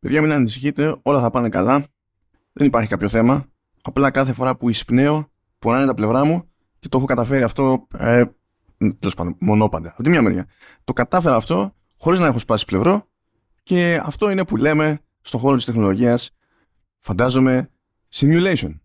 Παιδιά, 0.00 0.20
μην 0.22 0.32
ανησυχείτε, 0.32 0.96
όλα 1.02 1.20
θα 1.20 1.30
πάνε 1.30 1.48
καλά. 1.48 1.84
Δεν 2.52 2.66
υπάρχει 2.66 2.88
κάποιο 2.88 3.08
θέμα. 3.08 3.46
Απλά 3.82 4.10
κάθε 4.10 4.32
φορά 4.32 4.56
που 4.56 4.68
εισπνέω, 4.68 5.30
πονάνε 5.58 5.86
τα 5.86 5.94
πλευρά 5.94 6.24
μου 6.24 6.48
και 6.78 6.88
το 6.88 6.96
έχω 6.96 7.06
καταφέρει 7.06 7.42
αυτό. 7.42 7.86
Ε, 7.98 8.24
Τέλος 8.98 9.14
πάντων, 9.14 9.36
μονόπαντα. 9.38 9.90
Από 9.90 10.02
τη 10.02 10.10
μια 10.10 10.22
μεριά. 10.22 10.46
Το 10.84 10.92
κατάφερα 10.92 11.36
αυτό 11.36 11.74
χωρίς 11.98 12.18
να 12.18 12.26
έχω 12.26 12.38
σπάσει 12.38 12.64
πλευρό 12.64 13.08
και 13.62 14.00
αυτό 14.04 14.30
είναι 14.30 14.44
που 14.44 14.56
λέμε 14.56 15.00
στον 15.20 15.40
χώρο 15.40 15.56
της 15.56 15.64
τεχνολογίας, 15.64 16.30
φαντάζομαι, 16.98 17.70
simulation. 18.14 18.78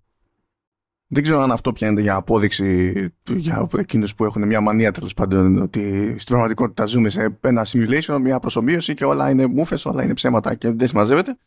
Δεν 1.07 1.23
ξέρω 1.23 1.41
αν 1.41 1.51
αυτό 1.51 1.73
πιάνεται 1.73 2.01
για 2.01 2.15
απόδειξη 2.15 2.93
για 3.29 3.67
εκείνους 3.77 4.15
που 4.15 4.25
έχουν 4.25 4.47
μια 4.47 4.61
μανία 4.61 4.91
τέλος 4.91 5.13
πάντων 5.13 5.61
ότι 5.61 6.15
στην 6.19 6.25
πραγματικότητα 6.25 6.85
ζούμε 6.85 7.09
σε 7.09 7.37
ένα 7.41 7.65
simulation, 7.69 8.17
μια 8.21 8.39
προσωμείωση 8.39 8.93
και 8.93 9.05
όλα 9.05 9.29
είναι 9.29 9.47
μούφες, 9.47 9.85
όλα 9.85 10.03
είναι 10.03 10.13
ψέματα 10.13 10.55
και 10.55 10.71
δεν 10.71 10.87
συμμαζεύεται. 10.87 11.37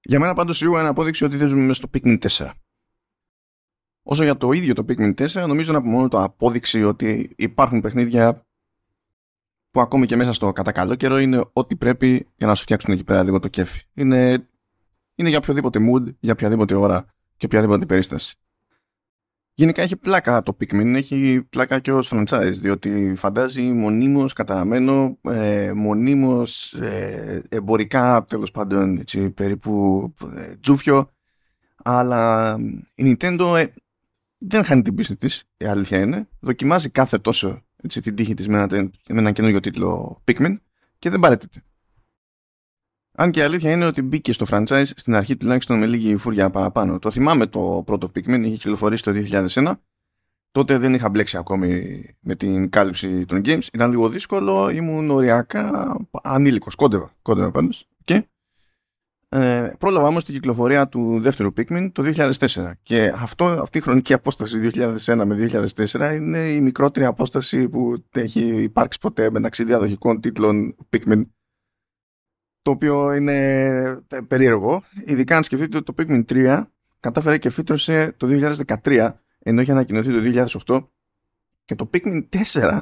Για 0.00 0.20
μένα 0.20 0.34
πάντως 0.34 0.56
σίγουρα 0.56 0.80
είναι 0.80 0.88
απόδειξη 0.88 1.24
ότι 1.24 1.36
δεν 1.36 1.48
ζούμε 1.48 1.62
μέσα 1.62 1.74
στο 1.74 1.88
Pikmin 1.94 2.18
4. 2.28 2.50
Όσο 4.02 4.24
για 4.24 4.36
το 4.36 4.52
ίδιο 4.52 4.74
το 4.74 4.84
Pikmin 4.88 5.14
4, 5.14 5.46
νομίζω 5.46 5.72
να 5.72 5.80
μόνο 5.80 6.08
το 6.08 6.18
απόδειξη 6.18 6.82
ότι 6.82 7.34
υπάρχουν 7.36 7.80
παιχνίδια 7.80 8.46
που 9.70 9.80
ακόμη 9.80 10.06
και 10.06 10.16
μέσα 10.16 10.32
στο 10.32 10.52
κατά 10.52 10.72
καλό 10.72 10.94
καιρό 10.94 11.18
είναι 11.18 11.44
ό,τι 11.52 11.76
πρέπει 11.76 12.28
για 12.36 12.46
να 12.46 12.54
σου 12.54 12.62
φτιάξουν 12.62 12.92
εκεί 12.92 13.04
πέρα 13.04 13.22
λίγο 13.22 13.38
το 13.38 13.48
κέφι. 13.48 13.82
Είναι, 13.94 14.48
είναι 15.14 15.28
για 15.28 15.38
οποιοδήποτε 15.38 15.78
mood, 15.78 16.14
για 16.20 16.32
οποιαδήποτε 16.32 16.74
ώρα 16.74 17.14
και 17.36 17.46
οποιαδήποτε 17.46 17.86
περίσταση. 17.86 18.36
Γενικά 19.56 19.82
έχει 19.82 19.96
πλάκα 19.96 20.42
το 20.42 20.56
Pikmin, 20.60 20.94
έχει 20.94 21.46
πλάκα 21.50 21.78
και 21.78 21.92
ως 21.92 22.12
franchise, 22.14 22.52
διότι 22.60 23.14
φαντάζει 23.16 23.62
μονίμως 23.62 24.32
καταραμένο, 24.32 25.18
ε, 25.22 25.72
μονίμως 25.72 26.72
ε, 26.72 27.42
εμπορικά 27.48 28.24
τέλος 28.28 28.50
πάντων 28.50 28.98
έτσι, 28.98 29.30
περίπου 29.30 30.14
ε, 30.36 30.54
τζούφιο, 30.60 31.10
αλλά 31.84 32.56
η 32.94 33.16
Nintendo 33.18 33.54
ε, 33.56 33.64
δεν 34.38 34.64
χάνει 34.64 34.82
την 34.82 34.94
πίστη 34.94 35.16
της, 35.16 35.44
η 35.56 35.64
αλήθεια 35.64 36.00
είναι, 36.00 36.28
δοκιμάζει 36.40 36.88
κάθε 36.88 37.18
τόσο 37.18 37.62
έτσι, 37.82 38.00
την 38.00 38.14
τύχη 38.14 38.34
της 38.34 38.48
με 38.48 38.56
ένα, 38.58 38.90
με 39.08 39.18
ένα 39.18 39.32
καινούργιο 39.32 39.60
τίτλο 39.60 40.22
Pikmin 40.24 40.56
και 40.98 41.10
δεν 41.10 41.20
παρέτηται. 41.20 41.62
Αν 43.16 43.30
και 43.30 43.40
η 43.40 43.42
αλήθεια 43.42 43.70
είναι 43.70 43.86
ότι 43.86 44.02
μπήκε 44.02 44.32
στο 44.32 44.46
franchise 44.50 44.90
στην 44.96 45.14
αρχή 45.14 45.36
τουλάχιστον 45.36 45.78
με 45.78 45.86
λίγη 45.86 46.16
φούρια 46.16 46.50
παραπάνω. 46.50 46.98
Το 46.98 47.10
θυμάμαι 47.10 47.46
το 47.46 47.82
πρώτο 47.86 48.10
Pikmin, 48.14 48.40
είχε 48.40 48.56
κυκλοφορήσει 48.56 49.02
το 49.02 49.12
2001. 49.48 49.72
Τότε 50.50 50.78
δεν 50.78 50.94
είχα 50.94 51.10
μπλέξει 51.10 51.36
ακόμη 51.36 52.02
με 52.20 52.34
την 52.34 52.70
κάλυψη 52.70 53.24
των 53.26 53.42
games. 53.44 53.66
Ήταν 53.72 53.90
λίγο 53.90 54.08
δύσκολο, 54.08 54.68
ήμουν 54.68 55.10
οριακά 55.10 55.96
ανήλικος, 56.22 56.74
κόντευα, 56.74 57.14
κόντευα 57.22 57.50
πάντως. 57.50 57.88
Και 58.04 58.26
ε, 59.28 59.72
πρόλαβα 59.78 60.06
όμως 60.06 60.24
την 60.24 60.34
κυκλοφορία 60.34 60.88
του 60.88 61.20
δεύτερου 61.20 61.52
Pikmin 61.56 61.90
το 61.92 62.12
2004. 62.16 62.70
Και 62.82 63.12
αυτό, 63.16 63.44
αυτή 63.44 63.78
η 63.78 63.80
χρονική 63.80 64.12
απόσταση 64.12 64.70
2001 64.74 65.22
με 65.26 65.48
2004 65.76 66.14
είναι 66.14 66.38
η 66.38 66.60
μικρότερη 66.60 67.06
απόσταση 67.06 67.68
που 67.68 68.04
έχει 68.12 68.40
υπάρξει 68.40 68.98
ποτέ 68.98 69.30
μεταξύ 69.30 69.64
διαδοχικών 69.64 70.20
τίτλων 70.20 70.74
Pikmin 70.90 71.22
το 72.64 72.70
οποίο 72.70 73.12
είναι 73.12 73.42
ε, 74.08 74.20
περίεργο. 74.28 74.84
Ειδικά 75.04 75.36
αν 75.36 75.42
σκεφτείτε 75.42 75.76
ότι 75.76 75.92
το 75.92 76.02
Pikmin 76.02 76.24
3 76.28 76.64
κατάφερε 77.00 77.38
και 77.38 77.50
φύτρωσε 77.50 78.14
το 78.16 78.54
2013 78.84 79.12
ενώ 79.38 79.60
είχε 79.60 79.70
ανακοινωθεί 79.70 80.32
το 80.32 80.46
2008 80.66 80.86
και 81.64 81.74
το 81.74 81.90
Pikmin 81.92 82.28
4 82.52 82.80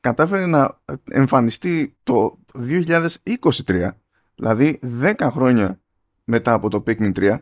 κατάφερε 0.00 0.46
να 0.46 0.80
εμφανιστεί 1.10 1.96
το 2.02 2.38
2023 2.54 3.90
δηλαδή 4.34 4.78
10 5.02 5.14
χρόνια 5.20 5.80
μετά 6.24 6.52
από 6.52 6.70
το 6.70 6.82
Pikmin 6.86 7.12
3 7.18 7.38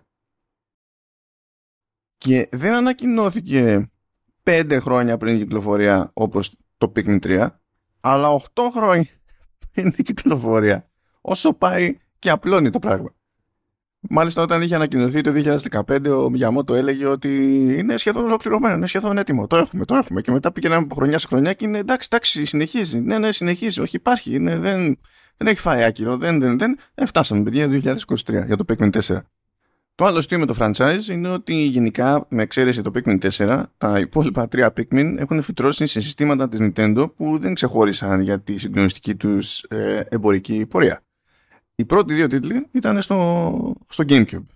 και 2.17 2.49
δεν 2.53 2.75
ανακοινώθηκε 2.75 3.91
5 4.45 4.79
χρόνια 4.81 5.17
πριν 5.17 5.33
την 5.37 5.43
κυκλοφορία 5.43 6.11
όπως 6.15 6.57
το 6.79 6.93
Pikmin 6.97 7.19
3 7.21 7.49
αλλά 8.01 8.41
8 8.55 8.63
χρόνια 8.73 9.11
πριν 9.73 9.93
την 9.93 10.05
κυκλοφορία 10.05 10.89
όσο 11.27 11.53
πάει 11.53 11.97
και 12.19 12.31
απλώνει 12.31 12.71
το 12.71 12.79
πράγμα. 12.79 13.15
Μάλιστα 14.11 14.43
όταν 14.43 14.63
είχε 14.63 14.75
ανακοινωθεί 14.75 15.21
το 15.21 15.59
2015 15.87 16.25
ο 16.25 16.31
Μιαμότο 16.31 16.75
έλεγε 16.75 17.07
ότι 17.07 17.29
είναι 17.79 17.97
σχεδόν 17.97 18.25
ολοκληρωμένο, 18.25 18.75
είναι 18.75 18.87
σχεδόν 18.87 19.19
έτοιμο. 19.19 19.47
Το 19.47 19.57
έχουμε, 19.57 19.85
το 19.85 19.95
έχουμε. 19.95 20.21
Και 20.21 20.31
μετά 20.31 20.53
πήγαινε 20.53 20.75
από 20.75 20.95
χρονιά 20.95 21.19
σε 21.19 21.27
χρονιά 21.27 21.53
και 21.53 21.65
είναι 21.65 21.79
εντάξει, 21.79 22.09
εντάξει, 22.11 22.45
συνεχίζει. 22.45 23.01
Ναι, 23.01 23.19
ναι, 23.19 23.33
συνεχίζει. 23.33 23.81
Όχι, 23.81 23.97
υπάρχει. 23.97 24.35
Είναι, 24.35 24.59
δεν, 24.59 24.99
δεν 25.37 25.47
έχει 25.47 25.61
φάει 25.61 25.83
άκυρο. 25.83 26.17
Δεν, 26.17 26.41
δεν, 26.41 26.59
δεν. 26.59 26.79
Ε, 26.95 27.07
φτάσαμε, 27.07 27.43
παιδιά, 27.43 27.69
2023 27.69 28.47
για 28.47 28.57
το 28.57 28.65
Pikmin 28.69 28.91
4. 28.91 29.19
Το 29.95 30.05
άλλο 30.05 30.21
στοιχείο 30.21 30.47
με 30.47 30.53
το 30.53 30.55
franchise 30.59 31.09
είναι 31.11 31.29
ότι 31.29 31.55
γενικά, 31.55 32.27
με 32.29 32.43
εξαίρεση 32.43 32.83
το 32.83 32.91
Pikmin 32.95 33.31
4, 33.37 33.63
τα 33.79 33.99
υπόλοιπα 33.99 34.49
τρία 34.49 34.73
Pikmin 34.77 35.15
έχουν 35.19 35.43
φυτρώσει 35.43 35.87
σε 35.87 36.01
συστήματα 36.01 36.49
της 36.49 36.59
Nintendo 36.63 37.15
που 37.17 37.39
δεν 37.39 37.55
ξεχώρισαν 37.55 38.21
για 38.21 38.41
τη 38.41 38.59
συγκλονιστική 38.59 39.15
τους 39.15 39.63
ε, 39.63 40.07
εμπορική 40.09 40.67
πορεία 40.67 41.03
οι 41.75 41.85
πρώτοι 41.85 42.15
δύο 42.15 42.29
τίτλοι 42.29 42.67
ήταν 42.71 43.03
στο, 43.03 43.75
στο 43.89 44.05
Gamecube. 44.09 44.47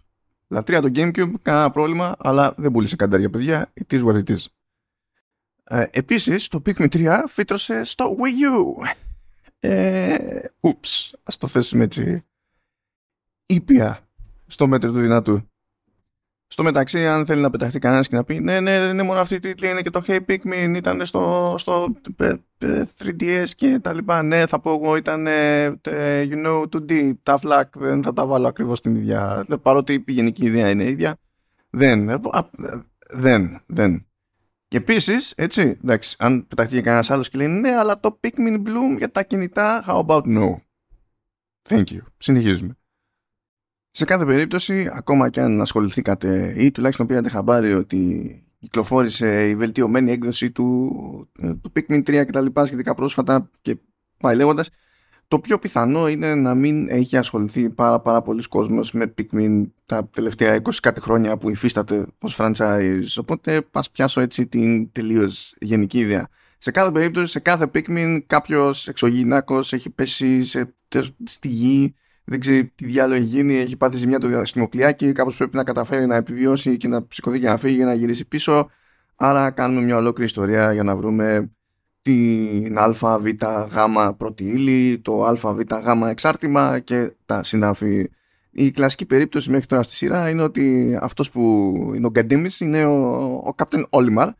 Λατρεία 0.48 0.80
το 0.80 0.90
Gamecube, 0.94 1.32
κανένα 1.42 1.70
πρόβλημα, 1.70 2.16
αλλά 2.18 2.54
δεν 2.56 2.70
πούλησε 2.70 2.96
καντάρια 2.96 3.30
παιδιά. 3.30 3.72
It 3.74 3.94
is 3.94 4.04
what 4.04 4.24
it 4.24 4.30
is. 4.30 4.44
Ε, 5.64 5.86
επίσης, 5.90 6.48
το 6.48 6.62
Pikmin 6.66 6.88
3 6.88 7.24
φύτρωσε 7.26 7.84
στο 7.84 8.16
Wii 8.18 8.86
U. 8.86 8.94
Ε, 9.60 10.38
ούψ, 10.60 11.14
ας 11.22 11.36
το 11.36 11.46
θέσουμε 11.46 11.84
έτσι 11.84 12.24
ήπια 13.46 14.08
στο 14.46 14.66
μέτρο 14.66 14.92
του 14.92 15.00
δυνατού. 15.00 15.48
Στο 16.50 16.62
μεταξύ, 16.62 17.06
αν 17.06 17.26
θέλει 17.26 17.40
να 17.40 17.50
πεταχτεί 17.50 17.78
κανένας 17.78 18.08
και 18.08 18.16
να 18.16 18.24
πει 18.24 18.40
Ναι, 18.40 18.60
ναι, 18.60 18.80
δεν 18.80 18.90
είναι 18.90 19.02
μόνο 19.02 19.20
αυτή 19.20 19.34
η 19.34 19.38
τίτλη, 19.38 19.68
είναι 19.68 19.82
και 19.82 19.90
το 19.90 20.02
Hey 20.06 20.20
Pikmin, 20.28 20.72
ήταν 20.76 21.06
στο, 21.06 21.54
στο 21.58 21.88
3DS 22.98 23.48
και 23.56 23.78
τα 23.82 23.92
λοιπά. 23.92 24.22
Ναι, 24.22 24.46
θα 24.46 24.60
πω 24.60 24.70
εγώ, 24.72 24.96
ήταν 24.96 25.26
you 26.30 26.46
know, 26.46 26.64
2D, 26.72 27.12
tough 27.22 27.52
luck, 27.52 27.64
δεν 27.72 28.02
θα 28.02 28.12
τα 28.12 28.26
βάλω 28.26 28.46
ακριβώς 28.48 28.80
την 28.80 28.94
ίδια. 28.94 29.46
Παρότι 29.62 30.04
η 30.06 30.12
γενική 30.12 30.44
ιδέα 30.44 30.70
είναι 30.70 30.84
ίδια. 30.84 31.16
Δεν, 31.70 32.08
ε, 32.08 32.18
δεν, 33.10 33.60
δεν. 33.66 34.06
Και 34.68 34.76
επίσης, 34.76 35.32
έτσι, 35.36 35.78
εντάξει, 35.82 36.16
αν 36.18 36.46
πεταχτεί 36.46 36.74
και 36.74 36.82
κανένας 36.82 37.10
άλλος 37.10 37.28
και 37.28 37.38
λέει 37.38 37.46
Ναι, 37.46 37.70
αλλά 37.70 38.00
το 38.00 38.20
Pikmin 38.22 38.56
Bloom 38.56 38.96
για 38.98 39.10
τα 39.10 39.22
κινητά, 39.22 39.84
how 39.86 40.06
about 40.06 40.22
no; 40.22 40.56
Thank 41.68 41.84
you. 41.84 42.00
Συνεχίζουμε. 42.18 42.76
Σε 43.98 44.04
κάθε 44.04 44.24
περίπτωση, 44.24 44.90
ακόμα 44.92 45.28
και 45.30 45.40
αν 45.40 45.60
ασχοληθήκατε 45.60 46.54
ή 46.56 46.70
τουλάχιστον 46.70 47.06
πήρατε 47.06 47.28
χαμπάρι 47.28 47.74
ότι 47.74 48.42
κυκλοφόρησε 48.58 49.48
η 49.48 49.56
βελτιωμένη 49.56 50.10
έκδοση 50.12 50.50
του, 50.50 50.90
ε, 51.38 51.54
του 51.54 51.72
Pikmin 51.74 51.98
3 51.98 52.04
και 52.04 52.32
τα 52.32 52.40
λοιπά 52.40 52.66
σχετικά 52.66 52.94
πρόσφατα 52.94 53.50
και 53.62 53.76
πάει 54.18 54.36
λέγοντας, 54.36 54.70
το 55.28 55.38
πιο 55.38 55.58
πιθανό 55.58 56.08
είναι 56.08 56.34
να 56.34 56.54
μην 56.54 56.88
έχει 56.88 57.16
ασχοληθεί 57.16 57.70
πάρα, 57.70 58.00
πάρα 58.00 58.22
πολλοί 58.22 58.42
κόσμος 58.42 58.92
με 58.92 59.14
Pikmin 59.18 59.62
τα 59.86 60.08
τελευταία 60.08 60.54
20 60.54 60.80
κάτι 60.82 61.00
χρόνια 61.00 61.36
που 61.36 61.50
υφίσταται 61.50 62.06
ως 62.20 62.36
franchise. 62.40 63.16
Οπότε 63.16 63.62
πας 63.62 63.90
πιάσω 63.90 64.20
έτσι 64.20 64.46
την 64.46 64.92
τελείως 64.92 65.54
γενική 65.60 65.98
ιδέα. 65.98 66.28
Σε 66.58 66.70
κάθε 66.70 66.90
περίπτωση, 66.90 67.32
σε 67.32 67.38
κάθε 67.38 67.70
Pikmin 67.74 68.20
κάποιος 68.26 68.88
εξωγυνάκος 68.88 69.72
έχει 69.72 69.90
πέσει 69.90 70.44
σε, 70.44 70.74
στη 71.24 71.48
γη 71.48 71.94
δεν 72.28 72.40
ξέρει 72.40 72.72
τι 72.74 72.84
διάλογο 72.84 73.20
έχει 73.20 73.28
γίνει, 73.28 73.54
έχει 73.54 73.76
πάθει 73.76 73.96
ζημιά 73.96 74.18
το 74.18 74.26
διαστημοπλιάκι, 74.26 75.12
κάπως 75.12 75.36
πρέπει 75.36 75.56
να 75.56 75.64
καταφέρει 75.64 76.06
να 76.06 76.16
επιβιώσει 76.16 76.76
και 76.76 76.88
να 76.88 77.06
σηκωθεί 77.08 77.40
και 77.40 77.46
να 77.46 77.56
φύγει 77.56 77.74
για 77.74 77.84
να 77.84 77.94
γυρίσει 77.94 78.28
πίσω. 78.28 78.70
Άρα 79.16 79.50
κάνουμε 79.50 79.80
μια 79.80 79.96
ολόκληρη 79.96 80.28
ιστορία 80.28 80.72
για 80.72 80.82
να 80.82 80.96
βρούμε 80.96 81.50
την 82.02 82.78
ΑΒ 82.78 83.26
γ 83.26 84.16
πρώτη 84.16 84.44
ύλη, 84.44 84.98
το 84.98 85.24
ΑΒ 85.24 85.60
γ 85.60 86.08
εξάρτημα 86.08 86.78
και 86.78 87.12
τα 87.26 87.42
συνάφη. 87.42 88.10
Η 88.50 88.70
κλασική 88.70 89.06
περίπτωση 89.06 89.50
μέχρι 89.50 89.66
τώρα 89.66 89.82
στη 89.82 89.94
σειρά 89.94 90.28
είναι 90.28 90.42
ότι 90.42 90.98
αυτός 91.00 91.30
που 91.30 91.42
είναι 91.94 92.06
ο 92.06 92.10
Γκαντέμις 92.10 92.60
είναι 92.60 92.84
ο, 92.84 93.24
ο 93.24 93.54
Captain 93.56 93.82
Olimar, 93.90 94.30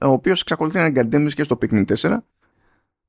ο 0.00 0.08
οποίος 0.08 0.40
εξακολουθεί 0.40 0.76
να 0.76 0.82
είναι 0.82 0.92
Γκαντέμις 0.92 1.34
και 1.34 1.42
στο 1.42 1.58
Pikmin 1.60 1.84
4 1.96 2.16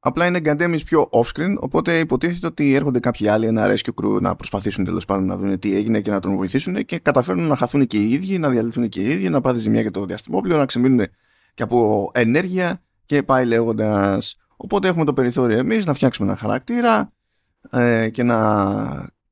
Απλά 0.02 0.26
είναι 0.26 0.40
γκαντέμις 0.40 0.84
πιο 0.84 1.10
off-screen, 1.12 1.56
οπότε 1.60 2.00
υποτίθεται 2.00 2.48
ότι 2.48 2.74
έρχονται 2.74 3.00
κάποιοι 3.00 3.28
άλλοι, 3.28 3.46
ένα 3.46 3.76
rescue 3.76 4.04
crew, 4.04 4.22
να 4.22 4.36
προσπαθήσουν 4.36 4.86
τέλος 4.86 5.06
πάντων 5.06 5.26
να 5.26 5.38
δουν 5.38 5.60
τι 5.60 5.76
έγινε 5.76 6.02
και 6.02 6.12
να 6.12 6.20
τον 6.20 6.36
βοηθήσουν 6.36 6.86
και 6.86 7.00
καταφέρνουν 7.00 7.48
να 7.48 7.56
χαθούν 7.56 7.88
και 7.88 7.98
οι 7.98 8.12
ίδιοι, 8.12 8.40
να 8.40 8.50
διαλυθούν 8.50 8.90
και 8.90 9.02
οι 9.02 9.10
ίδιοι, 9.12 9.30
να 9.30 9.42
πάθει 9.42 9.60
ζημιά 9.60 9.82
για 9.82 9.92
το 9.92 10.06
διαστημόπλαιο, 10.06 10.58
να 10.58 10.66
ξεμείνουν 10.66 11.08
και 11.54 11.64
από 11.64 12.12
ενέργεια 12.14 12.82
και 13.06 13.24
πάει 13.24 13.46
λέγοντας. 13.46 14.38
Οπότε 14.58 14.88
έχουμε 14.88 15.06
το 15.06 15.14
περιθώριο 15.14 15.58
εμείς 15.58 15.86
να 15.86 15.94
φτιάξουμε 15.94 16.28
ένα 16.28 16.38
χαρακτήρα 16.38 17.12
ε, 17.70 18.10
και 18.10 18.24
να 18.24 18.38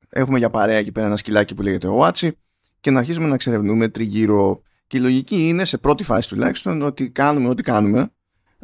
έχουμε 0.09 0.37
για 0.37 0.49
παρέα 0.49 0.77
εκεί 0.77 0.91
πέρα 0.91 1.05
ένα 1.05 1.17
σκυλάκι 1.17 1.55
που 1.55 1.61
λέγεται 1.61 1.87
ο 1.87 2.05
Άτσι 2.05 2.37
και 2.81 2.91
να 2.91 2.99
αρχίσουμε 2.99 3.27
να 3.27 3.33
εξερευνούμε 3.33 3.87
τριγύρω. 3.87 4.61
Και 4.87 4.97
η 4.97 4.99
λογική 4.99 5.47
είναι 5.47 5.65
σε 5.65 5.77
πρώτη 5.77 6.03
φάση 6.03 6.29
τουλάχιστον 6.29 6.81
ότι 6.81 7.09
κάνουμε 7.09 7.49
ό,τι 7.49 7.63
κάνουμε 7.63 8.09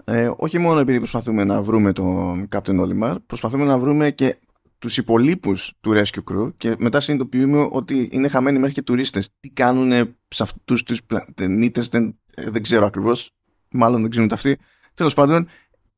ε, 0.03 0.31
όχι 0.37 0.57
μόνο 0.57 0.79
επειδή 0.79 0.97
προσπαθούμε 0.97 1.43
να 1.43 1.61
βρούμε 1.61 1.93
τον 1.93 2.47
Captain 2.51 2.79
Olimar, 2.79 3.15
προσπαθούμε 3.25 3.65
να 3.65 3.77
βρούμε 3.77 4.11
και 4.11 4.37
τους 4.79 4.97
υπολείπους 4.97 5.73
του 5.81 5.91
Rescue 5.93 6.23
Crew 6.31 6.53
και 6.57 6.75
μετά 6.77 6.99
συνειδητοποιούμε 6.99 7.67
ότι 7.71 8.09
είναι 8.11 8.27
χαμένοι 8.27 8.59
μέχρι 8.59 8.73
και 8.73 8.81
τουρίστες. 8.81 9.29
Τι 9.39 9.49
κάνουν 9.49 10.15
σε 10.27 10.43
αυτούς 10.43 10.83
τους 10.83 11.01
πλανήτες 11.35 11.87
δεν, 11.87 12.19
δεν 12.35 12.61
ξέρω 12.61 12.85
ακριβώς, 12.85 13.31
μάλλον 13.71 14.01
δεν 14.01 14.09
ξέρουν 14.09 14.29
τα 14.29 14.35
αυτοί. 14.35 14.57
Τέλος 14.93 15.13
πάντων, 15.13 15.47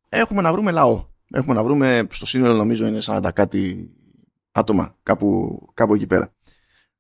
έχουμε 0.10 0.42
να 0.42 0.52
βρούμε 0.52 0.72
λαό. 0.72 1.06
Έχουμε 1.32 1.54
να 1.54 1.64
βρούμε, 1.64 2.08
στο 2.12 2.26
σύνολο 2.26 2.54
νομίζω 2.54 2.86
είναι 2.86 3.00
40 3.02 3.30
κάτι 3.34 3.90
άτομα 4.52 4.96
κάπου, 5.04 5.60
κάπου 5.74 5.94
εκεί 5.94 6.08
πέρα. 6.08 6.34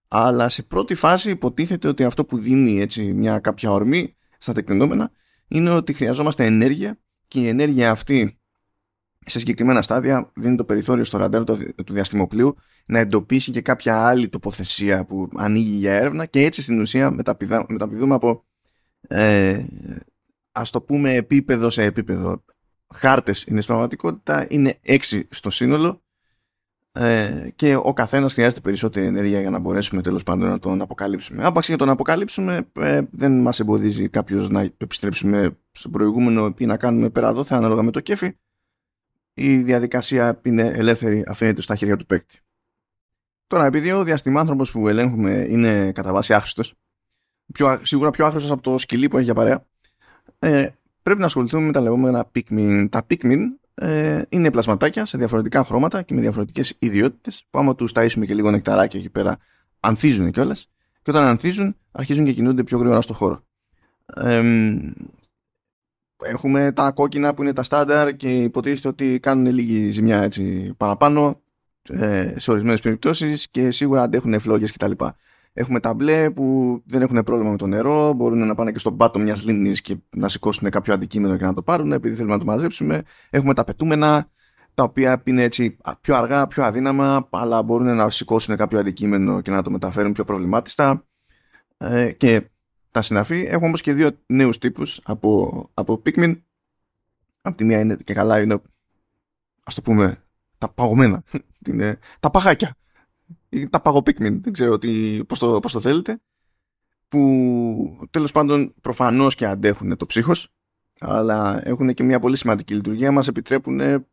Αλλά 0.07 0.49
σε 0.49 0.63
πρώτη 0.63 0.95
φάση 0.95 1.29
υποτίθεται 1.29 1.87
ότι 1.87 2.03
αυτό 2.03 2.25
που 2.25 2.37
δίνει 2.37 2.79
έτσι 2.79 3.13
μια 3.13 3.39
κάποια 3.39 3.71
ορμή 3.71 4.15
στα 4.37 4.53
τεκτενόμενα 4.53 5.11
είναι 5.47 5.69
ότι 5.69 5.93
χρειαζόμαστε 5.93 6.45
ενέργεια 6.45 6.99
και 7.27 7.39
η 7.39 7.47
ενέργεια 7.47 7.91
αυτή 7.91 8.39
σε 9.25 9.39
συγκεκριμένα 9.39 9.81
στάδια 9.81 10.31
δίνει 10.35 10.55
το 10.55 10.65
περιθώριο 10.65 11.03
στο 11.03 11.17
ραντάρ 11.17 11.43
του 11.43 11.93
διαστημοπλίου 11.93 12.55
να 12.85 12.99
εντοπίσει 12.99 13.51
και 13.51 13.61
κάποια 13.61 14.07
άλλη 14.07 14.29
τοποθεσία 14.29 15.05
που 15.05 15.29
ανοίγει 15.35 15.75
για 15.77 15.93
έρευνα 15.93 16.25
και 16.25 16.45
έτσι 16.45 16.61
στην 16.61 16.79
ουσία 16.79 17.11
μεταπηδούμε 17.67 18.15
από 18.15 18.45
ε, 19.07 19.65
ας 20.51 20.69
το 20.69 20.81
πούμε 20.81 21.13
επίπεδο 21.13 21.69
σε 21.69 21.83
επίπεδο. 21.83 22.43
Χάρτες 22.93 23.43
είναι 23.43 23.61
στην 23.61 23.73
πραγματικότητα, 23.73 24.45
είναι 24.49 24.77
έξι 24.81 25.25
στο 25.29 25.49
σύνολο 25.49 26.03
ε, 26.97 27.49
και 27.55 27.75
ο 27.75 27.93
καθένας 27.93 28.33
χρειάζεται 28.33 28.61
περισσότερη 28.61 29.05
ενέργεια 29.05 29.39
για 29.39 29.49
να 29.49 29.59
μπορέσουμε 29.59 30.01
τέλος 30.01 30.23
πάντων 30.23 30.49
να 30.49 30.59
τον 30.59 30.81
αποκαλύψουμε. 30.81 31.45
Άπαξ 31.45 31.67
για 31.67 31.77
τον 31.77 31.89
αποκαλύψουμε 31.89 32.67
ε, 32.73 33.01
δεν 33.11 33.41
μας 33.41 33.59
εμποδίζει 33.59 34.09
κάποιος 34.09 34.49
να 34.49 34.61
επιστρέψουμε 34.77 35.57
στο 35.71 35.89
προηγούμενο 35.89 36.53
ή 36.57 36.65
να 36.65 36.77
κάνουμε 36.77 37.09
πέρα 37.09 37.33
δόθε 37.33 37.55
ανάλογα 37.55 37.81
με 37.81 37.91
το 37.91 37.99
κέφι. 37.99 38.37
Η 39.33 39.57
διαδικασία 39.57 40.39
είναι 40.43 40.67
ελεύθερη, 40.67 41.23
αφήνεται 41.27 41.61
στα 41.61 41.75
χέρια 41.75 41.97
του 41.97 42.05
παίκτη. 42.05 42.39
Τώρα, 43.47 43.65
επειδή 43.65 43.91
ο 43.91 44.03
διαστημάνθρωπος 44.03 44.71
που 44.71 44.87
ελέγχουμε 44.87 45.45
είναι 45.49 45.91
κατά 45.91 46.13
βάση 46.13 46.33
άχρηστος, 46.33 46.73
πιο, 47.53 47.79
σίγουρα 47.81 48.09
πιο 48.09 48.25
άχρηστος 48.25 48.51
από 48.51 48.61
το 48.61 48.77
σκυλί 48.77 49.07
που 49.07 49.15
έχει 49.15 49.25
για 49.25 49.33
παρέα, 49.33 49.65
ε, 50.39 50.67
πρέπει 51.03 51.19
να 51.19 51.25
ασχοληθούμε 51.25 51.65
με 51.65 51.71
τα 51.71 51.81
λεγόμενα 51.81 52.31
Pikmin. 52.35 52.87
Τα 52.89 53.05
Pikmin 53.09 53.41
ε, 53.75 54.21
είναι 54.29 54.51
πλασματάκια 54.51 55.05
σε 55.05 55.17
διαφορετικά 55.17 55.63
χρώματα 55.63 56.01
και 56.01 56.13
με 56.13 56.21
διαφορετικές 56.21 56.75
ιδιότητες 56.79 57.45
που 57.49 57.59
άμα 57.59 57.75
τους 57.75 57.91
ταΐσουμε 57.95 58.25
και 58.25 58.33
λίγο 58.33 58.51
νεκταράκια 58.51 58.99
εκεί 58.99 59.09
πέρα 59.09 59.37
ανθίζουν 59.79 60.31
κιόλας. 60.31 60.69
και 61.01 61.11
όταν 61.11 61.23
ανθίζουν 61.23 61.75
αρχίζουν 61.91 62.25
και 62.25 62.33
κινούνται 62.33 62.63
πιο 62.63 62.77
γρήγορα 62.77 63.01
στο 63.01 63.13
χώρο. 63.13 63.43
Ε, 64.15 64.41
έχουμε 66.23 66.71
τα 66.71 66.91
κόκκινα 66.91 67.33
που 67.33 67.41
είναι 67.41 67.53
τα 67.53 67.63
στάνταρ 67.63 68.15
και 68.15 68.37
υποτίθεται 68.43 68.87
ότι 68.87 69.19
κάνουν 69.19 69.53
λίγη 69.53 69.89
ζημιά 69.89 70.21
έτσι 70.21 70.73
παραπάνω 70.77 71.41
ε, 71.89 72.33
σε 72.37 72.51
ορισμένες 72.51 72.81
περιπτώσεις 72.81 73.49
και 73.49 73.71
σίγουρα 73.71 74.01
αντέχουν 74.01 74.39
φλόγες 74.39 74.71
κτλ. 74.71 74.91
Έχουμε 75.57 75.79
τα 75.79 75.93
μπλε 75.93 76.29
που 76.29 76.81
δεν 76.85 77.01
έχουν 77.01 77.23
πρόβλημα 77.23 77.51
με 77.51 77.57
το 77.57 77.67
νερό, 77.67 78.13
μπορούν 78.13 78.45
να 78.45 78.55
πάνε 78.55 78.71
και 78.71 78.79
στον 78.79 78.97
πάτο 78.97 79.19
μιας 79.19 79.45
λίμνης 79.45 79.81
και 79.81 79.97
να 80.09 80.27
σηκώσουν 80.27 80.69
κάποιο 80.69 80.93
αντικείμενο 80.93 81.37
και 81.37 81.43
να 81.43 81.53
το 81.53 81.63
πάρουν 81.63 81.91
επειδή 81.91 82.15
θέλουμε 82.15 82.33
να 82.33 82.39
το 82.39 82.45
μαζέψουμε. 82.45 83.03
Έχουμε 83.29 83.53
τα 83.53 83.63
πετούμενα, 83.63 84.29
τα 84.73 84.83
οποία 84.83 85.21
είναι 85.25 85.43
έτσι 85.43 85.77
πιο 86.01 86.15
αργά, 86.15 86.47
πιο 86.47 86.63
αδύναμα, 86.63 87.27
αλλά 87.29 87.63
μπορούν 87.63 87.95
να 87.95 88.09
σηκώσουν 88.09 88.55
κάποιο 88.55 88.79
αντικείμενο 88.79 89.41
και 89.41 89.51
να 89.51 89.61
το 89.61 89.71
μεταφέρουν 89.71 90.11
πιο 90.11 90.23
προβλημάτιστα. 90.23 91.05
Ε, 91.77 92.11
και 92.11 92.49
τα 92.91 93.01
συναφή. 93.01 93.45
Έχουμε 93.47 93.65
όμως 93.65 93.81
και 93.81 93.93
δύο 93.93 94.09
νέους 94.25 94.57
τύπους 94.57 94.99
από, 95.03 95.69
από 95.73 96.01
Pikmin. 96.05 96.41
Από 97.41 97.57
τη 97.57 97.63
μία 97.63 97.79
είναι 97.79 97.95
και 98.03 98.13
καλά 98.13 98.41
είναι, 98.41 98.61
ας 99.65 99.75
το 99.75 99.81
πούμε, 99.81 100.23
τα 100.57 100.69
παγωμένα. 100.69 101.23
είναι, 101.69 101.99
τα 102.19 102.29
παγάκια 102.29 102.75
τα 103.69 103.81
παγωπίκμιν, 103.81 104.41
δεν 104.41 104.53
ξέρω 104.53 104.77
τι, 104.77 105.19
πώς, 105.27 105.39
το, 105.39 105.59
πώς 105.59 105.71
το 105.71 105.79
θέλετε, 105.79 106.19
που 107.07 108.07
τέλος 108.09 108.31
πάντων 108.31 108.73
προφανώς 108.81 109.35
και 109.35 109.45
αντέχουν 109.45 109.97
το 109.97 110.05
ψύχος, 110.05 110.53
αλλά 110.99 111.67
έχουν 111.67 111.93
και 111.93 112.03
μια 112.03 112.19
πολύ 112.19 112.37
σημαντική 112.37 112.73
λειτουργία, 112.73 113.11
μας 113.11 113.27
επιτρέπουν 113.27 113.79
ε, 113.79 114.05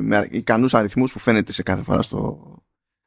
με 0.00 0.28
ικανούς 0.30 0.74
αριθμούς 0.74 1.12
που 1.12 1.18
φαίνεται 1.18 1.52
σε 1.52 1.62
κάθε 1.62 1.82
φορά 1.82 2.02
στο, 2.02 2.54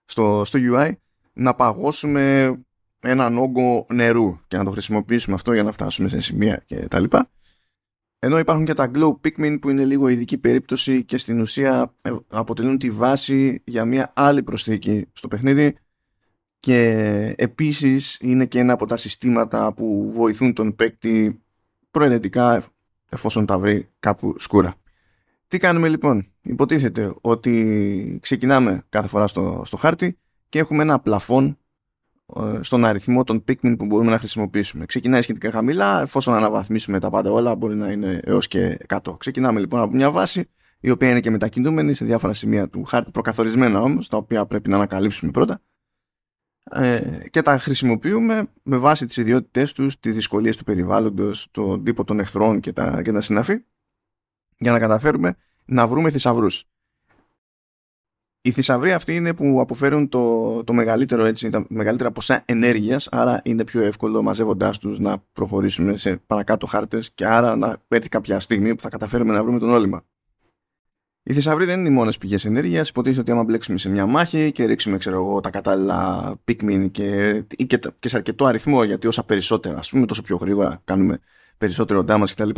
στο, 0.05 0.41
στο 0.45 0.59
UI 0.61 0.91
να 1.33 1.55
παγώσουμε 1.55 2.53
έναν 2.99 3.37
όγκο 3.37 3.85
νερού 3.89 4.39
και 4.47 4.57
να 4.57 4.63
το 4.63 4.71
χρησιμοποιήσουμε 4.71 5.35
αυτό 5.35 5.53
για 5.53 5.63
να 5.63 5.71
φτάσουμε 5.71 6.09
σε 6.09 6.19
σημεία 6.19 6.63
και 6.65 6.87
τα 6.87 6.99
λοιπά. 6.99 7.29
Ενώ 8.25 8.39
υπάρχουν 8.39 8.65
και 8.65 8.73
τα 8.73 8.91
Glow 8.93 9.11
Pikmin 9.11 9.57
που 9.61 9.69
είναι 9.69 9.85
λίγο 9.85 10.07
ειδική 10.07 10.37
περίπτωση 10.37 11.03
και 11.03 11.17
στην 11.17 11.39
ουσία 11.39 11.93
ε, 12.01 12.11
αποτελούν 12.27 12.77
τη 12.77 12.89
βάση 12.89 13.61
για 13.65 13.85
μια 13.85 14.11
άλλη 14.15 14.43
προσθήκη 14.43 15.07
στο 15.13 15.27
παιχνίδι 15.27 15.77
και 16.59 16.79
επίσης 17.37 18.17
είναι 18.21 18.45
και 18.45 18.59
ένα 18.59 18.73
από 18.73 18.85
τα 18.85 18.97
συστήματα 18.97 19.73
που 19.73 20.11
βοηθούν 20.11 20.53
τον 20.53 20.75
παίκτη 20.75 21.41
προαιρετικά 21.91 22.63
εφόσον 23.09 23.45
τα 23.45 23.59
βρει 23.59 23.89
κάπου 23.99 24.35
σκούρα. 24.37 24.75
Τι 25.47 25.57
κάνουμε 25.57 25.87
λοιπόν; 25.87 26.31
Υποτίθεται 26.41 27.15
ότι 27.21 28.19
ξεκινάμε 28.21 28.83
κάθε 28.89 29.07
φορά 29.07 29.27
στο, 29.27 29.61
στο 29.65 29.77
χάρτη 29.77 30.17
και 30.49 30.59
έχουμε 30.59 30.83
ένα 30.83 30.99
πλαφόν 30.99 31.45
ε, 31.45 31.55
στον 32.59 32.85
αριθμό 32.85 33.23
των 33.23 33.43
Pikmin 33.47 33.75
που 33.77 33.85
μπορούμε 33.85 34.11
να 34.11 34.17
χρησιμοποιήσουμε. 34.17 34.85
Ξεκινάει 34.85 35.21
σχετικά 35.21 35.51
χαμηλά, 35.51 36.01
εφόσον 36.01 36.33
αναβαθμίσουμε 36.33 36.99
τα 36.99 37.09
πάντα 37.09 37.31
όλα, 37.31 37.55
μπορεί 37.55 37.75
να 37.75 37.91
είναι 37.91 38.19
έως 38.23 38.47
και 38.47 38.77
100. 38.87 39.17
Ξεκινάμε 39.17 39.59
λοιπόν 39.59 39.79
από 39.79 39.95
μια 39.95 40.11
βάση, 40.11 40.49
η 40.79 40.89
οποία 40.89 41.09
είναι 41.09 41.19
και 41.19 41.29
μετακινούμενη 41.29 41.93
σε 41.93 42.05
διάφορα 42.05 42.33
σημεία 42.33 42.69
του 42.69 42.83
χάρτη, 42.83 43.11
προκαθορισμένα 43.11 43.81
όμως, 43.81 44.07
τα 44.07 44.17
οποία 44.17 44.45
πρέπει 44.45 44.69
να 44.69 44.75
ανακαλύψουμε 44.75 45.31
πρώτα. 45.31 45.61
Ε, 46.71 47.19
και 47.29 47.41
τα 47.41 47.57
χρησιμοποιούμε 47.57 48.47
με 48.63 48.77
βάση 48.77 49.05
τις 49.05 49.17
ιδιότητές 49.17 49.73
τους, 49.73 49.99
τις 49.99 50.15
δυσκολίες 50.15 50.57
του 50.57 50.63
περιβάλλοντος, 50.63 51.47
τον 51.51 51.83
τύπο 51.83 52.03
των 52.03 52.19
εχθρών 52.19 52.59
και 52.59 52.73
τα, 52.73 53.01
και 53.01 53.11
τα 53.11 53.21
συναφή 53.21 53.65
για 54.57 54.71
να 54.71 54.79
καταφέρουμε 54.79 55.35
να 55.65 55.87
βρούμε 55.87 56.09
θησαυρούς. 56.09 56.63
Οι 58.45 58.51
θησαυροί 58.51 58.93
αυτοί 58.93 59.15
είναι 59.15 59.33
που 59.33 59.59
αποφέρουν 59.61 60.09
το, 60.09 60.63
το 60.63 60.73
μεγαλύτερο 60.73 61.25
έτσι, 61.25 61.49
τα 61.49 61.65
μεγαλύτερα 61.69 62.11
ποσά 62.11 62.43
ενέργειας, 62.45 63.07
άρα 63.11 63.41
είναι 63.43 63.63
πιο 63.63 63.81
εύκολο 63.81 64.21
μαζεύοντάς 64.21 64.77
τους 64.77 64.99
να 64.99 65.17
προχωρήσουμε 65.33 65.97
σε 65.97 66.15
παρακάτω 66.27 66.65
χάρτες 66.65 67.11
και 67.11 67.25
άρα 67.25 67.55
να 67.55 67.77
έρθει 67.87 68.09
κάποια 68.09 68.39
στιγμή 68.39 68.75
που 68.75 68.81
θα 68.81 68.89
καταφέρουμε 68.89 69.33
να 69.33 69.43
βρούμε 69.43 69.59
τον 69.59 69.69
όλυμα. 69.69 70.01
Οι 71.23 71.33
θησαυροί 71.33 71.65
δεν 71.65 71.79
είναι 71.79 71.89
οι 71.89 71.91
μόνες 71.91 72.17
πηγές 72.17 72.45
ενέργειας. 72.45 72.89
Υποτίθεται 72.89 73.21
ότι 73.21 73.31
άμα 73.31 73.43
μπλέξουμε 73.43 73.77
σε 73.77 73.89
μια 73.89 74.05
μάχη 74.05 74.51
και 74.51 74.65
ρίξουμε 74.65 74.97
ξέρω 74.97 75.15
εγώ, 75.15 75.39
τα 75.39 75.49
κατάλληλα 75.49 76.33
πικμίν 76.43 76.91
και, 76.91 77.41
και, 77.67 77.79
και 77.99 78.09
σε 78.09 78.17
αρκετό 78.17 78.45
αριθμό, 78.45 78.83
γιατί 78.83 79.07
όσα 79.07 79.23
περισσότερα, 79.23 79.77
ας 79.77 79.89
πούμε, 79.89 80.05
τόσο 80.05 80.21
πιο 80.21 80.35
γρήγορα 80.35 80.81
κάνουμε 80.83 81.19
περισσότερο 81.57 82.05
damage 82.07 82.29
κτλ. 82.35 82.49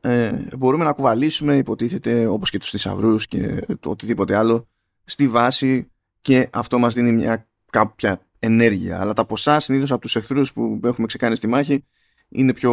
Ε, 0.00 0.32
μπορούμε 0.58 0.84
να 0.84 0.92
κουβαλήσουμε, 0.92 1.56
υποτίθεται, 1.56 2.26
όπως 2.26 2.50
και 2.50 2.58
τους 2.58 2.70
θησαυρούς 2.70 3.26
και 3.26 3.66
το 3.80 3.90
οτιδήποτε 3.90 4.36
άλλο, 4.36 4.68
στη 5.10 5.28
βάση 5.28 5.90
και 6.20 6.48
αυτό 6.52 6.78
μας 6.78 6.94
δίνει 6.94 7.12
μια 7.12 7.48
κάποια 7.70 8.20
ενέργεια. 8.38 9.00
Αλλά 9.00 9.12
τα 9.12 9.24
ποσά 9.24 9.60
συνήθως 9.60 9.92
από 9.92 10.00
τους 10.00 10.16
εχθρούς 10.16 10.52
που 10.52 10.80
έχουμε 10.84 11.06
ξεκάνει 11.06 11.36
στη 11.36 11.46
μάχη 11.46 11.84
είναι 12.28 12.52
πιο, 12.52 12.72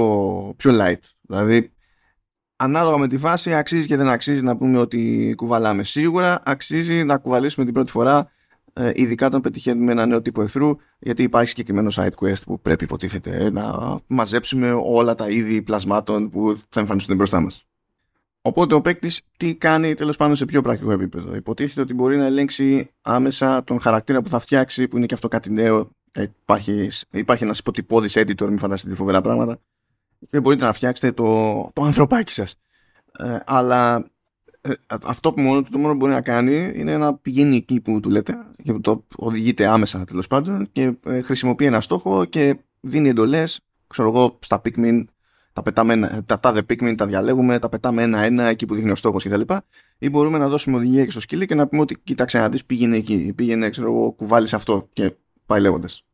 πιο 0.57 0.71
light. 0.81 0.99
Δηλαδή, 1.21 1.71
ανάλογα 2.55 2.97
με 2.97 3.07
τη 3.07 3.17
φάση, 3.17 3.53
αξίζει 3.53 3.87
και 3.87 3.95
δεν 3.95 4.07
αξίζει 4.07 4.41
να 4.41 4.57
πούμε 4.57 4.77
ότι 4.77 5.33
κουβαλάμε. 5.37 5.83
Σίγουρα 5.83 6.41
αξίζει 6.45 7.03
να 7.03 7.17
κουβαλήσουμε 7.17 7.65
την 7.65 7.73
πρώτη 7.73 7.91
φορά, 7.91 8.31
ε, 8.73 8.91
ειδικά 8.93 9.25
όταν 9.25 9.41
πετυχαίνουμε 9.41 9.91
ένα 9.91 10.05
νέο 10.05 10.21
τύπο 10.21 10.41
εχθρού, 10.41 10.75
γιατί 10.99 11.23
υπάρχει 11.23 11.49
συγκεκριμένο 11.49 11.91
side 11.93 12.13
quest 12.19 12.41
που 12.45 12.61
πρέπει 12.61 12.83
υποτίθεται 12.83 13.51
να 13.51 13.97
μαζέψουμε 14.07 14.71
όλα 14.71 15.15
τα 15.15 15.29
είδη 15.29 15.61
πλασμάτων 15.61 16.29
που 16.29 16.57
θα 16.69 16.79
εμφανιστούν 16.79 17.15
μπροστά 17.15 17.39
μας. 17.39 17.66
Οπότε 18.47 18.75
ο 18.75 18.81
παίκτης 18.81 19.21
τι 19.37 19.55
κάνει 19.55 19.93
τέλος 19.93 20.17
πάντων 20.17 20.35
σε 20.35 20.45
πιο 20.45 20.61
πρακτικό 20.61 20.91
επίπεδο. 20.91 21.35
Υποτίθεται 21.35 21.81
ότι 21.81 21.93
μπορεί 21.93 22.17
να 22.17 22.25
ελέγξει 22.25 22.89
άμεσα 23.01 23.63
τον 23.63 23.79
χαρακτήρα 23.79 24.21
που 24.21 24.29
θα 24.29 24.39
φτιάξει, 24.39 24.87
που 24.87 24.97
είναι 24.97 25.05
και 25.05 25.13
αυτό 25.13 25.27
κάτι 25.27 25.51
νέο. 25.51 25.89
Ε, 26.11 26.21
υπάρχει, 26.21 26.89
υπάρχει 27.11 27.43
ένας 27.43 27.59
υποτυπώδης 27.59 28.17
editor, 28.17 28.47
μην 28.47 28.57
φανταστείτε 28.57 28.95
φοβερά 28.95 29.21
πράγματα. 29.21 29.59
Και 30.29 30.39
μπορείτε 30.39 30.65
να 30.65 30.73
φτιάξετε 30.73 31.11
το, 31.11 31.69
το 31.73 31.81
ανθρωπάκι 31.81 32.31
σας. 32.31 32.55
Ε, 33.19 33.37
αλλά 33.45 34.09
ε, 34.61 34.71
αυτό 35.03 35.33
που 35.33 35.41
μόνο, 35.41 35.63
το 35.63 35.77
μόνο 35.77 35.91
που 35.91 35.99
μπορεί 35.99 36.11
να 36.11 36.21
κάνει 36.21 36.71
είναι 36.75 36.97
να 36.97 37.15
πηγαίνει 37.15 37.55
εκεί 37.55 37.81
που 37.81 37.99
του 37.99 38.09
λέτε 38.09 38.37
και 38.63 38.73
που 38.73 38.81
το 38.81 39.05
οδηγείται 39.15 39.67
άμεσα 39.67 40.05
τέλος 40.05 40.27
πάντων 40.27 40.69
και 40.71 40.97
ε, 41.05 41.21
χρησιμοποιεί 41.21 41.65
ένα 41.65 41.81
στόχο 41.81 42.25
και 42.25 42.57
δίνει 42.79 43.09
εντολές, 43.09 43.59
ξέρω 43.87 44.09
εγώ, 44.09 44.39
στα 44.41 44.61
Pikmin 44.63 45.03
τα 45.57 45.63
πετάμε, 45.63 46.23
τα 46.25 46.39
τάδε 46.39 46.59
Pikmin 46.59 46.93
τα 46.97 47.05
διαλέγουμε, 47.05 47.59
τα 47.59 47.69
πετάμε 47.69 48.03
ένα-ένα 48.03 48.43
εκεί 48.43 48.65
που 48.65 48.75
δείχνει 48.75 48.91
ο 48.91 48.95
στόχος 48.95 49.23
κτλ. 49.23 49.41
Ή 49.97 50.09
μπορούμε 50.09 50.37
να 50.37 50.49
δώσουμε 50.49 50.77
οδηγία 50.77 51.05
και 51.05 51.11
στο 51.11 51.19
σκύλι 51.19 51.45
και 51.45 51.55
να 51.55 51.67
πούμε 51.67 51.81
ότι 51.81 51.97
κοίταξε 52.03 52.39
να 52.39 52.49
δεις, 52.49 52.65
πήγαινε 52.65 52.95
εκεί, 52.95 53.33
πήγαινε, 53.35 53.69
ξέρω 53.69 53.87
εγώ, 53.87 54.11
κουβάλεις 54.11 54.53
αυτό 54.53 54.89
και 54.93 55.15
πάει 55.45 55.61
λέγοντας. 55.61 56.05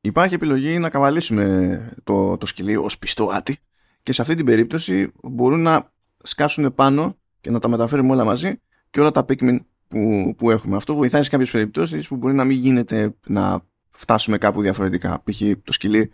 Υπάρχει 0.00 0.34
επιλογή 0.34 0.78
να 0.78 0.88
καβαλήσουμε 0.88 1.94
το, 2.04 2.36
το 2.36 2.46
σκυλί 2.46 2.76
ως 2.76 2.98
πιστό 2.98 3.28
άτι 3.32 3.58
και 4.02 4.12
σε 4.12 4.22
αυτή 4.22 4.34
την 4.34 4.44
περίπτωση 4.44 5.12
μπορούν 5.22 5.62
να 5.62 5.92
σκάσουν 6.22 6.74
πάνω 6.74 7.16
και 7.40 7.50
να 7.50 7.58
τα 7.58 7.68
μεταφέρουμε 7.68 8.12
όλα 8.12 8.24
μαζί 8.24 8.60
και 8.90 9.00
όλα 9.00 9.10
τα 9.10 9.24
Pikmin 9.28 9.58
που, 9.88 10.34
που 10.36 10.50
έχουμε. 10.50 10.76
Αυτό 10.76 10.94
βοηθάει 10.94 11.22
σε 11.22 11.30
κάποιες 11.30 11.50
περιπτώσεις 11.50 12.08
που 12.08 12.16
μπορεί 12.16 12.34
να 12.34 12.44
μην 12.44 12.58
γίνεται 12.58 13.14
να 13.26 13.60
φτάσουμε 13.90 14.38
κάπου 14.38 14.62
διαφορετικά. 14.62 15.22
Π.χ. 15.24 15.42
το 15.64 15.72
σκυλί 15.72 16.12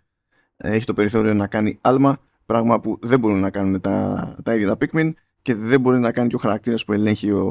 έχει 0.56 0.84
το 0.84 0.94
περιθώριο 0.94 1.34
να 1.34 1.46
κάνει 1.46 1.78
άλμα, 1.80 2.18
πράγμα 2.49 2.81
που 2.81 2.99
δεν 3.02 3.19
μπορούν 3.19 3.40
να 3.40 3.50
κάνουν 3.50 3.81
τα, 3.81 4.37
τα 4.43 4.55
ίδια 4.55 4.76
τα 4.76 4.76
Pikmin 4.81 5.12
και 5.43 5.55
δεν 5.55 5.81
μπορεί 5.81 5.99
να 5.99 6.12
κάνει 6.12 6.28
και 6.28 6.35
ο 6.35 6.38
χαρακτήρας 6.38 6.85
που 6.85 6.93
ελέγχει 6.93 7.31
ο, 7.31 7.45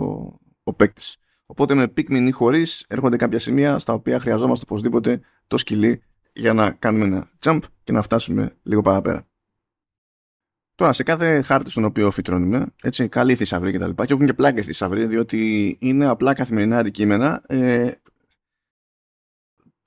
ο 0.64 0.74
παίκτης. 0.74 1.18
Οπότε 1.46 1.74
με 1.74 1.84
Pikmin 1.84 2.26
ή 2.28 2.32
χωρίς 2.32 2.86
έρχονται 2.88 3.16
κάποια 3.16 3.40
σημεία 3.40 3.80
στα 3.80 3.94
οποία 3.94 4.20
χρειαζόμαστε 4.20 4.66
οπωσδήποτε 4.68 5.20
το 5.48 5.58
σκυλί 5.58 6.02
για 6.34 6.54
να 6.54 6.72
κάνουμε 6.72 7.06
ένα 7.06 7.30
jump 7.46 7.60
και 7.84 7.92
να 7.92 8.02
φτάσουμε 8.02 8.56
λίγο 8.64 8.82
παραπέρα. 8.82 9.28
Τώρα, 10.76 10.92
σε 10.92 11.04
κάθε 11.04 11.42
χάρτη 11.42 11.70
στον 11.70 11.84
οποίο 11.84 12.12
φυτρώνουμε, 12.12 12.66
έτσι, 12.82 13.08
καλή 13.08 13.36
θησαυρή 13.36 13.72
και 13.72 13.78
τα 13.78 13.88
λοιπά, 13.88 14.06
και 14.06 14.14
έχουν 14.14 14.26
και 14.26 14.34
πλάκα 14.34 14.62
θησαυρή, 14.62 15.06
διότι 15.06 15.78
είναι 15.80 16.08
απλά 16.08 16.34
καθημερινά 16.34 16.78
αντικείμενα. 16.78 17.42
Ε, 17.48 17.92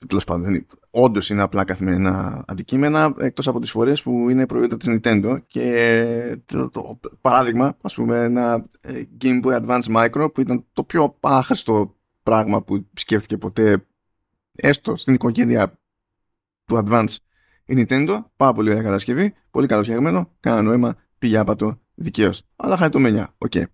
Τέλος 0.06 0.24
πάντων, 0.24 0.66
όντως 0.90 1.30
είναι 1.30 1.42
απλά 1.42 1.64
καθημερινά 1.64 2.44
αντικείμενα, 2.46 3.14
εκτός 3.18 3.48
από 3.48 3.60
τις 3.60 3.70
φορές 3.70 4.02
που 4.02 4.28
είναι 4.28 4.46
προϊόντα 4.46 4.76
της 4.76 4.88
Nintendo. 4.90 5.38
Και 5.46 6.38
το, 6.44 6.70
το, 6.70 7.00
παράδειγμα, 7.20 7.76
ας 7.82 7.94
πούμε, 7.94 8.18
ένα 8.18 8.66
ε, 8.80 9.02
Game 9.20 9.44
Boy 9.44 9.66
Advance 9.66 9.82
Micro, 9.96 10.30
που 10.34 10.40
ήταν 10.40 10.64
το 10.72 10.84
πιο 10.84 11.16
άχρηστο 11.20 11.96
πράγμα 12.22 12.62
που 12.62 12.86
σκέφτηκε 12.94 13.36
ποτέ, 13.36 13.86
έστω 14.52 14.96
στην 14.96 15.14
οικογένεια 15.14 15.78
του 16.64 16.84
Advance 16.84 17.14
η 17.64 17.74
Nintendo, 17.76 18.24
πάρα 18.36 18.52
πολύ 18.52 18.70
ωραία 18.70 18.82
κατασκευή, 18.82 19.34
πολύ 19.50 19.66
καλοφτιαγμένο, 19.66 20.30
κανένα 20.40 20.62
νόημα, 20.62 20.96
πήγε 21.18 21.38
άπατο 21.38 21.80
δικαίως. 21.94 22.42
Αλλά 22.56 22.76
χαριτωμένια, 22.76 23.34
OK. 23.38 23.52
Okay. 23.54 23.64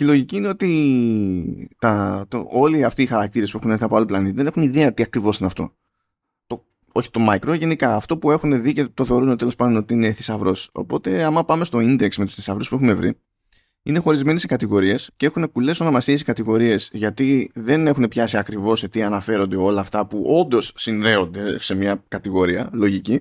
Και 0.00 0.06
η 0.06 0.08
λογική 0.08 0.36
είναι 0.36 0.48
ότι 0.48 1.68
τα, 1.78 2.24
το, 2.28 2.46
όλοι 2.50 2.84
αυτοί 2.84 3.02
οι 3.02 3.06
χαρακτήρες 3.06 3.50
που 3.50 3.56
έχουν 3.56 3.70
έρθει 3.70 3.84
από 3.84 3.96
άλλο 3.96 4.04
πλανήτη 4.04 4.34
δεν 4.36 4.46
έχουν 4.46 4.62
ιδέα 4.62 4.94
τι 4.94 5.02
ακριβώς 5.02 5.38
είναι 5.38 5.46
αυτό. 5.46 5.72
Το, 6.46 6.64
όχι 6.92 7.10
το 7.10 7.20
micro, 7.30 7.58
γενικά 7.58 7.94
αυτό 7.94 8.18
που 8.18 8.30
έχουν 8.30 8.62
δει 8.62 8.72
και 8.72 8.84
το 8.84 9.04
θεωρούν 9.04 9.36
τέλος 9.36 9.56
πάντων 9.56 9.76
ότι 9.76 9.94
είναι 9.94 10.12
θησαυρός. 10.12 10.70
Οπότε, 10.72 11.24
άμα 11.24 11.44
πάμε 11.44 11.64
στο 11.64 11.78
index 11.78 12.16
με 12.16 12.24
τους 12.24 12.34
θησαυρούς 12.34 12.68
που 12.68 12.74
έχουμε 12.74 12.92
βρει, 12.92 13.16
είναι 13.82 13.98
χωρισμένοι 13.98 14.38
σε 14.38 14.46
κατηγορίες 14.46 15.10
και 15.16 15.26
έχουν 15.26 15.52
κουλέ 15.52 15.72
ονομασίες 15.80 16.20
οι 16.20 16.24
κατηγορίες 16.24 16.90
γιατί 16.92 17.50
δεν 17.54 17.86
έχουν 17.86 18.08
πιάσει 18.08 18.36
ακριβώς 18.36 18.78
σε 18.78 18.88
τι 18.88 19.02
αναφέρονται 19.02 19.56
όλα 19.56 19.80
αυτά 19.80 20.06
που 20.06 20.24
όντως 20.26 20.72
συνδέονται 20.74 21.58
σε 21.58 21.74
μια 21.74 22.04
κατηγορία 22.08 22.70
λογική. 22.72 23.20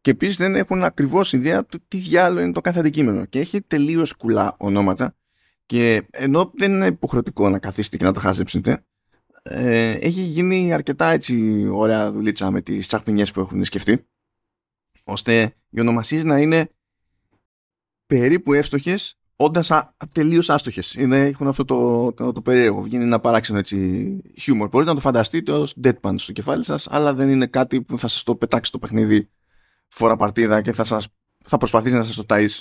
Και 0.00 0.10
επίσης 0.10 0.36
δεν 0.36 0.54
έχουν 0.54 0.84
ακριβώς 0.84 1.32
ιδέα 1.32 1.64
του 1.64 1.78
τι 1.88 1.98
διάλογο 1.98 2.40
είναι 2.40 2.52
το 2.52 2.60
κάθε 2.60 2.78
αντικείμενο. 2.78 3.24
Και 3.24 3.38
έχει 3.38 3.60
τελείως 3.62 4.12
κουλά 4.12 4.54
ονόματα. 4.58 5.14
Και 5.70 6.06
ενώ 6.10 6.50
δεν 6.54 6.72
είναι 6.72 6.86
υποχρεωτικό 6.86 7.48
να 7.48 7.58
καθίσετε 7.58 7.96
και 7.96 8.04
να 8.04 8.12
τα 8.12 8.20
χάζεψετε, 8.20 8.84
ε, 9.42 9.90
έχει 9.90 10.20
γίνει 10.20 10.72
αρκετά 10.72 11.10
έτσι 11.10 11.66
ωραία 11.72 12.12
δουλίτσα 12.12 12.50
με 12.50 12.60
τις 12.60 12.86
τσαχπινιές 12.86 13.30
που 13.30 13.40
έχουν 13.40 13.64
σκεφτεί, 13.64 14.06
ώστε 15.04 15.54
οι 15.70 15.80
ονομασίες 15.80 16.24
να 16.24 16.38
είναι 16.38 16.70
περίπου 18.06 18.52
εύστοχες 18.52 19.18
όντας 19.36 19.70
τελείως 20.14 20.50
άστοχες. 20.50 20.96
Έχουν 20.96 21.48
αυτό 21.48 21.64
το, 21.64 22.12
το, 22.12 22.32
το, 22.32 22.42
περίεργο. 22.42 22.82
Βγαίνει 22.82 23.04
ένα 23.04 23.20
παράξενο 23.20 23.58
έτσι 23.58 24.20
χιούμορ. 24.38 24.68
Μπορείτε 24.68 24.90
να 24.90 24.96
το 24.96 25.02
φανταστείτε 25.02 25.52
ως 25.52 25.76
deadpan 25.84 26.14
στο 26.16 26.32
κεφάλι 26.32 26.64
σας, 26.64 26.88
αλλά 26.90 27.14
δεν 27.14 27.28
είναι 27.28 27.46
κάτι 27.46 27.82
που 27.82 27.98
θα 27.98 28.08
σας 28.08 28.22
το 28.22 28.36
πετάξει 28.36 28.72
το 28.72 28.78
παιχνίδι 28.78 29.30
φορά 29.88 30.16
παρτίδα 30.16 30.62
και 30.62 30.72
θα, 30.72 30.84
σας, 30.84 31.08
θα 31.44 31.56
προσπαθήσει 31.56 31.94
να 31.94 32.04
σας 32.04 32.16
το 32.16 32.24
ταΐσει. 32.28 32.60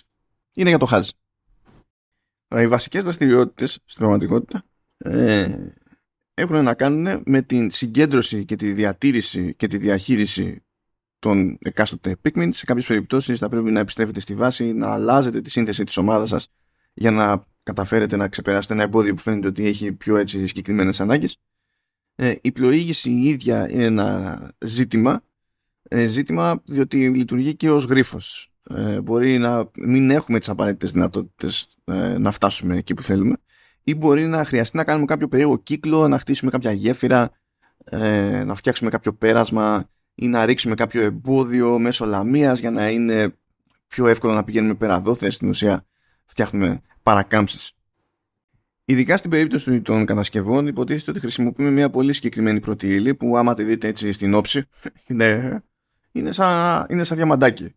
Είναι 0.54 0.70
για 0.70 0.78
το 0.78 0.86
χάζι. 0.86 1.12
Οι 2.58 2.68
βασικές 2.68 3.04
δραστηριότητες 3.04 3.72
στην 3.72 4.00
πραγματικότητα 4.00 4.64
ε, 4.98 5.58
έχουν 6.34 6.64
να 6.64 6.74
κάνουν 6.74 7.22
με 7.26 7.42
την 7.42 7.72
συγκέντρωση 7.72 8.46
και 8.46 8.56
τη 8.56 8.74
διατήρηση 8.74 9.56
και 9.56 9.68
τη 9.68 9.78
διαχείριση 9.78 10.64
των 11.20 11.58
εκάστοτε 11.62 12.16
Pikmin. 12.24 12.50
Σε 12.52 12.66
κάποιες 12.66 12.86
περιπτώσεις 12.86 13.40
θα 13.40 13.50
πρέπει 13.50 13.72
να 13.72 13.80
επιστρέφετε 13.80 14.20
στη 14.20 14.36
βάση, 14.36 14.74
να 14.74 14.94
αλλάζετε 14.94 15.42
τη 15.42 15.50
σύνθεση 15.50 15.84
της 15.84 15.98
ομάδας 15.98 16.30
σας 16.30 16.52
για 16.94 17.12
να 17.12 17.48
καταφέρετε 17.64 18.16
να 18.16 18.28
ξεπεράσετε 18.28 18.74
ένα 18.74 18.84
εμπόδιο 18.84 19.14
που 19.14 19.22
φαίνεται 19.22 19.48
ότι 19.48 19.66
έχει 19.66 19.94
πιο 19.94 20.18
έτσι 20.18 20.48
συγκεκριμένες 20.48 21.02
ανάγκες. 21.02 21.38
Ε, 22.16 22.36
η 22.42 22.52
πλοήγηση 22.52 23.10
η 23.10 23.24
ίδια 23.24 23.70
είναι 23.70 23.84
ένα 23.84 24.52
ζήτημα, 24.66 25.24
ε, 25.84 26.06
ζήτημα 26.06 26.62
διότι 26.66 27.10
λειτουργεί 27.10 27.56
και 27.56 27.70
ως 27.70 27.86
γρίφος. 27.86 28.49
Ε, 28.76 29.02
μπορεί 29.02 29.38
να 29.38 29.70
μην 29.78 30.12
έχουμε 30.12 30.40
τις 30.40 30.50
απαραίτητες 30.50 30.92
δυνατότητες 30.92 31.68
ε, 31.84 32.18
να 32.18 32.32
φτάσουμε 32.32 32.78
εκεί 32.78 32.94
που 32.94 33.04
θέλουμε 33.04 33.36
ή 33.84 33.96
μπορεί 33.96 34.26
να 34.26 34.46
χρειαστεί 34.46 34.78
να 34.78 34.84
κάνουμε 34.84 35.06
κάποιο 35.06 35.28
περίεργο 35.28 35.58
κύκλο, 35.58 36.08
να 36.08 36.20
χτίσουμε 36.20 36.52
κάποια 36.52 36.72
γέφυρα, 36.72 37.32
ε, 37.84 38.44
να 38.44 38.56
φτιάξουμε 38.56 38.90
κάποιο 38.90 39.14
πέρασμα 39.14 39.90
ή 40.16 40.28
να 40.28 40.46
ρίξουμε 40.46 40.76
κάποιο 40.76 41.02
εμπόδιο 41.02 41.80
μέσω 41.80 42.06
λαμίας 42.06 42.60
για 42.60 42.72
να 42.72 42.90
είναι 42.90 43.34
πιο 43.88 44.08
εύκολο 44.08 44.34
να 44.34 44.44
πηγαίνουμε 44.44 44.74
πέρα 44.74 45.00
δόθε 45.00 45.30
στην 45.30 45.50
ουσία 45.50 45.86
φτιάχνουμε 46.26 46.82
παρακάμψεις. 47.04 47.74
Ειδικά 48.86 49.18
στην 49.18 49.30
περίπτωση 49.30 49.82
των 49.82 50.06
κατασκευών 50.06 50.68
υποτίθεται 50.68 51.12
ότι 51.12 51.20
χρησιμοποιούμε 51.20 51.72
μια 51.72 51.90
πολύ 51.90 52.14
συγκεκριμένη 52.14 52.60
πρώτη 52.60 52.96
ύλη 52.96 53.16
που 53.16 53.38
άμα 53.38 53.54
τη 53.54 53.64
δείτε 53.64 53.88
έτσι 53.88 54.12
στην 54.12 54.34
όψη 54.34 54.66
είναι, 55.08 55.62
είναι, 56.12 56.32
σαν, 56.32 56.86
είναι 56.90 57.04
σαν 57.04 57.18
διαμαντάκι 57.18 57.74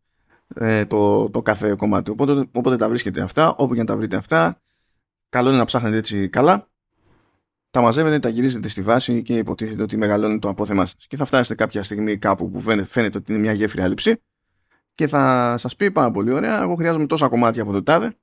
ε, 0.54 0.84
το, 0.84 1.30
το 1.30 1.42
κάθε 1.42 1.74
κομμάτι. 1.74 2.10
Οπότε, 2.10 2.48
όποτε 2.52 2.76
τα 2.76 2.88
βρίσκετε 2.88 3.20
αυτά, 3.20 3.54
όπου 3.56 3.74
και 3.74 3.80
να 3.80 3.86
τα 3.86 3.96
βρείτε 3.96 4.16
αυτά, 4.16 4.60
καλό 5.28 5.48
είναι 5.48 5.58
να 5.58 5.64
ψάχνετε 5.64 5.96
έτσι 5.96 6.28
καλά. 6.28 6.66
Τα 7.70 7.80
μαζεύετε, 7.80 8.18
τα 8.18 8.28
γυρίζετε 8.28 8.68
στη 8.68 8.82
βάση 8.82 9.22
και 9.22 9.36
υποτίθεται 9.36 9.82
ότι 9.82 9.96
μεγαλώνει 9.96 10.38
το 10.38 10.48
απόθεμά 10.48 10.86
σας. 10.86 11.06
Και 11.06 11.16
θα 11.16 11.24
φτάσετε 11.24 11.54
κάποια 11.54 11.82
στιγμή 11.82 12.16
κάπου 12.16 12.50
που 12.50 12.60
φαίνεται 12.86 13.18
ότι 13.18 13.32
είναι 13.32 13.40
μια 13.40 13.52
γέφυρα 13.52 13.88
λήψη 13.88 14.20
και 14.94 15.06
θα 15.06 15.54
σας 15.58 15.76
πει 15.76 15.90
πάρα 15.90 16.10
πολύ 16.10 16.32
ωραία, 16.32 16.62
εγώ 16.62 16.74
χρειάζομαι 16.74 17.06
τόσα 17.06 17.28
κομμάτια 17.28 17.62
από 17.62 17.72
το 17.72 17.82
τάδε 17.82 18.16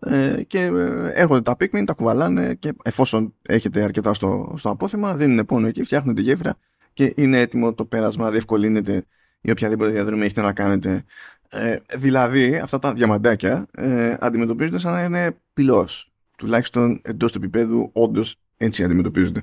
ε, 0.00 0.42
και 0.46 0.60
ε, 0.60 1.10
έρχονται 1.14 1.42
τα 1.42 1.56
Pikmin, 1.60 1.84
τα 1.86 1.92
κουβαλάνε 1.92 2.54
και 2.54 2.72
εφόσον 2.82 3.34
έχετε 3.42 3.82
αρκετά 3.82 4.14
στο, 4.14 4.54
στο 4.56 4.70
απόθεμα 4.70 5.16
δίνουν 5.16 5.46
πόνο 5.46 5.66
εκεί, 5.66 5.82
φτιάχνουν 5.82 6.14
τη 6.14 6.22
γέφυρα 6.22 6.56
και 6.92 7.12
είναι 7.16 7.40
έτοιμο 7.40 7.74
το 7.74 7.84
πέρασμα, 7.84 8.30
διευκολύνεται 8.30 9.06
ή 9.46 9.50
οποιαδήποτε 9.50 9.90
διαδρομή 9.90 10.24
έχετε 10.24 10.40
να 10.40 10.52
κάνετε. 10.52 11.04
Ε, 11.48 11.76
δηλαδή 11.94 12.56
αυτά 12.56 12.78
τα 12.78 12.94
διαμαντάκια 12.94 13.66
ε, 13.72 14.16
αντιμετωπίζονται 14.20 14.78
σαν 14.78 14.92
να 14.92 15.04
είναι 15.04 15.36
πυλός 15.52 16.12
τουλάχιστον 16.36 17.00
εντός 17.04 17.32
του 17.32 17.38
επίπεδου 17.38 17.90
όντως 17.92 18.36
έτσι 18.56 18.84
αντιμετωπίζονται. 18.84 19.42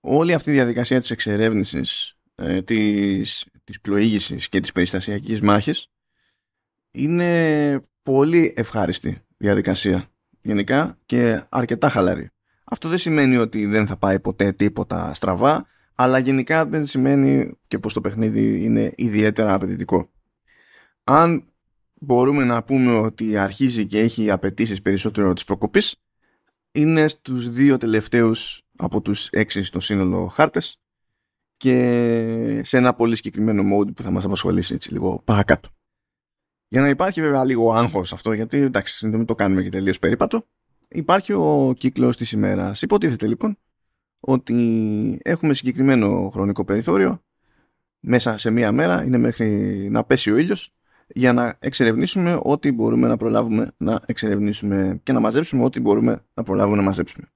Όλη 0.00 0.32
αυτή 0.34 0.50
η 0.50 0.52
διαδικασία 0.52 1.00
της 1.00 1.10
εξερεύνησης 1.10 2.16
ε, 2.34 2.62
της, 2.62 3.46
της 3.64 3.80
πλοήγησης 3.80 4.48
και 4.48 4.60
της 4.60 4.72
περιστασιακής 4.72 5.40
μάχης 5.40 5.88
είναι 6.90 7.80
πολύ 8.02 8.52
ευχάριστη 8.56 9.18
διαδικασία 9.36 10.08
γενικά 10.42 10.98
και 11.06 11.42
αρκετά 11.48 11.88
χαλαρή. 11.88 12.30
Αυτό 12.64 12.88
δεν 12.88 12.98
σημαίνει 12.98 13.36
ότι 13.36 13.66
δεν 13.66 13.86
θα 13.86 13.96
πάει 13.96 14.20
ποτέ 14.20 14.52
τίποτα 14.52 15.14
στραβά, 15.14 15.66
αλλά 15.94 16.18
γενικά 16.18 16.66
δεν 16.66 16.86
σημαίνει 16.86 17.58
και 17.68 17.78
πως 17.78 17.92
το 17.92 18.00
παιχνίδι 18.00 18.64
είναι 18.64 18.92
ιδιαίτερα 18.96 19.54
απαιτητικό. 19.54 20.10
Αν 21.04 21.44
μπορούμε 21.94 22.44
να 22.44 22.62
πούμε 22.62 22.94
ότι 22.94 23.36
αρχίζει 23.36 23.86
και 23.86 23.98
έχει 23.98 24.30
απαιτήσεις 24.30 24.82
περισσότερο 24.82 25.32
της 25.32 25.44
προκοπής, 25.44 25.96
είναι 26.72 27.08
στους 27.08 27.48
δύο 27.48 27.78
τελευταίους 27.78 28.62
από 28.76 29.00
τους 29.00 29.28
έξι 29.28 29.62
στο 29.62 29.80
σύνολο 29.80 30.26
χάρτες 30.26 30.78
και 31.56 32.62
σε 32.64 32.76
ένα 32.76 32.94
πολύ 32.94 33.16
συγκεκριμένο 33.16 33.76
mode 33.76 33.94
που 33.94 34.02
θα 34.02 34.10
μας 34.10 34.24
απασχολήσει 34.24 34.74
έτσι 34.74 34.92
λίγο 34.92 35.22
παρακάτω. 35.24 35.68
Για 36.68 36.80
να 36.80 36.88
υπάρχει 36.88 37.20
βέβαια 37.20 37.44
λίγο 37.44 37.72
άγχος 37.72 38.12
αυτό, 38.12 38.32
γιατί 38.32 38.58
εντάξει, 38.58 39.08
δεν 39.08 39.24
το 39.24 39.34
κάνουμε 39.34 39.62
και 39.62 39.68
τελείως 39.68 39.98
περίπατο, 39.98 40.46
υπάρχει 40.88 41.32
ο 41.32 41.74
κύκλος 41.78 42.16
της 42.16 42.32
ημέρας. 42.32 42.82
Υποτίθεται 42.82 43.26
λοιπόν 43.26 43.58
ότι 44.26 45.18
έχουμε 45.22 45.54
συγκεκριμένο 45.54 46.30
χρονικό 46.32 46.64
περιθώριο 46.64 47.22
μέσα 48.00 48.38
σε 48.38 48.50
μία 48.50 48.72
μέρα, 48.72 49.04
είναι 49.04 49.18
μέχρι 49.18 49.48
να 49.90 50.04
πέσει 50.04 50.30
ο 50.30 50.36
ήλιος 50.36 50.74
για 51.06 51.32
να 51.32 51.56
εξερευνήσουμε 51.58 52.38
ό,τι 52.42 52.72
μπορούμε 52.72 53.08
να 53.08 53.16
προλάβουμε 53.16 53.72
να 53.76 54.00
εξερευνήσουμε 54.06 55.00
και 55.02 55.12
να 55.12 55.20
μαζέψουμε 55.20 55.64
ό,τι 55.64 55.80
μπορούμε 55.80 56.24
να 56.34 56.42
προλάβουμε 56.42 56.76
να 56.76 56.82
μαζέψουμε. 56.82 57.26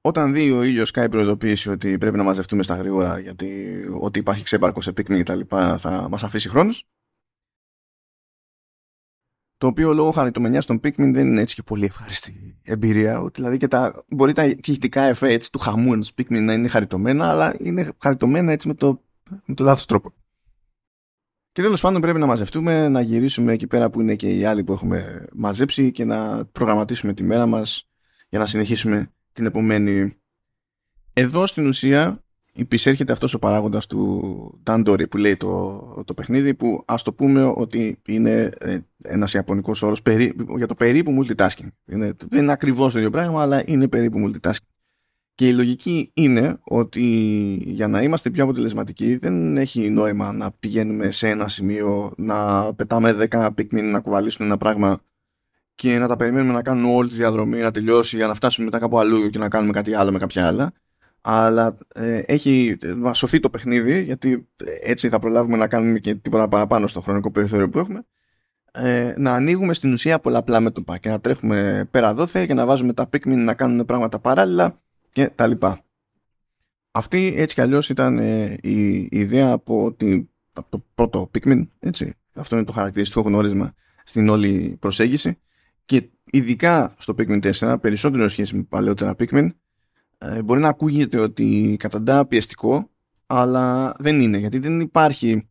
Όταν 0.00 0.32
δει 0.32 0.50
ο 0.50 0.62
ήλιος 0.62 0.90
κάνει 0.90 1.08
προειδοποίηση 1.08 1.70
ότι 1.70 1.98
πρέπει 1.98 2.16
να 2.16 2.22
μαζευτούμε 2.22 2.62
στα 2.62 2.76
γρήγορα 2.76 3.18
γιατί 3.18 3.76
ότι 4.00 4.18
υπάρχει 4.18 4.44
ξέπαρκος 4.44 4.84
σε 4.84 4.92
πίκνη 4.92 5.16
και 5.16 5.22
τα 5.22 5.34
λοιπά 5.34 5.78
θα 5.78 6.08
μας 6.10 6.24
αφήσει 6.24 6.48
χρόνος 6.48 6.88
το 9.64 9.70
οποίο 9.70 9.92
λόγω 9.92 10.10
χαριτομενιάς 10.10 10.66
των 10.66 10.76
Pikmin 10.76 11.10
δεν 11.12 11.26
είναι 11.26 11.40
έτσι 11.40 11.54
και 11.54 11.62
πολύ 11.62 11.84
ευχάριστη 11.84 12.56
εμπειρία. 12.62 13.20
Ότι 13.20 13.40
δηλαδή 13.40 13.56
και 13.56 13.68
τα, 13.68 14.04
μπορεί 14.08 14.32
τα 14.32 14.44
ηχητικά 14.44 15.02
εφέ 15.02 15.32
έτσι, 15.32 15.52
του 15.52 15.58
χαμού 15.58 15.92
ενός 15.92 16.12
Pikmin 16.16 16.42
να 16.42 16.52
είναι 16.52 16.68
χαριτωμένα, 16.68 17.30
αλλά 17.30 17.54
είναι 17.58 17.88
χαριτωμένα 17.98 18.52
έτσι 18.52 18.68
με 18.68 18.74
το, 18.74 19.02
με 19.44 19.54
το 19.54 19.64
λάθος 19.64 19.86
τρόπο. 19.86 20.12
Και 21.52 21.62
τέλος 21.62 21.80
πάντων 21.80 22.00
πρέπει 22.00 22.18
να 22.18 22.26
μαζευτούμε, 22.26 22.88
να 22.88 23.00
γυρίσουμε 23.00 23.52
εκεί 23.52 23.66
πέρα 23.66 23.90
που 23.90 24.00
είναι 24.00 24.14
και 24.14 24.36
οι 24.36 24.44
άλλοι 24.44 24.64
που 24.64 24.72
έχουμε 24.72 25.26
μαζέψει 25.32 25.92
και 25.92 26.04
να 26.04 26.44
προγραμματίσουμε 26.44 27.12
τη 27.12 27.22
μέρα 27.22 27.46
μας 27.46 27.88
για 28.28 28.38
να 28.38 28.46
συνεχίσουμε 28.46 29.10
την 29.32 29.46
επομένη. 29.46 30.16
Εδώ 31.12 31.46
στην 31.46 31.66
ουσία 31.66 32.24
υπησέρχεται 32.52 33.12
αυτός 33.12 33.34
ο 33.34 33.38
παράγοντας 33.38 33.86
του 33.86 34.60
Dandori 34.64 35.08
που 35.10 35.16
λέει 35.16 35.36
το, 35.36 36.02
το 36.04 36.14
παιχνίδι 36.14 36.54
που 36.54 36.82
ας 36.86 37.02
το 37.02 37.12
πούμε 37.12 37.44
ότι 37.44 38.00
είναι 38.06 38.50
ε, 38.58 38.78
ένας 39.08 39.34
ιαπωνικός 39.34 39.82
όρος 39.82 40.02
περί, 40.02 40.34
για 40.56 40.66
το 40.66 40.74
περίπου 40.74 41.24
multitasking. 41.24 41.68
Είναι, 41.86 42.12
δεν 42.28 42.42
είναι 42.42 42.52
ακριβώς 42.52 42.92
το 42.92 42.98
ίδιο 42.98 43.10
πράγμα 43.10 43.42
αλλά 43.42 43.62
είναι 43.66 43.88
περίπου 43.88 44.30
multitasking. 44.30 44.66
Και 45.34 45.48
η 45.48 45.52
λογική 45.52 46.10
είναι 46.14 46.58
ότι 46.64 47.02
για 47.64 47.88
να 47.88 48.02
είμαστε 48.02 48.30
πιο 48.30 48.44
αποτελεσματικοί 48.44 49.16
δεν 49.16 49.56
έχει 49.56 49.90
νόημα 49.90 50.32
να 50.32 50.52
πηγαίνουμε 50.52 51.10
σε 51.10 51.28
ένα 51.28 51.48
σημείο 51.48 52.12
να 52.16 52.74
πετάμε 52.74 53.28
10 53.30 53.46
Pikmin 53.46 53.82
να 53.82 54.00
κουβαλήσουν 54.00 54.46
ένα 54.46 54.56
πράγμα 54.56 55.00
και 55.74 55.98
να 55.98 56.08
τα 56.08 56.16
περιμένουμε 56.16 56.52
να 56.52 56.62
κάνουν 56.62 56.94
όλη 56.94 57.08
τη 57.08 57.14
διαδρομή 57.14 57.60
να 57.60 57.70
τελειώσει 57.70 58.16
για 58.16 58.26
να 58.26 58.34
φτάσουμε 58.34 58.64
μετά 58.64 58.78
κάπου 58.78 58.98
αλλού 58.98 59.30
και 59.30 59.38
να 59.38 59.48
κάνουμε 59.48 59.72
κάτι 59.72 59.94
άλλο 59.94 60.12
με 60.12 60.18
κάποια 60.18 60.46
άλλα 60.46 60.72
αλλά 61.20 61.76
ε, 61.94 62.18
έχει 62.18 62.76
σωθεί 63.12 63.40
το 63.40 63.50
παιχνίδι 63.50 64.02
γιατί 64.02 64.48
έτσι 64.82 65.08
θα 65.08 65.18
προλάβουμε 65.18 65.56
να 65.56 65.68
κάνουμε 65.68 65.98
και 65.98 66.14
τίποτα 66.14 66.48
παραπάνω 66.48 66.86
στο 66.86 67.00
χρονικό 67.00 67.30
περιθώριο 67.30 67.68
που 67.68 67.78
έχουμε 67.78 68.04
ε, 68.76 69.14
να 69.18 69.32
ανοίγουμε 69.32 69.74
στην 69.74 69.92
ουσία 69.92 70.18
πολλαπλά 70.18 70.60
μέτωπα 70.60 70.98
και 70.98 71.08
να 71.08 71.20
τρέχουμε 71.20 71.88
πέρα 71.90 72.14
δόθε 72.14 72.46
και 72.46 72.54
να 72.54 72.66
βάζουμε 72.66 72.92
τα 72.92 73.08
Pikmin 73.12 73.36
να 73.36 73.54
κάνουν 73.54 73.84
πράγματα 73.86 74.18
παράλληλα 74.18 74.80
και 75.12 75.30
τα 75.34 75.46
λοιπά. 75.46 75.80
Αυτή 76.90 77.34
έτσι 77.36 77.54
κι 77.54 77.60
αλλιώς 77.60 77.88
ήταν 77.88 78.18
ε, 78.18 78.58
η, 78.62 79.08
ιδέα 79.10 79.50
από, 79.50 79.92
τη, 79.92 80.24
από 80.52 80.66
το 80.70 80.84
πρώτο 80.94 81.30
Pikmin, 81.34 81.66
έτσι. 81.80 82.14
Αυτό 82.34 82.56
είναι 82.56 82.64
το 82.64 82.72
χαρακτηριστικό 82.72 83.20
γνώρισμα 83.20 83.74
στην 84.04 84.28
όλη 84.28 84.76
προσέγγιση 84.80 85.38
και 85.84 86.08
ειδικά 86.24 86.94
στο 86.98 87.14
Pikmin 87.18 87.52
4, 87.52 87.76
περισσότερο 87.80 88.28
σχέση 88.28 88.56
με 88.56 88.62
παλαιότερα 88.62 89.14
Pikmin, 89.18 89.48
ε, 90.18 90.42
μπορεί 90.42 90.60
να 90.60 90.68
ακούγεται 90.68 91.18
ότι 91.18 91.76
καταντά 91.78 92.26
πιεστικό, 92.26 92.90
αλλά 93.26 93.94
δεν 93.98 94.20
είναι, 94.20 94.38
γιατί 94.38 94.58
δεν 94.58 94.80
υπάρχει 94.80 95.48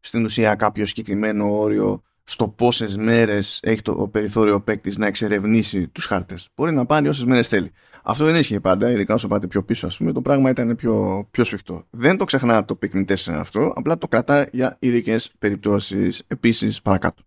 στην 0.00 0.24
ουσία 0.24 0.54
κάποιο 0.54 0.86
συγκεκριμένο 0.86 1.58
όριο 1.58 2.02
στο 2.24 2.48
πόσες 2.48 2.96
μέρες 2.96 3.60
έχει 3.62 3.82
το 3.82 4.08
περιθώριο 4.08 4.60
παίκτης 4.60 4.96
να 4.98 5.06
εξερευνήσει 5.06 5.88
τους 5.88 6.06
χάρτες. 6.06 6.48
Μπορεί 6.54 6.72
να 6.72 6.86
πάρει 6.86 7.08
όσες 7.08 7.24
μέρες 7.24 7.48
θέλει. 7.48 7.72
Αυτό 8.02 8.24
δεν 8.24 8.34
ίσχυε 8.34 8.60
πάντα, 8.60 8.90
ειδικά 8.90 9.14
όσο 9.14 9.28
πάτε 9.28 9.46
πιο 9.46 9.64
πίσω, 9.64 9.86
ας 9.86 9.96
πούμε, 9.96 10.12
το 10.12 10.22
πράγμα 10.22 10.50
ήταν 10.50 10.76
πιο, 10.76 11.26
πιο 11.30 11.44
σφιχτό. 11.44 11.84
Δεν 11.90 12.16
το 12.16 12.24
ξεχνά 12.24 12.64
το 12.64 12.78
Pikmin 12.82 13.04
4 13.04 13.16
αυτό, 13.32 13.72
απλά 13.76 13.98
το 13.98 14.08
κρατά 14.08 14.48
για 14.52 14.76
ειδικές 14.78 15.32
περιπτώσεις 15.38 16.22
επίσης 16.26 16.82
παρακάτω. 16.82 17.22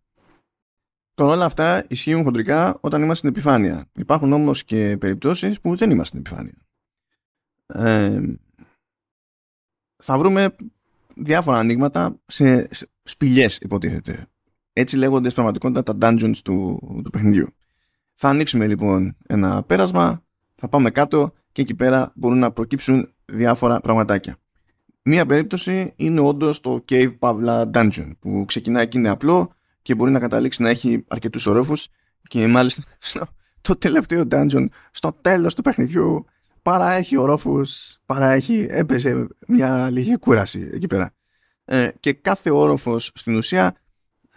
Τώρα 1.14 1.34
όλα 1.34 1.46
αυτά 1.46 1.86
ισχύουν 1.88 2.24
χοντρικά 2.24 2.78
όταν 2.82 3.02
είμαστε 3.02 3.16
στην 3.16 3.30
επιφάνεια. 3.30 3.90
Υπάρχουν 3.96 4.34
όμως 4.34 4.64
και 4.64 4.98
περιπτώσεις 5.00 5.62
που 5.62 5.76
δεν 5.76 5.90
είμαστε 5.90 6.18
στην 6.18 6.20
επιφάνεια. 6.20 6.66
Ε, 7.68 8.22
θα 10.04 10.18
βρούμε 10.18 10.56
διάφορα 11.16 11.58
ανοίγματα 11.58 12.20
σε 12.26 12.70
σπηλιές 13.04 13.58
υποτίθεται. 13.58 14.28
Έτσι 14.80 14.98
λέγονται 14.98 15.30
στην 15.30 15.44
πραγματικότητα 15.44 15.98
τα 15.98 15.98
dungeons 16.02 16.38
του, 16.44 16.80
του 17.04 17.10
παιχνιδιού. 17.10 17.48
Θα 18.14 18.30
ανοίξουμε 18.30 18.68
λοιπόν 18.68 19.16
ένα 19.28 19.64
πέρασμα, 19.64 20.24
θα 20.56 20.70
πάμε 20.70 20.90
κάτω 20.90 21.34
και 21.52 21.62
εκεί 21.62 21.76
πέρα 21.76 22.12
μπορούν 22.16 22.40
να 22.40 22.52
προκύψουν 22.52 23.14
διάφορα 23.26 23.80
πραγματάκια. 23.80 24.38
Μία 25.02 25.26
περίπτωση 25.26 25.94
είναι 25.96 26.20
όντως 26.20 26.60
το 26.62 26.86
Cave 26.90 27.18
Pavla 27.20 27.72
Dungeon 27.72 28.12
που 28.20 28.44
ξεκινάει 28.48 28.88
και 28.88 28.98
είναι 28.98 29.10
απλό 29.10 29.52
και 29.82 29.96
μπορεί 29.96 30.12
να 30.12 30.20
καταλήξει 30.20 30.62
να 30.62 30.70
έχει 30.70 31.04
αρκετούς 31.08 31.46
ορόφους 31.46 31.88
και 32.28 32.48
μάλιστα 32.48 32.84
το 33.62 33.76
τελευταίο 33.76 34.24
dungeon 34.32 34.66
στο 34.92 35.18
τέλος 35.22 35.56
του 35.56 35.62
παιχνιδιού 35.62 36.26
παραέχει 36.62 37.18
ορόφους, 37.18 37.98
παραέχει, 38.06 38.68
έπαιζε 38.70 39.28
μια 39.48 39.90
λίγη 39.90 40.18
κούραση 40.18 40.70
εκεί 40.74 40.88
πέρα. 40.88 41.14
Ε, 41.66 41.90
και 42.00 42.14
κάθε 42.14 42.50
όροφος 42.50 43.12
στην 43.14 43.36
ουσία 43.36 43.76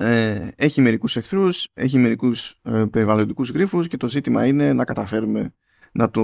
ε, 0.00 0.48
έχει 0.56 0.80
μερικούς 0.80 1.16
εχθρούς, 1.16 1.68
έχει 1.74 1.98
μερικούς 1.98 2.60
ε, 2.62 2.84
περιβαλλοντικούς 2.90 3.50
γρίφους 3.50 3.88
και 3.88 3.96
το 3.96 4.08
ζήτημα 4.08 4.46
είναι 4.46 4.72
να 4.72 4.84
καταφέρουμε 4.84 5.54
να 5.92 6.10
το, 6.10 6.22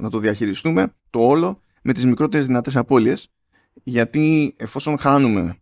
να 0.00 0.10
το 0.10 0.18
διαχειριστούμε 0.18 0.94
το 1.10 1.18
όλο 1.20 1.60
με 1.82 1.92
τις 1.92 2.04
μικρότερες 2.04 2.46
δυνατές 2.46 2.76
απώλειες 2.76 3.30
γιατί 3.82 4.54
εφόσον 4.58 4.98
χάνουμε 4.98 5.56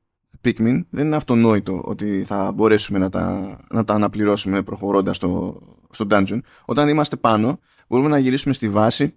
Pikmin 0.45 0.81
δεν 0.91 1.07
είναι 1.07 1.17
αυτονόητο 1.17 1.83
ότι 1.85 2.25
θα 2.27 2.53
μπορέσουμε 2.53 2.99
να 2.99 3.11
τα, 3.11 3.59
να 3.71 3.85
τα 3.85 3.95
αναπληρώσουμε 3.95 4.63
προχωρώντας 4.63 5.17
στο, 5.17 5.61
στο 5.91 6.07
dungeon. 6.11 6.39
Όταν 6.65 6.89
είμαστε 6.89 7.17
πάνω 7.17 7.61
μπορούμε 7.89 8.09
να 8.09 8.19
γυρίσουμε 8.19 8.55
στη 8.55 8.69
βάση 8.69 9.15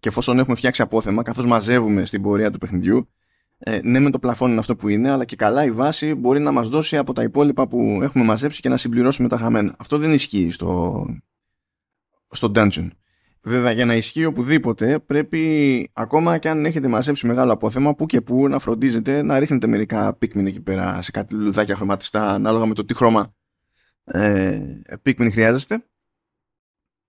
και 0.00 0.08
εφόσον 0.08 0.38
έχουμε 0.38 0.56
φτιάξει 0.56 0.82
απόθεμα 0.82 1.22
καθώς 1.22 1.46
μαζεύουμε 1.46 2.04
στην 2.04 2.22
πορεία 2.22 2.50
του 2.50 2.58
παιχνιδιού 2.58 3.08
ε, 3.58 3.80
ναι 3.82 4.00
με 4.00 4.10
το 4.10 4.18
πλαφόν 4.18 4.50
είναι 4.50 4.58
αυτό 4.58 4.76
που 4.76 4.88
είναι 4.88 5.10
αλλά 5.10 5.24
και 5.24 5.36
καλά 5.36 5.64
η 5.64 5.70
βάση 5.70 6.14
μπορεί 6.14 6.40
να 6.40 6.52
μας 6.52 6.68
δώσει 6.68 6.96
από 6.96 7.12
τα 7.12 7.22
υπόλοιπα 7.22 7.68
που 7.68 7.98
έχουμε 8.02 8.24
μαζέψει 8.24 8.60
και 8.60 8.68
να 8.68 8.76
συμπληρώσουμε 8.76 9.28
τα 9.28 9.36
χαμένα. 9.36 9.74
Αυτό 9.78 9.98
δεν 9.98 10.12
ισχύει 10.12 10.50
στο, 10.50 11.04
στο 12.26 12.50
dungeon. 12.54 12.88
Βέβαια 13.42 13.70
για 13.70 13.84
να 13.84 13.94
ισχύει 13.94 14.24
οπουδήποτε 14.24 14.98
πρέπει 14.98 15.90
ακόμα 15.92 16.38
και 16.38 16.48
αν 16.48 16.64
έχετε 16.64 16.88
μαζέψει 16.88 17.26
μεγάλο 17.26 17.52
απόθεμα 17.52 17.94
που 17.94 18.06
και 18.06 18.20
που 18.20 18.48
να 18.48 18.58
φροντίζετε 18.58 19.22
να 19.22 19.38
ρίχνετε 19.38 19.66
μερικά 19.66 20.18
Pikmin 20.20 20.46
εκεί 20.46 20.60
πέρα 20.60 21.02
σε 21.02 21.10
κάτι 21.10 21.34
λουδάκια 21.34 21.76
χρωματιστά 21.76 22.30
ανάλογα 22.32 22.66
με 22.66 22.74
το 22.74 22.84
τι 22.84 22.94
χρώμα 22.94 23.34
ε, 24.04 24.60
Pikmin 25.04 25.28
χρειάζεστε 25.32 25.84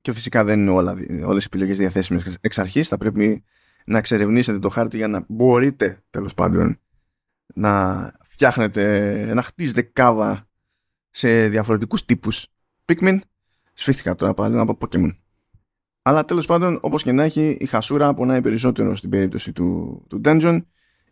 και 0.01 0.13
φυσικά 0.13 0.43
δεν 0.43 0.59
είναι 0.59 0.69
όλα, 0.69 0.95
όλες 1.25 1.43
οι 1.43 1.47
επιλογές 1.47 1.77
διαθέσιμες 1.77 2.37
εξ 2.41 2.59
αρχής 2.59 2.87
θα 2.87 2.97
πρέπει 2.97 3.43
να 3.87 3.97
εξερευνήσετε 3.97 4.59
το 4.59 4.69
χάρτη 4.69 4.97
για 4.97 5.07
να 5.07 5.25
μπορείτε 5.27 6.03
τέλος 6.09 6.33
πάντων 6.33 6.79
να 7.53 8.13
φτιάχνετε, 8.23 9.31
να 9.33 9.41
χτίζετε 9.41 9.81
κάβα 9.81 10.47
σε 11.09 11.47
διαφορετικούς 11.47 12.05
τύπους 12.05 12.47
Pikmin. 12.85 13.19
Σφίχτηκα 13.73 14.15
τώρα 14.15 14.33
παράδειγμα 14.33 14.61
από 14.61 14.77
Pokemon. 14.81 15.15
Αλλά 16.01 16.25
τέλος 16.25 16.45
πάντων 16.45 16.79
όπως 16.81 17.03
και 17.03 17.11
να 17.11 17.23
έχει 17.23 17.57
η 17.59 17.65
χασούρα 17.65 18.13
πονάει 18.13 18.41
περισσότερο 18.41 18.95
στην 18.95 19.09
περίπτωση 19.09 19.51
του, 19.51 20.01
του 20.09 20.21
Dungeon. 20.23 20.61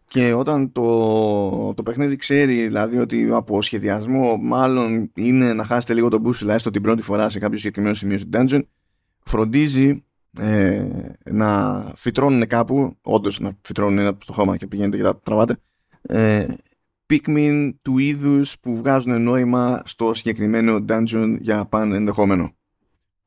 Και 0.08 0.34
όταν 0.34 0.72
το, 0.72 1.74
το 1.74 1.84
παιχνίδι 1.84 2.16
ξέρει 2.16 2.66
δηλαδή 2.66 2.98
ότι 2.98 3.30
από 3.32 3.62
σχεδιασμό 3.62 4.38
μάλλον 4.38 5.12
είναι 5.16 5.54
να 5.54 5.66
χάσετε 5.66 5.94
λίγο 5.94 6.10
τον 6.10 6.24
boost 6.26 6.48
έστω 6.48 6.72
την 6.72 6.82
πρώτη 6.82 7.02
φορά 7.02 7.30
σε 7.30 7.40
κάποιο 7.40 7.58
συγκεκριμένο 7.58 7.96
σημείο 7.96 8.20
του 8.20 8.30
dungeon 8.34 8.62
φροντίζει 9.20 10.04
ε, 10.40 10.88
να 11.24 11.82
φυτρώνουν 11.96 12.48
κάπου 12.48 12.98
όντως 13.02 13.40
να 13.40 13.58
φυτρώνουν 13.62 13.98
ένα 13.98 14.18
στο 14.20 14.34
χώμα 14.34 14.58
και 14.58 14.68
πηγαίνετε 14.68 14.98
και 14.98 15.04
τα 15.04 15.20
τραβάτε 15.20 15.58
ε, 16.02 16.46
Pikmin 17.14 17.74
του 17.82 17.98
είδους 17.98 18.60
που 18.60 18.76
βγάζουν 18.78 19.22
νόημα 19.22 19.82
στο 19.86 20.14
συγκεκριμένο 20.14 20.86
dungeon 20.90 21.38
για 21.40 21.66
παν 21.66 21.94
ενδεχόμενο. 21.94 22.56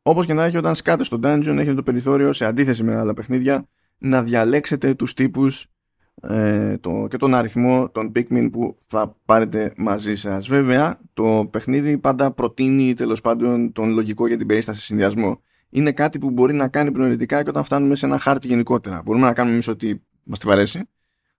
Όπως 0.03 0.27
και 0.27 0.33
να 0.33 0.45
έχει 0.45 0.57
όταν 0.57 0.75
σκάτε 0.75 1.05
στο 1.05 1.19
dungeon 1.23 1.57
έχετε 1.57 1.75
το 1.75 1.83
περιθώριο 1.83 2.33
σε 2.33 2.45
αντίθεση 2.45 2.85
με 2.85 2.97
άλλα 2.97 3.15
παιχνίδια 3.15 3.69
να 3.99 4.23
διαλέξετε 4.23 4.95
τους 4.95 5.15
τύπους 5.15 5.67
ε, 6.23 6.79
το, 6.79 7.07
και 7.11 7.17
τον 7.17 7.35
αριθμό 7.35 7.91
των 7.91 8.13
Pikmin 8.15 8.49
που 8.53 8.77
θα 8.87 9.17
πάρετε 9.25 9.73
μαζί 9.77 10.15
σας. 10.15 10.49
Βέβαια, 10.49 11.01
το 11.13 11.49
παιχνίδι 11.51 11.99
πάντα 11.99 12.33
προτείνει 12.33 12.95
τέλος 12.95 13.21
πάντων 13.21 13.73
τον 13.73 13.91
λογικό 13.91 14.27
για 14.27 14.37
την 14.37 14.47
περίσταση 14.47 14.81
συνδυασμό. 14.81 15.41
Είναι 15.71 15.93
κάτι 15.93 16.19
που 16.19 16.31
μπορεί 16.31 16.55
να 16.55 16.69
κάνει 16.69 16.93
προαιρετικά 16.93 17.43
και 17.43 17.49
όταν 17.49 17.65
φτάνουμε 17.65 17.95
σε 17.95 18.07
ένα 18.07 18.19
χάρτη 18.19 18.47
γενικότερα. 18.47 19.03
Μπορούμε 19.05 19.27
να 19.27 19.33
κάνουμε 19.33 19.55
εμείς 19.55 19.69
ότι 19.69 20.03
μας 20.23 20.39
τη 20.39 20.47
βαρέσει, 20.47 20.89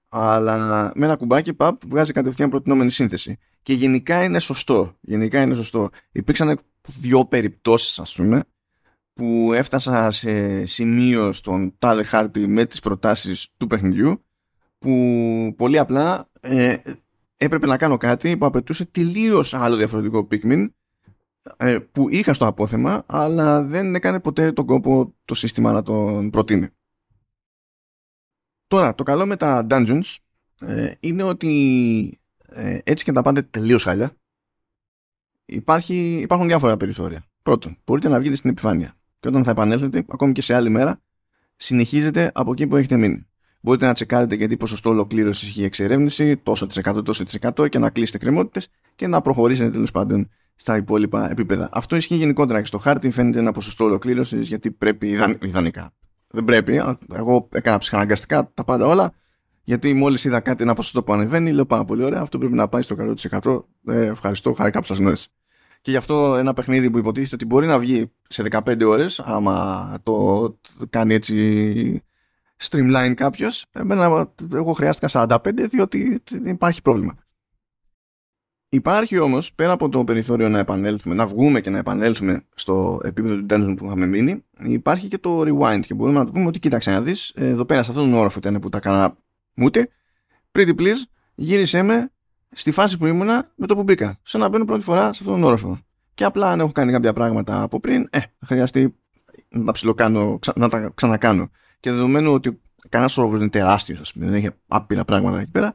αλλά 0.09 0.91
με 0.95 1.05
ένα 1.05 1.15
κουμπάκι 1.15 1.53
παπ 1.53 1.81
βγάζει 1.87 2.11
κατευθείαν 2.11 2.49
προτινόμενη 2.49 2.91
σύνθεση. 2.91 3.37
Και 3.61 3.73
γενικά 3.73 4.23
είναι 4.23 4.39
σωστό. 4.39 4.97
Γενικά 5.01 5.41
είναι 5.41 5.53
σωστό. 5.53 5.89
Υπήρξαν 6.11 6.59
δύο 6.99 7.25
περιπτώσεις, 7.25 7.99
ας 7.99 8.15
πούμε, 8.15 8.43
που 9.13 9.51
έφτασα 9.53 10.11
σε 10.11 10.65
σημείο 10.65 11.31
στον 11.31 11.75
τάδε 11.79 12.03
χάρτη 12.03 12.47
με 12.47 12.65
τις 12.65 12.79
προτάσεις 12.79 13.47
του 13.57 13.67
παιχνιδιού 13.67 14.23
που 14.79 15.53
πολύ 15.57 15.77
απλά 15.77 16.29
ε, 16.39 16.75
έπρεπε 17.37 17.65
να 17.65 17.77
κάνω 17.77 17.97
κάτι 17.97 18.37
που 18.37 18.45
απαιτούσε 18.45 18.85
τελείως 18.85 19.53
άλλο 19.53 19.75
διαφορετικό 19.75 20.27
Pikmin 20.31 20.59
ε, 20.61 20.67
που 21.91 22.09
είχα 22.09 22.33
στο 22.33 22.45
απόθεμα 22.45 23.03
αλλά 23.05 23.63
δεν 23.63 23.95
έκανε 23.95 24.19
ποτέ 24.19 24.51
τον 24.51 24.65
κόπο 24.65 25.15
το 25.25 25.33
σύστημα 25.33 25.71
να 25.71 25.81
τον 25.83 26.29
προτείνει. 26.29 26.67
Τώρα, 28.67 28.95
το 28.95 29.03
καλό 29.03 29.25
με 29.25 29.35
τα 29.35 29.67
dungeons 29.69 30.15
ε, 30.59 30.93
είναι 30.99 31.23
ότι 31.23 32.19
ε, 32.37 32.79
έτσι 32.83 33.03
και 33.03 33.11
τα 33.11 33.21
πάτε 33.21 33.41
τελείως 33.41 33.83
χάλια 33.83 34.15
υπάρχει, 35.45 36.19
υπάρχουν 36.19 36.47
διάφορα 36.47 36.77
περιθώρια. 36.77 37.25
Πρώτον, 37.43 37.77
μπορείτε 37.85 38.09
να 38.09 38.19
βγείτε 38.19 38.35
στην 38.35 38.49
επιφάνεια 38.49 38.95
και 39.19 39.27
όταν 39.27 39.43
θα 39.43 39.51
επανέλθετε, 39.51 40.05
ακόμη 40.09 40.31
και 40.31 40.41
σε 40.41 40.53
άλλη 40.53 40.69
μέρα, 40.69 41.01
συνεχίζετε 41.55 42.31
από 42.33 42.51
εκεί 42.51 42.67
που 42.67 42.75
έχετε 42.75 42.97
μείνει. 42.97 43.27
Μπορείτε 43.61 43.85
να 43.85 43.93
τσεκάρετε 43.93 44.35
γιατί 44.35 44.57
ποσοστό 44.57 44.89
ολοκλήρωσης 44.89 45.49
έχει 45.49 45.61
η 45.61 45.63
εξερεύνηση, 45.63 46.37
τόσο 46.37 46.67
τη 46.67 46.79
εκατό, 46.79 47.01
τόσο 47.01 47.23
τη 47.23 47.31
εκατό, 47.35 47.67
και 47.67 47.79
να 47.79 47.89
κλείσετε 47.89 48.17
κρεμότητε 48.17 48.67
και 48.95 49.07
να 49.07 49.21
προχωρήσετε 49.21 49.69
τέλος 49.69 49.91
πάντων 49.91 50.29
στα 50.59 50.75
υπόλοιπα 50.77 51.31
επίπεδα. 51.31 51.69
Αυτό 51.71 51.95
ισχύει 51.95 52.15
γενικότερα 52.15 52.59
και 52.59 52.65
στο 52.65 52.77
χάρτη. 52.77 53.09
Φαίνεται 53.09 53.39
ένα 53.39 53.51
ποσοστό 53.51 53.85
ολοκλήρωσης 53.85 54.47
γιατί 54.47 54.71
πρέπει 54.71 55.07
ιδανικά. 55.41 55.91
Δεν 56.31 56.45
πρέπει. 56.45 56.81
Εγώ 57.13 57.47
έκανα 57.51 57.77
ψυχαναγκαστικά 57.77 58.51
τα 58.53 58.63
πάντα 58.63 58.85
όλα. 58.85 59.11
Γιατί 59.63 59.93
μόλις 59.93 60.23
είδα 60.23 60.39
κάτι, 60.39 60.63
ένα 60.63 60.73
ποσοστό 60.73 61.03
που 61.03 61.13
ανεβαίνει, 61.13 61.51
λέω 61.51 61.65
πάρα 61.65 61.85
πολύ 61.85 62.03
ωραία. 62.03 62.21
Αυτό 62.21 62.37
πρέπει 62.37 62.53
να 62.53 62.67
πάει 62.67 62.81
στο 62.81 62.95
100%. 63.29 63.65
Ε, 63.93 64.05
ευχαριστώ, 64.05 64.53
χάρηκα 64.53 64.79
που 64.79 64.85
σας 64.85 64.97
γνώρισα. 64.97 65.27
Και 65.81 65.91
γι' 65.91 65.97
αυτό 65.97 66.35
ένα 66.35 66.53
παιχνίδι 66.53 66.89
που 66.89 66.97
υποτίθεται 66.97 67.35
ότι 67.35 67.45
μπορεί 67.45 67.67
να 67.67 67.79
βγει 67.79 68.11
σε 68.29 68.43
15 68.51 68.83
ώρες, 68.85 69.19
άμα 69.19 69.97
το 70.03 70.57
κάνει 70.89 71.13
έτσι 71.13 72.03
streamline 72.69 73.13
κάποιος, 73.15 73.65
εγώ 74.53 74.73
χρειάστηκα 74.73 75.27
45 75.27 75.37
διότι 75.69 76.21
υπάρχει 76.43 76.81
πρόβλημα. 76.81 77.13
Υπάρχει 78.71 79.17
όμως, 79.17 79.53
πέρα 79.53 79.71
από 79.71 79.89
το 79.89 80.03
περιθώριο 80.03 80.49
να 80.49 80.59
επανέλθουμε, 80.59 81.15
να 81.15 81.27
βγούμε 81.27 81.61
και 81.61 81.69
να 81.69 81.77
επανέλθουμε 81.77 82.45
στο 82.53 82.99
επίπεδο 83.03 83.35
του 83.35 83.45
dungeon 83.49 83.73
που 83.77 83.85
είχαμε 83.85 84.05
μείνει, 84.05 84.43
υπάρχει 84.63 85.07
και 85.07 85.17
το 85.17 85.41
rewind 85.41 85.79
και 85.81 85.93
μπορούμε 85.93 86.19
να 86.19 86.25
το 86.25 86.31
πούμε 86.31 86.45
ότι 86.45 86.59
κοίταξε 86.59 86.91
να 86.91 87.01
δεις, 87.01 87.31
εδώ 87.35 87.65
πέρα 87.65 87.83
σε 87.83 87.91
αυτόν 87.91 88.09
τον 88.09 88.19
όροφο 88.19 88.39
ήταν 88.39 88.59
που 88.59 88.69
τα 88.69 88.77
έκανα 88.77 89.17
μούτε, 89.53 89.89
pretty 90.51 90.75
please, 90.79 91.03
γύρισέ 91.35 91.81
με 91.81 92.11
στη 92.51 92.71
φάση 92.71 92.97
που 92.97 93.05
ήμουνα 93.05 93.51
με 93.55 93.67
το 93.67 93.75
που 93.75 93.83
μπήκα, 93.83 94.19
σαν 94.21 94.41
να 94.41 94.49
μπαίνω 94.49 94.65
πρώτη 94.65 94.83
φορά 94.83 95.01
σε 95.01 95.09
αυτόν 95.09 95.33
τον 95.33 95.43
όροφο. 95.43 95.79
Και 96.13 96.23
απλά 96.23 96.51
αν 96.51 96.59
έχω 96.59 96.71
κάνει 96.71 96.91
κάποια 96.91 97.13
πράγματα 97.13 97.61
από 97.61 97.79
πριν, 97.79 98.07
ε, 98.09 98.19
θα 98.19 98.45
χρειαστεί 98.45 98.95
να 99.49 99.63
τα 99.63 99.71
ψιλοκάνω, 99.71 100.39
να 100.55 100.69
τα 100.69 100.91
ξανακάνω. 100.95 101.49
Και 101.79 101.91
δεδομένου 101.91 102.33
ότι 102.33 102.61
κανένας 102.89 103.17
όροφος 103.17 103.39
είναι 103.39 103.49
τεράστιος, 103.49 103.99
ας 103.99 104.13
πούμε, 104.13 104.25
δεν 104.25 104.33
έχει 104.33 104.49
άπειρα 104.67 105.05
πράγματα 105.05 105.39
εκεί 105.39 105.51
πέρα, 105.51 105.73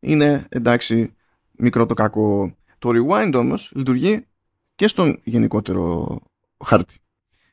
είναι 0.00 0.46
εντάξει 0.48 1.15
μικρό 1.58 1.86
το 1.86 1.94
κακό. 1.94 2.56
Το 2.78 2.90
rewind 2.92 3.32
όμως 3.34 3.72
λειτουργεί 3.74 4.26
και 4.74 4.86
στον 4.86 5.20
γενικότερο 5.24 6.18
χάρτη. 6.64 6.98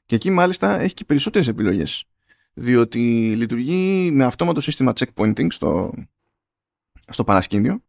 Και 0.06 0.16
εκεί 0.16 0.30
μάλιστα 0.30 0.80
έχει 0.80 0.94
και 0.94 1.06
περισσότερες 1.06 1.48
επιλογές. 1.48 2.06
Διότι 2.54 3.34
λειτουργεί 3.38 4.12
με 4.12 4.26
αυτόματο 4.26 4.62
σύστημα 4.62 4.94
checkpointing 4.96 5.48
στο, 5.50 5.94
στο 7.08 7.24
παρασκήνιο 7.24 7.82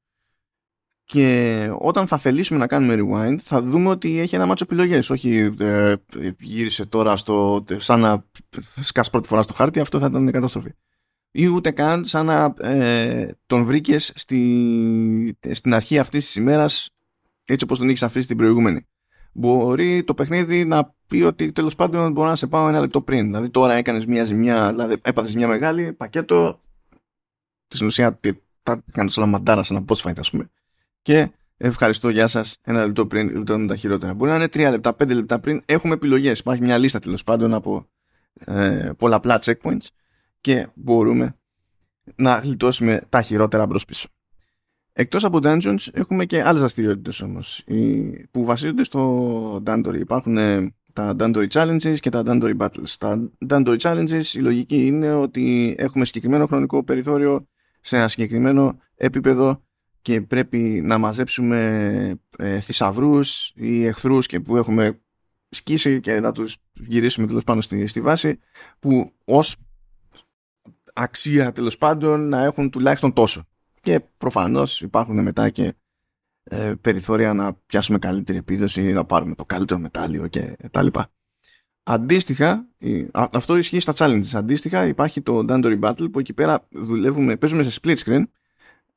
και 1.05 1.69
όταν 1.79 2.07
θα 2.07 2.17
θελήσουμε 2.17 2.59
να 2.59 2.67
κάνουμε 2.67 2.97
rewind 2.99 3.37
θα 3.43 3.63
δούμε 3.63 3.89
ότι 3.89 4.19
έχει 4.19 4.35
ένα 4.35 4.47
μάτσο 4.47 4.65
επιλογές 4.65 5.11
όχι 5.11 5.55
ε, 5.61 5.95
γύρισε 6.41 6.87
τώρα 6.87 7.17
στο, 7.17 7.65
σαν 7.77 8.01
να 8.01 8.25
σκάς 8.81 9.11
πρώτη 9.11 9.29
φορά 9.29 9.43
στο 9.43 9.53
χάρτη 9.53 9.81
αυτό 9.81 9.99
θα 9.99 10.07
ήταν 10.07 10.31
καταστροφή 10.31 10.71
ή 11.37 11.47
ούτε 11.47 11.71
καν 11.71 12.05
σαν 12.05 12.27
να 12.27 12.55
ε, 12.61 13.31
τον 13.47 13.65
βρήκες 13.65 14.13
στη, 14.15 15.39
στην 15.51 15.75
αρχή 15.75 15.99
αυτής 15.99 16.25
της 16.25 16.37
ημέρας 16.37 16.91
έτσι 17.45 17.65
όπως 17.65 17.79
τον 17.79 17.89
είχες 17.89 18.03
αφήσει 18.03 18.27
την 18.27 18.37
προηγούμενη. 18.37 18.87
Μπορεί 19.33 20.05
το 20.05 20.15
παιχνίδι 20.15 20.65
να 20.65 20.95
πει 21.09 21.23
ότι 21.23 21.53
τέλος 21.53 21.75
πάντων 21.75 22.13
μπορώ 22.13 22.29
να 22.29 22.37
σε 22.37 22.47
πάω 22.47 22.69
ένα 22.69 22.81
λεπτό 22.81 23.01
πριν. 23.01 23.25
Δηλαδή 23.25 23.51
τώρα 23.51 23.73
έκανες 23.73 24.07
μια 24.07 24.25
ζημιά, 24.25 24.71
δηλαδή 24.71 24.97
έπαθες 25.03 25.35
μια 25.35 25.49
μεγάλη 25.49 25.93
πακέτο. 25.93 26.61
Στην 27.67 27.87
ουσίας 27.87 28.13
τα 28.63 28.83
έκανες 28.89 29.17
όλα 29.17 29.27
μαντάρα 29.27 29.63
σε 29.63 29.75
ένα 29.75 29.85
boss 29.89 29.97
fight, 29.97 30.19
ας 30.19 30.31
πούμε. 30.31 30.51
Και 31.03 31.31
ευχαριστώ, 31.57 32.09
γεια 32.09 32.27
σας. 32.27 32.59
Ένα 32.63 32.87
λεπτό 32.87 33.07
πριν 33.07 33.37
λεπτό 33.37 33.67
τα 33.67 33.77
χειρότερα. 33.77 34.15
Μπορεί 34.15 34.31
να 34.31 34.37
είναι 34.37 34.49
τρία 34.49 34.71
λεπτά, 34.71 34.95
πέντε 34.95 35.15
λεπτά 35.15 35.41
πριν. 35.41 35.63
Έχουμε 35.67 35.95
επιλογές. 35.95 36.39
Υπάρχει 36.39 36.63
μια 36.63 36.79
λίστα 36.79 36.99
τέλος 36.99 37.25
πάντων 37.25 37.55
από 37.55 37.87
ε, 38.35 38.91
πολλαπλά 38.97 39.39
checkpoints 39.43 39.87
και 40.45 40.69
μπορούμε 40.75 41.37
να 42.17 42.39
γλιτώσουμε 42.39 43.01
τα 43.09 43.23
χειρότερα 43.23 43.67
μπρος 43.67 43.85
πίσω. 43.85 44.09
Εκτός 44.93 45.25
από 45.25 45.39
Dungeons 45.43 45.87
έχουμε 45.93 46.25
και 46.25 46.43
άλλες 46.43 46.59
δραστηριότητες 46.61 47.21
όμως 47.21 47.65
που 48.31 48.45
βασίζονται 48.45 48.85
στο 48.85 49.63
Dandory. 49.67 49.99
Υπάρχουν 49.99 50.37
ε, 50.37 50.75
τα 50.93 51.17
Dandory 51.19 51.47
Challenges 51.49 51.97
και 52.01 52.11
τα 52.11 52.23
Dandory 52.27 52.57
Battles. 52.57 52.95
Τα 52.99 53.31
Dandory 53.49 53.77
Challenges 53.79 54.25
η 54.35 54.39
λογική 54.39 54.87
είναι 54.87 55.13
ότι 55.13 55.75
έχουμε 55.79 56.05
συγκεκριμένο 56.05 56.47
χρονικό 56.47 56.85
περιθώριο 56.85 57.49
σε 57.81 57.97
ένα 57.97 58.09
συγκεκριμένο 58.09 58.79
επίπεδο 58.95 59.63
και 60.03 60.21
πρέπει 60.21 60.81
να 60.85 60.99
μαζέψουμε 60.99 62.21
ε, 62.39 62.61
θησαυρούς 62.61 63.53
ή 63.55 63.85
εχθρούς 63.85 64.27
και 64.27 64.41
που 64.41 64.57
έχουμε 64.57 64.99
σκίσει 65.49 66.01
και 66.01 66.21
να 66.21 66.33
τους 66.33 66.57
γυρίσουμε 66.73 67.27
τέλος 67.27 67.45
πάνω 67.45 67.61
στη, 67.61 67.87
στη 67.87 68.01
βάση 68.01 68.39
που 68.79 69.13
ως 69.25 69.57
αξία 70.95 71.53
τέλος 71.53 71.79
πάντων 71.79 72.29
να 72.29 72.43
έχουν 72.43 72.71
τουλάχιστον 72.71 73.13
τόσο. 73.13 73.45
Και 73.81 74.01
προφανώς 74.19 74.81
υπάρχουν 74.81 75.23
μετά 75.23 75.51
και 75.51 75.75
ε, 76.45 76.75
περιθώρια 76.81 77.35
να 77.35 77.55
πιάσουμε 77.55 77.99
καλύτερη 77.99 78.39
επίδοση, 78.39 78.83
να 78.83 79.05
πάρουμε 79.05 79.35
το 79.35 79.45
καλύτερο 79.45 79.81
μετάλλιο 79.81 80.27
και 80.27 80.57
τα 80.71 80.83
λοιπά. 80.83 81.13
Αντίστοιχα, 81.83 82.69
αυτό 83.13 83.57
ισχύει 83.57 83.81
στα 83.81 83.93
challenges. 83.97 84.35
Αντίστοιχα 84.35 84.87
υπάρχει 84.87 85.21
το 85.21 85.45
Dandory 85.49 85.81
Battle 85.81 86.13
που 86.13 86.19
εκεί 86.19 86.33
πέρα 86.33 86.67
δουλεύουμε, 86.71 87.37
παίζουμε 87.37 87.63
σε 87.63 87.81
split 87.83 87.97
screen 87.97 88.25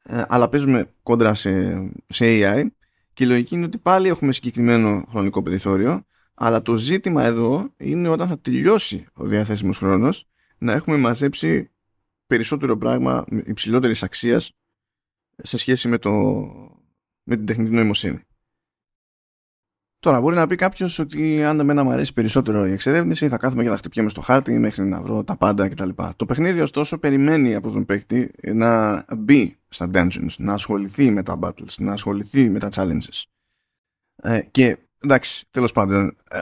ε, 0.03 0.23
αλλά 0.27 0.49
παίζουμε 0.49 0.93
κόντρα 1.03 1.33
σε, 1.33 1.77
σε 2.07 2.25
AI 2.27 2.65
και 3.13 3.23
η 3.23 3.27
λογική 3.27 3.55
είναι 3.55 3.65
ότι 3.65 3.77
πάλι 3.77 4.07
έχουμε 4.07 4.31
συγκεκριμένο 4.31 5.05
χρονικό 5.10 5.43
περιθώριο 5.43 6.05
αλλά 6.33 6.62
το 6.62 6.75
ζήτημα 6.75 7.23
εδώ 7.23 7.73
είναι 7.77 8.07
όταν 8.07 8.27
θα 8.27 8.39
τελειώσει 8.39 9.05
ο 9.13 9.25
διαθέσιμος 9.25 9.77
χρόνος 9.77 10.27
να 10.57 10.73
έχουμε 10.73 10.97
μαζέψει 10.97 11.71
περισσότερο 12.27 12.77
πράγμα 12.77 13.25
υψηλότερης 13.45 14.03
αξίας 14.03 14.51
σε 15.37 15.57
σχέση 15.57 15.87
με, 15.87 15.97
το, 15.97 16.11
με 17.23 17.35
την 17.35 17.45
τεχνητή 17.45 17.71
νοημοσύνη. 17.71 18.21
Τώρα, 19.99 20.21
μπορεί 20.21 20.35
να 20.35 20.47
πει 20.47 20.55
κάποιος 20.55 20.99
ότι 20.99 21.43
αν 21.43 21.59
εμένα 21.59 21.83
μου 21.83 21.91
αρέσει 21.91 22.13
περισσότερο 22.13 22.67
η 22.67 22.71
εξερεύνηση, 22.71 23.27
θα 23.27 23.37
κάθομαι 23.37 23.63
και 23.63 23.69
θα 23.69 23.77
χτυπιέμαι 23.77 24.09
στο 24.09 24.21
χάρτη 24.21 24.59
μέχρι 24.59 24.85
να 24.85 25.01
βρω 25.01 25.23
τα 25.23 25.37
πάντα 25.37 25.69
κτλ. 25.69 25.89
Το 26.15 26.25
παιχνίδι, 26.25 26.59
ωστόσο, 26.59 26.97
περιμένει 26.97 27.55
από 27.55 27.71
τον 27.71 27.85
παίκτη 27.85 28.31
να 28.53 29.05
μπει 29.17 29.57
στα 29.67 29.89
dungeons, 29.93 30.35
να 30.37 30.53
ασχοληθεί 30.53 31.11
με 31.11 31.23
τα 31.23 31.39
battles, 31.41 31.75
να 31.77 31.93
ασχοληθεί 31.93 32.49
με 32.49 32.59
τα 32.59 32.69
challenges. 32.71 33.23
Ε, 34.15 34.41
και 34.51 34.77
εντάξει, 35.03 35.47
τέλος 35.51 35.71
πάντων, 35.71 36.17
ε, 36.29 36.41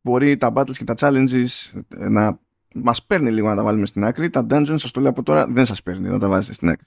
μπορεί 0.00 0.36
τα 0.36 0.52
battles 0.54 0.76
και 0.76 0.84
τα 0.84 0.94
challenges 0.96 1.70
να 1.88 2.40
Μας 2.74 3.04
παίρνει 3.04 3.30
λίγο 3.30 3.48
να 3.48 3.56
τα 3.56 3.62
βάλουμε 3.62 3.86
στην 3.86 4.04
άκρη. 4.04 4.30
Τα 4.30 4.46
dungeons, 4.50 4.74
σας 4.76 4.90
το 4.90 5.00
λέω 5.00 5.10
από 5.10 5.22
τώρα, 5.22 5.46
δεν 5.46 5.66
σας 5.66 5.82
παίρνει 5.82 6.08
να 6.08 6.18
τα 6.18 6.28
βάζετε 6.28 6.54
στην 6.54 6.68
άκρη. 6.68 6.86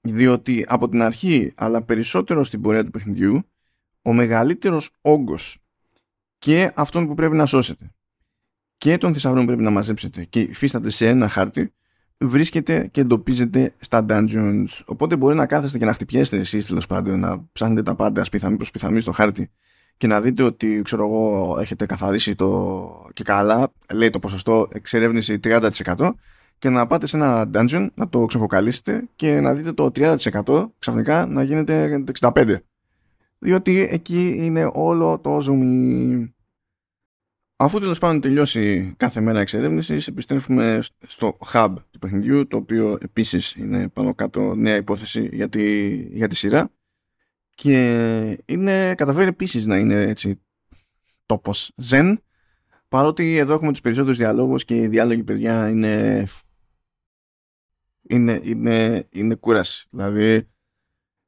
Διότι 0.00 0.64
από 0.68 0.88
την 0.88 1.02
αρχή, 1.02 1.52
αλλά 1.56 1.82
περισσότερο 1.82 2.44
στην 2.44 2.60
πορεία 2.60 2.84
του 2.84 2.90
παιχνιδιού, 2.90 3.48
ο 4.02 4.12
μεγαλύτερος 4.12 4.90
όγκος 5.00 5.58
και 6.38 6.72
αυτόν 6.74 7.06
που 7.06 7.14
πρέπει 7.14 7.36
να 7.36 7.46
σώσετε 7.46 7.94
και 8.78 8.98
των 8.98 9.12
θησαυρών 9.12 9.40
που 9.40 9.46
πρέπει 9.46 9.62
να 9.62 9.70
μαζέψετε 9.70 10.24
και 10.24 10.40
υφίσταται 10.40 10.90
σε 10.90 11.08
ένα 11.08 11.28
χάρτη, 11.28 11.72
βρίσκεται 12.18 12.86
και 12.86 13.00
εντοπίζεται 13.00 13.74
στα 13.80 14.06
dungeons. 14.08 14.66
Οπότε 14.84 15.16
μπορεί 15.16 15.36
να 15.36 15.46
κάθεστε 15.46 15.78
και 15.78 15.84
να 15.84 15.92
χτυπιέστε 15.92 16.36
εσείς 16.36 16.66
τέλος 16.66 16.86
πάντων, 16.86 17.20
να 17.20 17.48
ψάχνετε 17.52 17.82
τα 17.82 17.94
πάντα 17.94 18.24
σπιθαμή 18.24 18.56
προς 18.56 18.70
πιθαμή 18.70 19.00
στο 19.00 19.12
χάρτη 19.12 19.50
και 20.04 20.10
να 20.10 20.20
δείτε 20.20 20.42
ότι 20.42 20.82
ξέρω 20.84 21.04
εγώ 21.04 21.56
έχετε 21.60 21.86
καθαρίσει 21.86 22.34
το 22.34 23.10
και 23.12 23.22
καλά 23.22 23.72
λέει 23.94 24.10
το 24.10 24.18
ποσοστό 24.18 24.68
εξερεύνηση 24.72 25.40
30% 25.44 26.10
και 26.58 26.68
να 26.68 26.86
πάτε 26.86 27.06
σε 27.06 27.16
ένα 27.16 27.50
dungeon 27.54 27.88
να 27.94 28.08
το 28.08 28.24
ξεχοκαλίσετε 28.24 29.08
και 29.16 29.40
να 29.40 29.54
δείτε 29.54 29.72
το 29.72 29.90
30% 29.94 30.66
ξαφνικά 30.78 31.26
να 31.26 31.42
γίνεται 31.42 32.04
65% 32.20 32.56
διότι 33.38 33.88
εκεί 33.90 34.36
είναι 34.38 34.70
όλο 34.72 35.18
το 35.18 35.36
zoom 35.36 36.28
Αφού 37.56 37.78
τέλος 37.80 37.98
πάντων 37.98 38.20
τελειώσει 38.20 38.94
κάθε 38.96 39.20
μέρα 39.20 39.40
εξερεύνηση, 39.40 40.00
επιστρέφουμε 40.08 40.78
στο 41.06 41.36
hub 41.52 41.74
του 41.90 41.98
παιχνιδιού, 41.98 42.46
το 42.46 42.56
οποίο 42.56 42.98
επίσης 43.00 43.54
είναι 43.54 43.88
πάνω 43.88 44.14
κάτω 44.14 44.54
νέα 44.54 44.76
υπόθεση 44.76 45.28
για 45.32 45.48
τη, 45.48 45.94
για 45.94 46.28
τη 46.28 46.36
σειρά 46.36 46.70
και 47.54 48.42
είναι, 48.44 48.94
καταφέρει 48.94 49.28
επίσης 49.28 49.66
να 49.66 49.76
είναι 49.76 50.00
έτσι 50.00 50.42
τόπος 51.26 51.72
ζεν 51.76 52.22
παρότι 52.88 53.36
εδώ 53.36 53.54
έχουμε 53.54 53.70
τους 53.70 53.80
περισσότερους 53.80 54.18
διαλόγους 54.18 54.64
και 54.64 54.76
οι 54.76 54.86
διάλογοι 54.86 55.24
παιδιά 55.24 55.68
είναι 55.68 56.24
είναι, 58.08 58.40
είναι, 58.42 59.06
είναι 59.10 59.34
κούραση. 59.34 59.86
Δηλαδή 59.90 60.48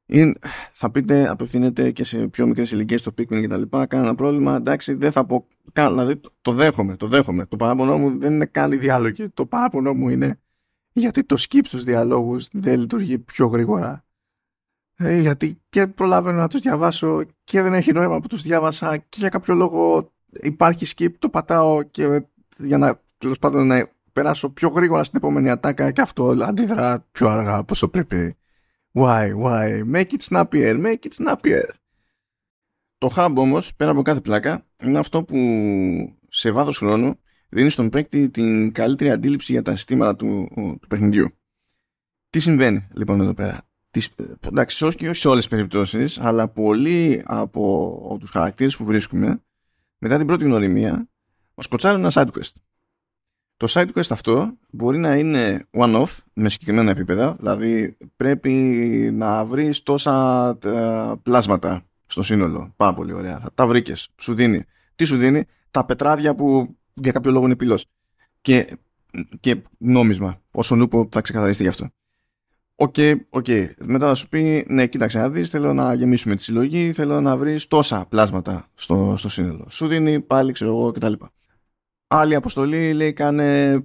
είναι, 0.05 0.33
θα 0.71 0.91
πείτε 0.91 1.29
απευθύνεται 1.29 1.91
και 1.91 2.03
σε 2.03 2.27
πιο 2.27 2.47
μικρές 2.47 2.71
ηλικίες 2.71 3.01
το 3.01 3.11
Pikmin 3.17 3.39
και 3.39 3.47
τα 3.47 3.57
λοιπά 3.57 3.85
κανένα 3.85 4.15
πρόβλημα. 4.15 4.55
Εντάξει 4.55 4.93
δεν 4.93 5.11
θα 5.11 5.25
πω 5.25 5.47
καν, 5.73 5.89
δηλαδή 5.89 6.19
το 6.41 6.51
δέχομαι 6.51 6.95
το 6.95 7.07
δέχομαι. 7.07 7.45
Το 7.45 7.55
παράπονο 7.55 7.97
μου 7.97 8.17
δεν 8.19 8.33
είναι 8.33 8.45
καν 8.45 8.71
οι 8.71 8.77
διάλογοι. 8.77 9.29
Το 9.29 9.45
παράπονο 9.45 9.93
μου 9.93 10.09
είναι 10.09 10.39
γιατί 10.91 11.23
το 11.23 11.35
skip 11.39 11.61
στους 11.63 11.83
διαλόγους 11.83 12.47
δεν 12.51 12.79
λειτουργεί 12.79 13.19
πιο 13.19 13.47
γρήγορα 13.47 14.05
ε, 14.97 15.19
γιατί 15.19 15.61
και 15.69 15.87
προλαβαίνω 15.87 16.37
να 16.37 16.47
τους 16.47 16.61
διαβάσω 16.61 17.23
και 17.43 17.61
δεν 17.61 17.73
έχει 17.73 17.91
νόημα 17.91 18.19
που 18.19 18.27
τους 18.27 18.41
διάβασα 18.41 18.97
και 18.97 19.17
για 19.19 19.29
κάποιο 19.29 19.53
λόγο 19.53 20.11
υπάρχει 20.41 20.93
skip, 20.95 21.11
το 21.19 21.29
πατάω 21.29 21.83
και 21.83 22.27
για 22.57 22.77
να 22.77 23.01
τέλος 23.17 23.39
πάντων 23.39 23.67
να 23.67 23.89
περάσω 24.13 24.49
πιο 24.49 24.69
γρήγορα 24.69 25.03
στην 25.03 25.17
επόμενη 25.17 25.49
ατάκα 25.49 25.91
και 25.91 26.01
αυτό 26.01 26.35
αντιδρά 26.41 27.07
πιο 27.11 27.27
αργά 27.27 27.65
όσο 27.69 27.87
πρέπει. 27.87 28.37
Why, 28.93 29.31
why, 29.43 29.83
make 29.93 30.11
it 30.11 30.21
snappier, 30.29 30.85
make 30.85 31.03
it 31.03 31.25
snappier. 31.25 31.69
Το 32.97 33.13
hub 33.15 33.33
όμως, 33.35 33.75
πέρα 33.75 33.91
από 33.91 34.01
κάθε 34.01 34.21
πλάκα, 34.21 34.65
είναι 34.83 34.99
αυτό 34.99 35.23
που 35.23 35.37
σε 36.29 36.51
βάθος 36.51 36.77
χρόνου 36.77 37.19
δίνει 37.49 37.69
στον 37.69 37.89
παίκτη 37.89 38.29
την 38.29 38.71
καλύτερη 38.71 39.11
αντίληψη 39.11 39.51
για 39.51 39.61
τα 39.61 39.75
συστήματα 39.75 40.15
του, 40.15 40.47
του 40.81 40.87
παιχνιδιού. 40.87 41.29
Τι 42.29 42.39
συμβαίνει 42.39 42.87
λοιπόν 42.93 43.21
εδώ 43.21 43.33
πέρα; 43.33 43.66
Τις, 43.97 44.09
εντάξει, 44.47 44.85
όχι 44.85 45.13
σε 45.13 45.27
όλες 45.27 45.47
τις 45.47 45.55
περιπτώσεις, 45.55 46.19
αλλά 46.19 46.47
πολλοί 46.47 47.23
από 47.25 48.17
τους 48.19 48.29
χαρακτήρες 48.29 48.77
που 48.77 48.85
βρίσκουμε, 48.85 49.41
μετά 49.97 50.17
την 50.17 50.27
πρώτη 50.27 50.43
γνωριμία, 50.43 51.09
μας 51.53 51.67
κοτσάρουν 51.67 51.99
ένα 51.99 52.11
side 52.13 52.27
quest. 52.27 52.51
Το 53.57 53.67
side 53.69 53.91
quest 53.93 54.09
αυτό 54.09 54.57
μπορεί 54.69 54.97
να 54.97 55.15
είναι 55.15 55.65
one-off 55.71 56.17
με 56.33 56.49
συγκεκριμένα 56.49 56.91
επίπεδα, 56.91 57.35
δηλαδή 57.39 57.97
πρέπει 58.15 58.51
να 59.13 59.45
βρεις 59.45 59.83
τόσα 59.83 60.49
ε, 60.63 61.11
πλάσματα 61.23 61.85
στο 62.05 62.21
σύνολο. 62.23 62.73
Πάρα 62.75 62.93
πολύ 62.93 63.13
ωραία. 63.13 63.39
Θα 63.39 63.51
τα 63.53 63.67
βρήκες. 63.67 64.09
Σου 64.17 64.33
δίνει. 64.33 64.63
Τι 64.95 65.03
σου 65.03 65.17
δίνει, 65.17 65.45
τα 65.71 65.85
πετράδια 65.85 66.35
που 66.35 66.77
για 66.93 67.11
κάποιο 67.11 67.31
λόγο 67.31 67.45
είναι 67.45 67.55
πηλός. 67.55 67.85
Και, 68.41 68.77
και 69.39 69.61
νόμισμα. 69.77 70.41
Όσον 70.51 70.75
ούπω 70.75 71.07
θα 71.11 71.21
ξεκαθαριστεί 71.21 71.63
γι' 71.63 71.69
αυτό. 71.69 71.89
OK, 72.79 72.93
okay, 72.97 73.15
okay. 73.29 73.67
Μετά 73.85 74.07
θα 74.07 74.13
σου 74.13 74.29
πει, 74.29 74.65
ναι, 74.69 74.87
κοίταξε 74.87 75.19
να 75.19 75.29
δεις, 75.29 75.49
θέλω 75.49 75.73
να 75.73 75.93
γεμίσουμε 75.93 76.35
τη 76.35 76.43
συλλογή, 76.43 76.93
θέλω 76.93 77.21
να 77.21 77.37
βρεις 77.37 77.67
τόσα 77.67 78.05
πλάσματα 78.09 78.69
στο, 78.73 79.13
στο 79.17 79.29
σύνολο. 79.29 79.65
Σου 79.69 79.87
δίνει 79.87 80.21
πάλι, 80.21 80.51
ξέρω 80.51 80.71
εγώ, 80.71 80.91
κτλ. 80.91 81.13
Άλλη 82.07 82.35
αποστολή 82.35 82.93
λέει 82.93 83.13
κάνε 83.13 83.81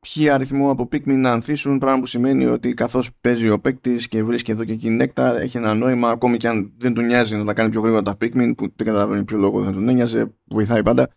ποιοι 0.00 0.28
αριθμό 0.28 0.70
από 0.70 0.88
Pikmin 0.92 1.16
να 1.16 1.32
ανθίσουν, 1.32 1.78
πράγμα 1.78 2.00
που 2.00 2.06
σημαίνει 2.06 2.46
ότι 2.46 2.74
καθώς 2.74 3.10
παίζει 3.20 3.48
ο 3.48 3.60
παίκτης 3.60 4.08
και 4.08 4.22
βρίσκει 4.22 4.50
εδώ 4.50 4.64
και 4.64 4.72
εκεί 4.72 4.90
νέκταρ, 4.90 5.36
έχει 5.36 5.56
ένα 5.56 5.74
νόημα, 5.74 6.10
ακόμη 6.10 6.36
και 6.36 6.48
αν 6.48 6.72
δεν 6.78 6.94
του 6.94 7.02
νοιάζει 7.02 7.36
να 7.36 7.44
τα 7.44 7.52
κάνει 7.52 7.70
πιο 7.70 7.80
γρήγορα 7.80 8.02
τα 8.02 8.16
Pikmin, 8.20 8.52
που 8.56 8.72
δεν 8.76 8.86
καταλαβαίνει 8.86 9.24
ποιο 9.24 9.38
λόγο 9.38 9.60
δεν 9.60 9.72
τον 9.72 9.88
ένοιαζε, 9.88 10.34
βοηθάει 10.44 10.82
πάντα. 10.82 11.08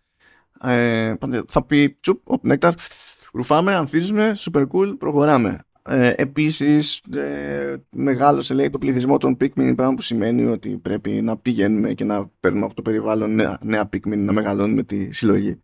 Ε, 0.61 1.13
θα 1.47 1.63
πει 1.65 1.97
τσουπ, 1.99 2.29
ο 2.29 2.39
νέκταρ, 2.41 2.73
ρουφάμε, 3.33 3.75
ανθίζουμε, 3.75 4.33
super 4.37 4.67
cool, 4.71 4.95
προχωράμε. 4.97 5.66
Ε, 5.89 6.13
επίσης 6.15 7.01
ε, 7.13 7.75
μεγάλωσε 7.89 8.53
λέει 8.53 8.69
το 8.69 8.77
πληθυσμό 8.77 9.17
των 9.17 9.37
Pikmin 9.41 9.73
πράγμα 9.75 9.93
που 9.93 10.01
σημαίνει 10.01 10.45
ότι 10.45 10.77
πρέπει 10.77 11.11
να 11.11 11.37
πηγαίνουμε 11.37 11.93
και 11.93 12.03
να 12.03 12.27
παίρνουμε 12.39 12.65
από 12.65 12.73
το 12.73 12.81
περιβάλλον 12.81 13.35
νέα, 13.35 13.57
νέα 13.61 13.89
Pikmin 13.93 14.17
να 14.17 14.31
μεγαλώνουμε 14.31 14.83
τη 14.83 15.11
συλλογή 15.11 15.61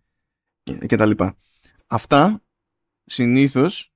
και, 0.63 0.73
και 0.73 0.95
τα 0.95 1.05
λοιπά. 1.05 1.35
Αυτά 1.87 2.41
συνήθως 3.05 3.93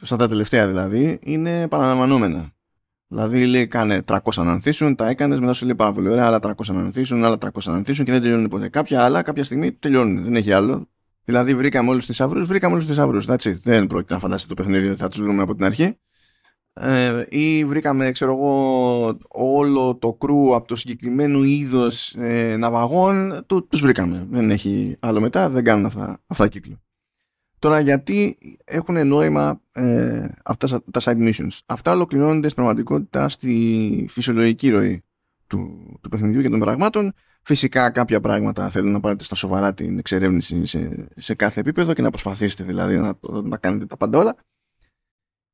στα 0.00 0.16
τα 0.16 0.28
τελευταία 0.28 0.66
δηλαδή 0.66 1.18
είναι 1.22 1.68
παραλαμβανόμενα. 1.68 2.50
Δηλαδή 3.08 3.46
λέει 3.46 3.66
κάνε 3.66 4.02
300 4.06 4.18
να 4.34 4.52
ανθίσουν 4.52 4.94
τα 4.94 5.08
έκανες 5.08 5.40
μετά 5.40 5.52
σου 5.52 5.64
λέει 5.64 5.74
πάρα 5.74 5.92
πολύ 5.92 6.08
ωραία 6.08 6.26
άλλα 6.26 6.38
300 6.42 6.52
να 6.66 6.80
ανθίσουν 6.80 7.24
άλλα 7.24 7.38
300 7.40 7.48
να 7.64 7.74
ανθίσουν 7.74 8.04
και 8.04 8.12
δεν 8.12 8.20
τελειώνουν 8.20 8.48
ποτέ. 8.48 8.68
Κάποια 8.68 9.04
άλλα 9.04 9.22
κάποια 9.22 9.44
στιγμή 9.44 9.72
τελειώνουν. 9.72 10.22
Δεν 10.22 10.36
έχει 10.36 10.52
άλλο 10.52 10.88
Δηλαδή 11.28 11.54
βρήκαμε 11.54 11.90
όλους 11.90 12.06
του 12.06 12.12
θησαυρού, 12.12 12.46
βρήκαμε 12.46 12.72
όλους 12.72 12.86
του 12.86 12.90
θησαυρού. 12.90 13.20
Δεν 13.62 13.86
πρόκειται 13.86 14.14
να 14.14 14.20
φανταστείτε 14.20 14.54
το 14.54 14.62
παιχνίδι 14.62 14.88
ότι 14.88 15.00
θα 15.00 15.08
τους 15.08 15.20
βρούμε 15.20 15.42
από 15.42 15.54
την 15.54 15.64
αρχή. 15.64 15.96
Ε, 16.72 17.24
ή 17.28 17.64
βρήκαμε, 17.64 18.12
ξέρω 18.12 18.32
εγώ, 18.32 19.18
όλο 19.28 19.96
το 19.96 20.12
κρού 20.12 20.54
από 20.54 20.68
το 20.68 20.76
συγκεκριμένο 20.76 21.42
είδος 21.42 22.14
ε, 22.14 22.56
ναυαγών. 22.56 23.44
Του 23.46 23.66
τους 23.66 23.80
βρήκαμε. 23.80 24.26
Δεν 24.30 24.50
έχει 24.50 24.96
άλλο 25.00 25.20
μετά, 25.20 25.48
δεν 25.50 25.64
κάνουν 25.64 25.86
αυτά, 25.86 26.22
αυτά 26.26 26.48
κύκλο. 26.48 26.80
Τώρα, 27.58 27.80
γιατί 27.80 28.38
έχουν 28.64 29.06
νόημα 29.06 29.60
ε, 29.72 30.28
αυτά 30.44 30.80
τα 30.90 31.00
side 31.00 31.28
missions. 31.28 31.58
Αυτά 31.66 31.92
ολοκληρώνονται 31.92 32.48
στην 32.48 32.54
πραγματικότητα 32.54 33.28
στη 33.28 34.06
φυσιολογική 34.08 34.70
ροή 34.70 35.04
του, 35.46 35.98
του 36.02 36.08
παιχνιδιού 36.08 36.42
και 36.42 36.48
των 36.48 36.58
πραγμάτων 36.58 37.12
Φυσικά 37.46 37.90
κάποια 37.90 38.20
πράγματα 38.20 38.70
θέλουν 38.70 38.92
να 38.92 39.00
πάρετε 39.00 39.24
στα 39.24 39.34
σοβαρά 39.34 39.74
την 39.74 39.98
εξερεύνηση 39.98 40.66
σε, 40.66 41.08
σε 41.16 41.34
κάθε 41.34 41.60
επίπεδο 41.60 41.92
και 41.92 42.02
να 42.02 42.10
προσπαθήσετε 42.10 42.64
δηλαδή 42.64 42.96
να, 42.96 43.18
να 43.42 43.56
κάνετε 43.56 43.86
τα 43.86 43.96
πάντα 43.96 44.18
όλα. 44.18 44.36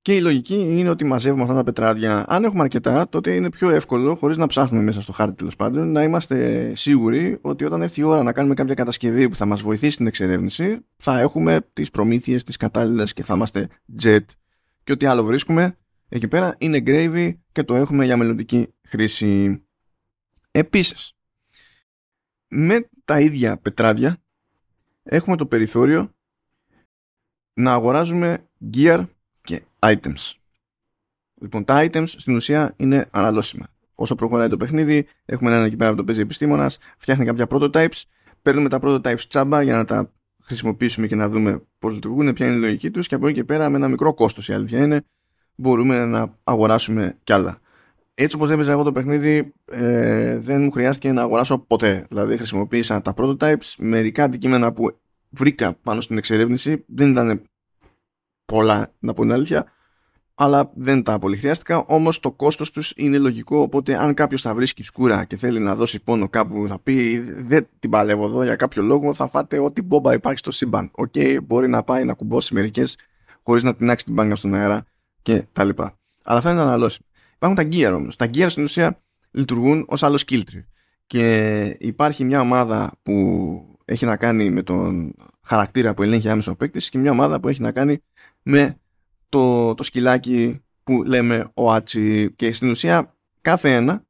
Και 0.03 0.15
η 0.15 0.21
λογική 0.21 0.79
είναι 0.79 0.89
ότι 0.89 1.05
μαζεύουμε 1.05 1.43
αυτά 1.43 1.55
τα 1.55 1.63
πετράδια. 1.63 2.25
Αν 2.29 2.45
έχουμε 2.45 2.63
αρκετά, 2.63 3.09
τότε 3.09 3.35
είναι 3.35 3.51
πιο 3.51 3.71
εύκολο, 3.71 4.15
χωρίς 4.15 4.37
να 4.37 4.47
ψάχνουμε 4.47 4.83
μέσα 4.83 5.01
στο 5.01 5.13
χάρτη 5.13 5.35
τέλος 5.35 5.57
πάντων, 5.57 5.93
να 5.93 6.03
είμαστε 6.03 6.73
σίγουροι 6.75 7.39
ότι 7.41 7.65
όταν 7.65 7.83
έρθει 7.83 8.01
η 8.01 8.05
ώρα 8.05 8.23
να 8.23 8.33
κάνουμε 8.33 8.55
κάποια 8.55 8.75
κατασκευή 8.75 9.29
που 9.29 9.35
θα 9.35 9.47
μας 9.47 9.63
βοηθήσει 9.63 9.93
στην 9.93 10.07
εξερεύνηση, 10.07 10.79
θα 10.97 11.21
έχουμε 11.21 11.61
τις 11.73 11.91
προμήθειες, 11.91 12.45
τις 12.45 12.57
κατάλληλες 12.57 13.13
και 13.13 13.23
θα 13.23 13.35
είμαστε 13.35 13.69
jet. 14.03 14.25
Και 14.85 14.93
ό,τι 14.93 15.07
άλλο 15.07 15.25
βρίσκουμε 15.25 15.77
εκεί 16.09 16.29
πέρα 16.29 16.55
είναι 16.59 16.83
gravy 16.87 17.33
και 17.53 17.63
το 17.63 17.75
έχουμε 17.75 18.05
για 18.05 18.17
μελλοντική 18.17 18.75
χρήση. 18.89 19.63
Επίσης, 20.55 21.15
με 22.49 22.89
τα 23.05 23.21
ίδια 23.21 23.57
πετράδια 23.59 24.17
έχουμε 25.03 25.37
το 25.37 25.47
περιθώριο 25.47 26.15
να 27.55 27.73
αγοράζουμε 27.73 28.49
gear 28.75 29.07
και 29.43 29.63
items. 29.79 30.33
Λοιπόν, 31.41 31.65
τα 31.65 31.87
items 31.87 32.09
στην 32.09 32.35
ουσία 32.35 32.75
είναι 32.77 33.09
αναλώσιμα. 33.11 33.69
Όσο 33.95 34.15
προχωράει 34.15 34.49
το 34.49 34.57
παιχνίδι, 34.57 35.07
έχουμε 35.25 35.51
έναν 35.51 35.65
εκεί 35.65 35.77
πέρα 35.77 35.91
που 35.91 35.97
το 35.97 36.05
παίζει 36.05 36.21
επιστήμονας, 36.21 36.79
φτιάχνει 36.99 37.25
κάποια 37.25 37.47
prototypes, 37.51 38.03
παίρνουμε 38.43 38.69
τα 38.69 38.79
prototypes 38.83 39.21
τσάμπα 39.29 39.63
για 39.63 39.77
να 39.77 39.85
τα 39.85 40.13
χρησιμοποιήσουμε 40.43 41.07
και 41.07 41.15
να 41.15 41.29
δούμε 41.29 41.63
πώς 41.79 41.93
λειτουργούν, 41.93 42.33
ποια 42.33 42.47
είναι 42.47 42.57
η 42.57 42.61
λογική 42.61 42.91
τους 42.91 43.07
και 43.07 43.15
από 43.15 43.27
εκεί 43.27 43.35
και 43.35 43.45
πέρα 43.45 43.69
με 43.69 43.77
ένα 43.77 43.89
μικρό 43.89 44.15
κόστος 44.15 44.49
η 44.49 44.53
αλήθεια 44.53 44.83
είναι 44.83 45.05
μπορούμε 45.55 46.05
να 46.05 46.39
αγοράσουμε 46.45 47.17
κι 47.25 47.33
άλλα 47.33 47.61
έτσι 48.15 48.37
όπως 48.37 48.51
έπαιζα 48.51 48.73
εγώ 48.73 48.83
το 48.83 48.93
παιχνίδι 48.93 49.53
ε, 49.65 50.39
δεν 50.39 50.63
μου 50.63 50.71
χρειάστηκε 50.71 51.13
να 51.13 51.23
αγοράσω 51.23 51.59
ποτέ. 51.59 52.07
Δηλαδή 52.09 52.37
χρησιμοποίησα 52.37 53.03
τα 53.03 53.15
prototypes, 53.17 53.75
μερικά 53.79 54.25
αντικείμενα 54.25 54.73
που 54.73 55.01
βρήκα 55.31 55.75
πάνω 55.83 56.01
στην 56.01 56.19
εξερεύνηση 56.19 56.85
δεν 56.87 57.11
ήταν 57.11 57.43
πολλά 58.45 58.93
να 58.99 59.13
πω 59.13 59.23
την 59.23 59.33
αλήθεια 59.33 59.67
αλλά 60.35 60.73
δεν 60.75 61.03
τα 61.03 61.19
πολύ 61.19 61.37
χρειάστηκα 61.37 61.85
όμως 61.87 62.21
το 62.21 62.33
κόστος 62.33 62.71
τους 62.71 62.93
είναι 62.97 63.19
λογικό 63.19 63.59
οπότε 63.59 64.03
αν 64.03 64.15
κάποιος 64.15 64.43
θα 64.43 64.55
βρίσκει 64.55 64.83
σκούρα 64.83 65.25
και 65.25 65.37
θέλει 65.37 65.59
να 65.59 65.75
δώσει 65.75 66.03
πόνο 66.03 66.29
κάπου 66.29 66.69
θα 66.69 66.79
πει 66.79 67.19
δεν 67.19 67.69
την 67.79 67.91
παλεύω 67.91 68.25
εδώ 68.25 68.43
για 68.43 68.57
κάποιο 68.57 68.83
λόγο 68.83 69.15
θα 69.15 69.27
φάτε 69.27 69.59
ό,τι 69.59 69.83
μπόμπα 69.83 70.13
υπάρχει 70.13 70.39
στο 70.39 70.51
σύμπαν 70.51 70.91
OK, 70.95 71.13
okay, 71.15 71.39
μπορεί 71.43 71.69
να 71.69 71.83
πάει 71.83 72.05
να 72.05 72.15
κουμπώσει 72.15 72.55
μερικές 72.55 72.97
χωρίς 73.43 73.63
να 73.63 73.75
τεινάξει 73.75 74.05
την 74.05 74.15
μπάγκα 74.15 74.35
στον 74.35 74.55
αέρα 74.55 74.85
και 75.23 75.45
τα 75.53 75.65
λοιπά. 75.65 75.99
Αλλά 76.25 76.41
θα 76.41 76.51
είναι 76.51 76.61
αναλώσιμο. 76.61 77.07
Υπάρχουν 77.43 77.71
τα 77.71 77.77
gear 77.77 77.95
όμως. 77.95 78.17
Τα 78.17 78.27
gear 78.35 78.47
στην 78.49 78.63
ουσία 78.63 79.03
λειτουργούν 79.31 79.85
ως 79.89 80.03
άλλο 80.03 80.23
skill 80.27 80.41
tree. 80.41 80.65
Και 81.07 81.77
υπάρχει 81.81 82.25
μια 82.25 82.41
ομάδα 82.41 82.99
που 83.03 83.77
έχει 83.85 84.05
να 84.05 84.17
κάνει 84.17 84.51
με 84.51 84.63
τον 84.63 85.15
χαρακτήρα 85.43 85.95
που 85.95 86.03
ελέγχει 86.03 86.29
άμεσο 86.29 86.55
παίκτης 86.55 86.89
και 86.89 86.99
μια 86.99 87.11
ομάδα 87.11 87.41
που 87.41 87.49
έχει 87.49 87.61
να 87.61 87.73
κάνει 87.73 88.03
με 88.43 88.79
το, 89.29 89.75
το 89.75 89.83
σκυλάκι 89.83 90.63
που 90.83 91.03
λέμε 91.03 91.51
ο 91.55 91.73
Άτσι 91.73 92.33
και 92.37 92.53
στην 92.53 92.71
ουσία 92.71 93.17
κάθε 93.41 93.75
ένα 93.75 94.05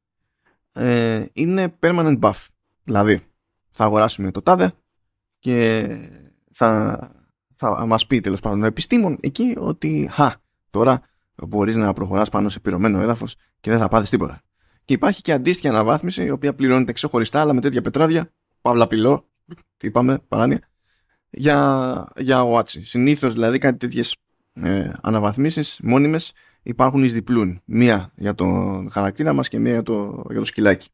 ε, 0.73 1.25
είναι 1.33 1.77
permanent 1.81 2.19
buff. 2.19 2.47
Δηλαδή 2.83 3.21
θα 3.71 3.85
αγοράσουμε 3.85 4.31
το 4.31 4.43
τάδε 4.43 4.73
και 5.39 5.89
θα, 6.51 6.99
θα 7.55 7.87
μας 7.87 8.07
πει 8.07 8.21
τέλος 8.21 8.41
πάντων 8.41 8.63
ο 8.63 8.67
επιστήμον 8.67 9.19
εκεί 9.21 9.55
ότι 9.59 10.09
χα, 10.13 10.33
τώρα 10.71 11.03
μπορείς 11.47 11.77
να 11.77 11.93
προχωράς 11.93 12.29
πάνω 12.29 12.49
σε 12.49 12.61
πυρωμένο 12.61 13.01
έδαφος 13.01 13.37
και 13.61 13.71
δεν 13.71 13.79
θα 13.79 13.89
πάθεις 13.89 14.11
τίποτα. 14.11 14.43
Και 14.85 14.95
υπάρχει 14.95 15.23
και 15.23 15.33
αντίστοιχη 15.33 15.69
αναβάθμιση, 15.69 16.25
η 16.25 16.31
οποία 16.31 16.55
πληρώνεται 16.55 16.93
ξεχωριστά, 16.93 17.41
αλλά 17.41 17.53
με 17.53 17.61
τέτοια 17.61 17.83
πετράδια, 17.83 18.33
παύλα 18.61 18.87
πυλό, 18.87 19.29
τι 19.77 19.87
είπαμε, 19.87 20.19
παράνοια, 20.29 20.61
για, 21.31 22.09
για 22.17 22.43
οάτσι. 22.43 22.85
Συνήθως 22.85 23.33
δηλαδή 23.33 23.59
κάτι 23.59 23.79
τέτοιες 23.79 24.17
ε, 24.53 24.91
αναβαθμίσεις 25.03 25.81
μόνιμες 25.83 26.33
υπάρχουν 26.63 27.05
εις 27.05 27.13
διπλούν. 27.13 27.61
Μία 27.65 28.13
για 28.17 28.35
τον 28.35 28.91
χαρακτήρα 28.91 29.33
μας 29.33 29.49
και 29.49 29.59
μία 29.59 29.73
για 29.73 29.83
το, 29.83 30.25
για 30.31 30.39
το 30.39 30.45
σκυλάκι. 30.45 30.89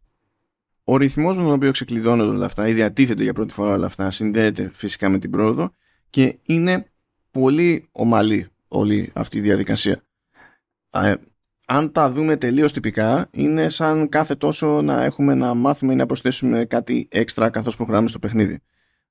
Ο 0.84 0.96
ρυθμός 0.96 1.36
με 1.36 1.42
τον 1.42 1.52
οποίο 1.52 1.70
ξεκλειδώνονται 1.70 2.36
όλα 2.36 2.44
αυτά 2.44 2.68
ή 2.68 2.72
διατίθεται 2.72 3.22
για 3.22 3.32
πρώτη 3.32 3.54
φορά 3.54 3.74
όλα 3.74 3.86
αυτά 3.86 4.10
συνδέεται 4.10 4.70
φυσικά 4.72 5.08
με 5.08 5.18
την 5.18 5.30
πρόοδο 5.30 5.70
και 6.10 6.38
είναι 6.42 6.90
πολύ 7.30 7.88
ομαλή 7.92 8.48
όλη 8.68 9.10
αυτή 9.14 9.38
η 9.38 9.40
διαδικασία 9.40 10.02
αν 11.66 11.92
τα 11.92 12.10
δούμε 12.10 12.36
τελείως 12.36 12.72
τυπικά 12.72 13.28
είναι 13.30 13.68
σαν 13.68 14.08
κάθε 14.08 14.34
τόσο 14.34 14.82
να 14.82 15.04
έχουμε 15.04 15.34
να 15.34 15.54
μάθουμε 15.54 15.92
ή 15.92 15.96
να 15.96 16.06
προσθέσουμε 16.06 16.64
κάτι 16.64 17.08
έξτρα 17.10 17.50
καθώς 17.50 17.76
προχωράμε 17.76 18.08
στο 18.08 18.18
παιχνίδι. 18.18 18.60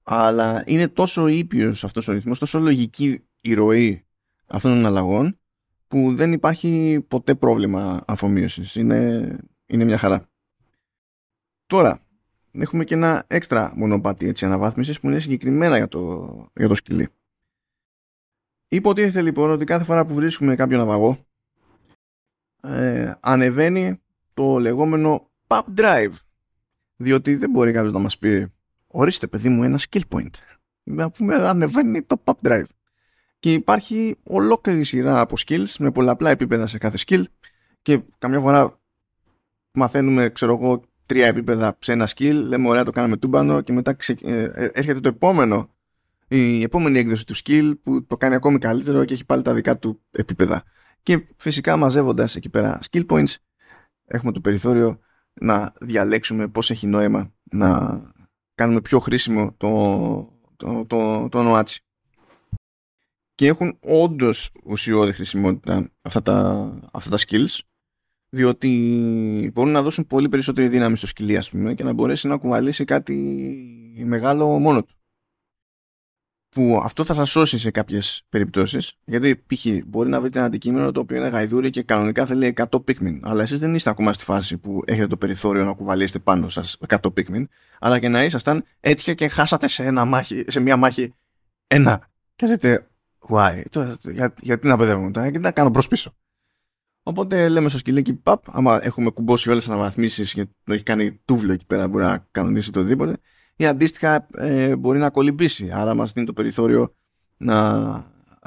Αλλά 0.03 0.63
είναι 0.65 0.87
τόσο 0.87 1.27
ήπιος 1.27 1.83
αυτός 1.83 2.07
ο 2.07 2.11
ρυθμός 2.11 2.39
τόσο 2.39 2.59
λογική 2.59 3.23
η 3.41 3.53
ροή 3.53 4.05
αυτών 4.47 4.73
των 4.73 4.85
αλλαγών 4.85 5.39
που 5.87 6.15
δεν 6.15 6.31
υπάρχει 6.31 7.01
ποτέ 7.07 7.35
πρόβλημα 7.35 8.03
αφομοίωσης. 8.07 8.75
Είναι, 8.75 9.35
είναι 9.65 9.83
μια 9.83 9.97
χαρά. 9.97 10.29
Τώρα 11.65 11.99
έχουμε 12.51 12.83
και 12.83 12.93
ένα 12.93 13.23
έξτρα 13.27 13.73
μονοπάτι 13.75 14.27
έτσι, 14.27 14.45
αναβάθμισης 14.45 14.99
που 14.99 15.07
είναι 15.07 15.19
συγκεκριμένα 15.19 15.77
για 15.77 15.87
το, 15.87 16.51
για 16.55 16.67
το 16.67 16.75
σκυλί. 16.75 17.07
Υποτίθεται 18.67 19.21
λοιπόν 19.21 19.49
ότι 19.49 19.65
κάθε 19.65 19.83
φορά 19.83 20.05
που 20.05 20.13
βρίσκουμε 20.13 20.55
κάποιο 20.55 20.77
ναυαγό 20.77 21.26
ε, 22.67 23.17
ανεβαίνει 23.19 24.01
το 24.33 24.57
λεγόμενο 24.57 25.29
pub 25.47 25.61
drive. 25.77 26.13
Διότι 26.95 27.35
δεν 27.35 27.49
μπορεί 27.49 27.71
κάποιος 27.71 27.93
να 27.93 27.99
μας 27.99 28.17
πει, 28.17 28.53
ορίστε 28.87 29.27
παιδί 29.27 29.49
μου 29.49 29.63
ένα 29.63 29.79
skill 29.89 30.01
point. 30.09 30.31
Να 30.83 31.11
πούμε 31.11 31.35
ανεβαίνει 31.35 32.01
το 32.01 32.21
pub 32.23 32.33
drive. 32.47 32.67
Και 33.39 33.53
υπάρχει 33.53 34.17
ολόκληρη 34.23 34.83
σειρά 34.83 35.19
από 35.19 35.35
skills 35.45 35.75
με 35.79 35.91
πολλαπλά 35.91 36.29
επίπεδα 36.29 36.67
σε 36.67 36.77
κάθε 36.77 36.97
skill 37.05 37.23
και 37.81 38.01
καμιά 38.17 38.39
φορά 38.39 38.79
μαθαίνουμε, 39.71 40.29
ξέρω 40.29 40.53
εγώ, 40.61 40.83
τρία 41.05 41.27
επίπεδα 41.27 41.77
σε 41.79 41.91
ένα 41.91 42.07
skill, 42.15 42.41
λέμε 42.47 42.67
ωραία 42.69 42.83
το 42.83 42.91
κάναμε 42.91 43.17
τούμπανο 43.17 43.61
και 43.61 43.73
μετά 43.73 43.93
ξε... 43.93 44.15
Ε, 44.21 44.41
ε, 44.41 44.69
έρχεται 44.73 44.99
το 44.99 45.09
επόμενο, 45.09 45.75
η 46.27 46.61
επόμενη 46.63 46.99
έκδοση 46.99 47.25
του 47.25 47.35
skill 47.35 47.73
που 47.83 48.05
το 48.05 48.17
κάνει 48.17 48.35
ακόμη 48.35 48.57
καλύτερο 48.59 49.05
και 49.05 49.13
έχει 49.13 49.25
πάλι 49.25 49.41
τα 49.41 49.53
δικά 49.53 49.77
του 49.77 50.01
επίπεδα. 50.11 50.63
Και 51.07 51.27
φυσικά 51.37 51.77
μαζεύοντας 51.77 52.35
εκεί 52.35 52.49
πέρα 52.49 52.79
skill 52.89 53.05
points 53.05 53.35
έχουμε 54.05 54.31
το 54.31 54.41
περιθώριο 54.41 54.99
να 55.33 55.73
διαλέξουμε 55.81 56.47
πώς 56.47 56.71
έχει 56.71 56.87
νόημα 56.87 57.33
να 57.43 58.01
κάνουμε 58.55 58.81
πιο 58.81 58.99
χρήσιμο 58.99 59.53
το, 59.57 59.69
το, 60.55 60.85
το, 60.85 61.29
το 61.29 61.43
νοάτσι. 61.43 61.81
Και 63.35 63.47
έχουν 63.47 63.77
όντως 63.79 64.51
ουσιώδη 64.63 65.11
χρησιμότητα 65.11 65.91
αυτά 66.01 66.21
τα, 66.21 66.71
αυτά 66.91 67.09
τα 67.09 67.17
skills 67.17 67.59
διότι 68.29 69.51
μπορούν 69.53 69.71
να 69.71 69.81
δώσουν 69.81 70.07
πολύ 70.07 70.29
περισσότερη 70.29 70.67
δύναμη 70.67 70.95
στο 70.97 71.07
σκυλί 71.07 71.37
ας 71.37 71.49
πούμε 71.49 71.73
και 71.73 71.83
να 71.83 71.93
μπορέσει 71.93 72.27
να 72.27 72.37
κουβαλήσει 72.37 72.85
κάτι 72.85 73.15
μεγάλο 74.05 74.59
μόνο 74.59 74.83
του 74.83 74.96
που 76.57 76.79
αυτό 76.83 77.03
θα 77.03 77.13
σας 77.13 77.29
σώσει 77.29 77.59
σε 77.59 77.71
κάποιες 77.71 78.21
περιπτώσεις. 78.29 78.93
Γιατί 79.05 79.43
π.χ. 79.47 79.65
μπορεί 79.85 80.09
να 80.09 80.21
βρείτε 80.21 80.37
ένα 80.37 80.47
αντικείμενο 80.47 80.91
το 80.91 80.99
οποίο 80.99 81.17
είναι 81.17 81.27
γαϊδούρι 81.27 81.69
και 81.69 81.83
κανονικά 81.83 82.25
θέλει 82.25 82.53
100 82.55 82.63
Pikmin 82.69 83.19
αλλά 83.21 83.41
εσείς 83.41 83.59
δεν 83.59 83.75
είστε 83.75 83.89
ακόμα 83.89 84.13
στη 84.13 84.23
φάση 84.23 84.57
που 84.57 84.81
έχετε 84.85 85.07
το 85.07 85.17
περιθώριο 85.17 85.63
να 85.63 85.73
κουβαλήσετε 85.73 86.19
πάνω 86.19 86.49
σας 86.49 86.77
100 86.87 86.97
Pikmin 86.97 87.43
αλλά 87.79 87.99
και 87.99 88.07
να 88.07 88.23
ήσασταν 88.23 88.63
έτυχε 88.79 89.13
και 89.13 89.27
χάσατε 89.27 89.67
σε, 89.67 89.83
ένα 89.83 90.05
μάχη, 90.05 90.43
σε 90.47 90.59
μια 90.59 90.77
μάχη 90.77 91.13
ένα. 91.67 92.09
Και 92.35 92.47
λέτε 92.47 92.87
why, 93.29 93.63
για, 94.03 94.33
γιατί 94.39 94.67
να 94.67 94.77
παιδεύουμε 94.77 95.11
τώρα, 95.11 95.27
γιατί 95.27 95.43
να 95.43 95.51
κάνω 95.51 95.71
προς 95.71 95.87
πίσω; 95.87 96.15
Οπότε 97.03 97.49
λέμε 97.49 97.69
στο 97.69 97.77
σκυλίκι 97.77 98.13
παπ, 98.13 98.43
άμα 98.49 98.79
έχουμε 98.83 99.09
κουμπώσει 99.09 99.49
όλες 99.49 99.63
τις 99.63 99.73
αναβαθμίσεις 99.73 100.33
και 100.33 100.45
το 100.63 100.73
έχει 100.73 100.83
κάνει 100.83 101.21
τούβλο 101.25 101.53
εκεί 101.53 101.65
πέρα 101.65 101.87
μπορεί 101.87 102.03
να 102.03 102.27
κανονίσει 102.31 102.71
το 102.71 102.79
οτιδήποτε 102.79 103.17
ή 103.57 103.65
αντίστοιχα 103.65 104.27
ε, 104.37 104.75
μπορεί 104.75 104.99
να 104.99 105.09
κολυμπήσει. 105.09 105.71
Άρα 105.71 105.93
μας 105.93 106.11
δίνει 106.11 106.25
το 106.25 106.33
περιθώριο 106.33 106.95
να, 107.37 107.81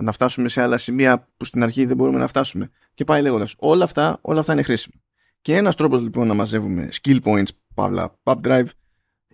να 0.01 0.13
φτάσουμε 0.13 0.49
σε 0.49 0.63
άλλα 0.63 0.79
σημεία 0.79 1.29
που 1.37 1.45
στην 1.45 1.63
αρχή 1.63 1.85
δεν 1.85 1.97
μπορούμε 1.97 2.19
να 2.19 2.27
φτάσουμε. 2.27 2.71
Και 2.95 3.05
πάει 3.05 3.23
λέγοντας 3.23 3.55
όλα 3.59 3.85
αυτά, 3.85 4.19
όλα 4.21 4.41
αυτά 4.41 4.53
είναι 4.53 4.63
χρήσιμα. 4.63 4.95
Και 5.41 5.57
ένας 5.57 5.75
τρόπος 5.75 6.01
λοιπόν 6.01 6.27
να 6.27 6.35
μαζεύουμε 6.35 6.89
skill 7.01 7.23
points 7.23 7.49
παύλα 7.75 8.19
pub 8.23 8.41
drive 8.43 8.67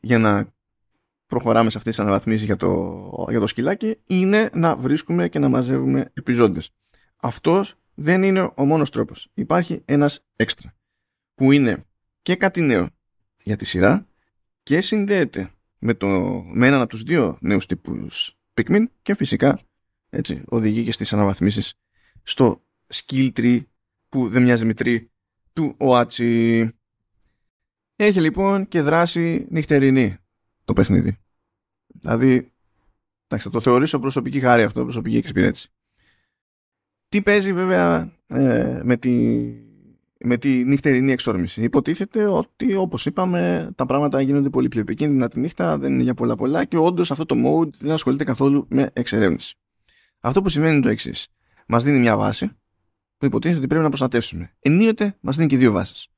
για 0.00 0.18
να 0.18 0.54
προχωράμε 1.26 1.70
σε 1.70 1.78
αυτές 1.78 1.94
τις 1.94 2.04
αναβαθμίσεις 2.04 2.44
για 2.46 2.56
το, 2.56 3.26
για 3.30 3.40
το 3.40 3.46
σκυλάκι 3.46 3.96
είναι 4.06 4.50
να 4.52 4.76
βρίσκουμε 4.76 5.28
και 5.28 5.38
να 5.38 5.48
μαζεύουμε 5.48 6.10
επιζώντες. 6.14 6.70
Αυτός 7.16 7.74
δεν 7.94 8.22
είναι 8.22 8.50
ο 8.54 8.64
μόνος 8.64 8.90
τρόπος. 8.90 9.30
Υπάρχει 9.34 9.82
ένας 9.84 10.26
έξτρα 10.36 10.74
που 11.34 11.52
είναι 11.52 11.84
και 12.22 12.36
κάτι 12.36 12.60
νέο 12.60 12.88
για 13.42 13.56
τη 13.56 13.64
σειρά 13.64 14.06
και 14.62 14.80
συνδέεται 14.80 15.50
με, 15.78 15.94
το, 15.94 16.08
με 16.52 16.66
έναν 16.66 16.80
από 16.80 16.90
τους 16.90 17.02
δύο 17.02 17.38
νέους 17.40 17.66
τύπους 17.66 18.38
Pikmin 18.54 18.84
και 19.02 19.14
φυσικά 19.14 19.60
έτσι, 20.10 20.42
οδηγεί 20.48 20.84
και 20.84 20.92
στις 20.92 21.12
αναβαθμίσεις 21.12 21.74
στο 22.22 22.62
skill 22.94 23.32
tree 23.36 23.60
που 24.08 24.28
δεν 24.28 24.42
μοιάζει 24.42 24.64
με 24.64 24.72
tree 24.76 25.06
του 25.52 25.74
ΟΑΤΣΙ. 25.78 26.70
Έχει 27.96 28.20
λοιπόν 28.20 28.68
και 28.68 28.82
δράση 28.82 29.46
νυχτερινή 29.50 30.16
το 30.64 30.72
παιχνίδι. 30.72 31.16
Δηλαδή, 31.86 32.52
εντάξει, 33.24 33.46
θα 33.46 33.50
το 33.50 33.60
θεωρήσω 33.60 33.98
προσωπική 33.98 34.40
χάρη 34.40 34.62
αυτό, 34.62 34.82
προσωπική 34.82 35.16
εξυπηρέτηση. 35.16 35.68
Τι 37.08 37.22
παίζει 37.22 37.52
βέβαια 37.52 38.12
ε, 38.26 38.80
με, 38.84 38.96
τη, 38.96 39.44
με 40.26 40.36
τη 40.36 40.64
νυχτερινή 40.64 41.12
εξόρμηση. 41.12 41.62
Υποτίθεται 41.62 42.26
ότι 42.26 42.74
όπως 42.74 43.06
είπαμε 43.06 43.70
τα 43.74 43.86
πράγματα 43.86 44.20
γίνονται 44.20 44.48
πολύ 44.48 44.68
πιο 44.68 44.80
επικίνδυνα 44.80 45.28
τη 45.28 45.40
νύχτα, 45.40 45.78
δεν 45.78 45.92
είναι 45.92 46.02
για 46.02 46.14
πολλά 46.14 46.34
πολλά 46.34 46.64
και 46.64 46.76
όντως 46.76 47.10
αυτό 47.10 47.26
το 47.26 47.34
mode 47.44 47.70
δεν 47.78 47.92
ασχολείται 47.92 48.24
καθόλου 48.24 48.66
με 48.68 48.90
εξερεύνηση. 48.92 49.54
Αυτό 50.20 50.42
που 50.42 50.48
σημαίνει 50.48 50.72
είναι 50.72 50.82
το 50.82 50.88
εξής. 50.88 51.28
Μας 51.68 51.84
δίνει 51.84 51.98
μια 51.98 52.16
βάση 52.16 52.50
που 53.16 53.26
υποτίθεται 53.26 53.58
ότι 53.58 53.66
πρέπει 53.66 53.82
να 53.82 53.88
προστατεύσουμε. 53.88 54.54
Ενίοτε 54.60 55.16
μας 55.20 55.36
δίνει 55.36 55.48
και 55.48 55.56
δύο 55.56 55.72
βάσεις. 55.72 56.08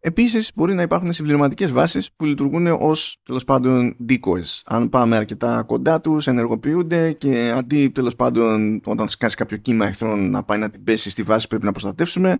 Επίσης 0.00 0.50
μπορεί 0.54 0.74
να 0.74 0.82
υπάρχουν 0.82 1.12
συμπληρωματικές 1.12 1.70
βάσεις 1.70 2.12
που 2.16 2.24
λειτουργούν 2.24 2.66
ως 2.66 3.20
τέλος 3.22 3.44
πάντων 3.44 3.96
decoys. 4.08 4.60
Αν 4.64 4.88
πάμε 4.88 5.16
αρκετά 5.16 5.62
κοντά 5.62 6.00
τους 6.00 6.26
ενεργοποιούνται 6.26 7.12
και 7.12 7.50
αντί 7.50 7.88
τέλος 7.88 8.16
πάντων 8.16 8.80
όταν 8.84 9.08
σκάσει 9.08 9.36
κάποιο 9.36 9.56
κύμα 9.56 9.86
εχθρών 9.86 10.30
να 10.30 10.42
πάει 10.42 10.58
να 10.58 10.70
την 10.70 10.84
πέσει 10.84 11.10
στη 11.10 11.22
βάση 11.22 11.48
πρέπει 11.48 11.64
να 11.64 11.70
προστατεύσουμε 11.70 12.38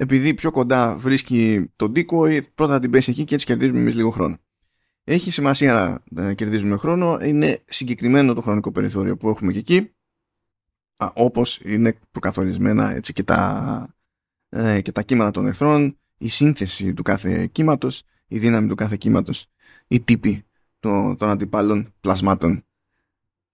επειδή 0.00 0.34
πιο 0.34 0.50
κοντά 0.50 0.96
βρίσκει 0.96 1.70
το 1.76 1.92
decoy 1.94 2.40
πρώτα 2.54 2.72
να 2.72 2.80
την 2.80 2.90
πέσει 2.90 3.10
εκεί 3.10 3.24
και 3.24 3.34
έτσι 3.34 3.46
κερδίζουμε 3.46 3.78
εμείς 3.78 3.94
λίγο 3.94 4.10
χρόνο. 4.10 4.38
Έχει 5.04 5.30
σημασία 5.30 6.02
να 6.10 6.34
κερδίζουμε 6.34 6.76
χρόνο, 6.76 7.18
είναι 7.22 7.62
συγκεκριμένο 7.68 8.34
το 8.34 8.40
χρονικό 8.40 8.72
περιθώριο 8.72 9.16
που 9.16 9.28
έχουμε 9.28 9.52
και 9.52 9.58
εκεί 9.58 9.92
όπως 11.14 11.60
είναι 11.64 11.98
προκαθορισμένα 12.10 12.94
έτσι 12.94 13.12
και 13.12 13.22
τα, 13.22 13.94
ε, 14.48 14.80
και 14.80 14.92
τα 14.92 15.02
κύματα 15.02 15.30
των 15.30 15.46
εχθρών 15.46 15.98
η 16.18 16.28
σύνθεση 16.28 16.94
του 16.94 17.02
κάθε 17.02 17.46
κύματος, 17.46 18.02
η 18.26 18.38
δύναμη 18.38 18.68
του 18.68 18.74
κάθε 18.74 18.96
κύματος, 18.96 19.46
η 19.88 20.00
τύπη 20.00 20.44
των, 20.78 21.16
των 21.16 21.28
αντιπάλων 21.28 21.94
πλασμάτων 22.00 22.64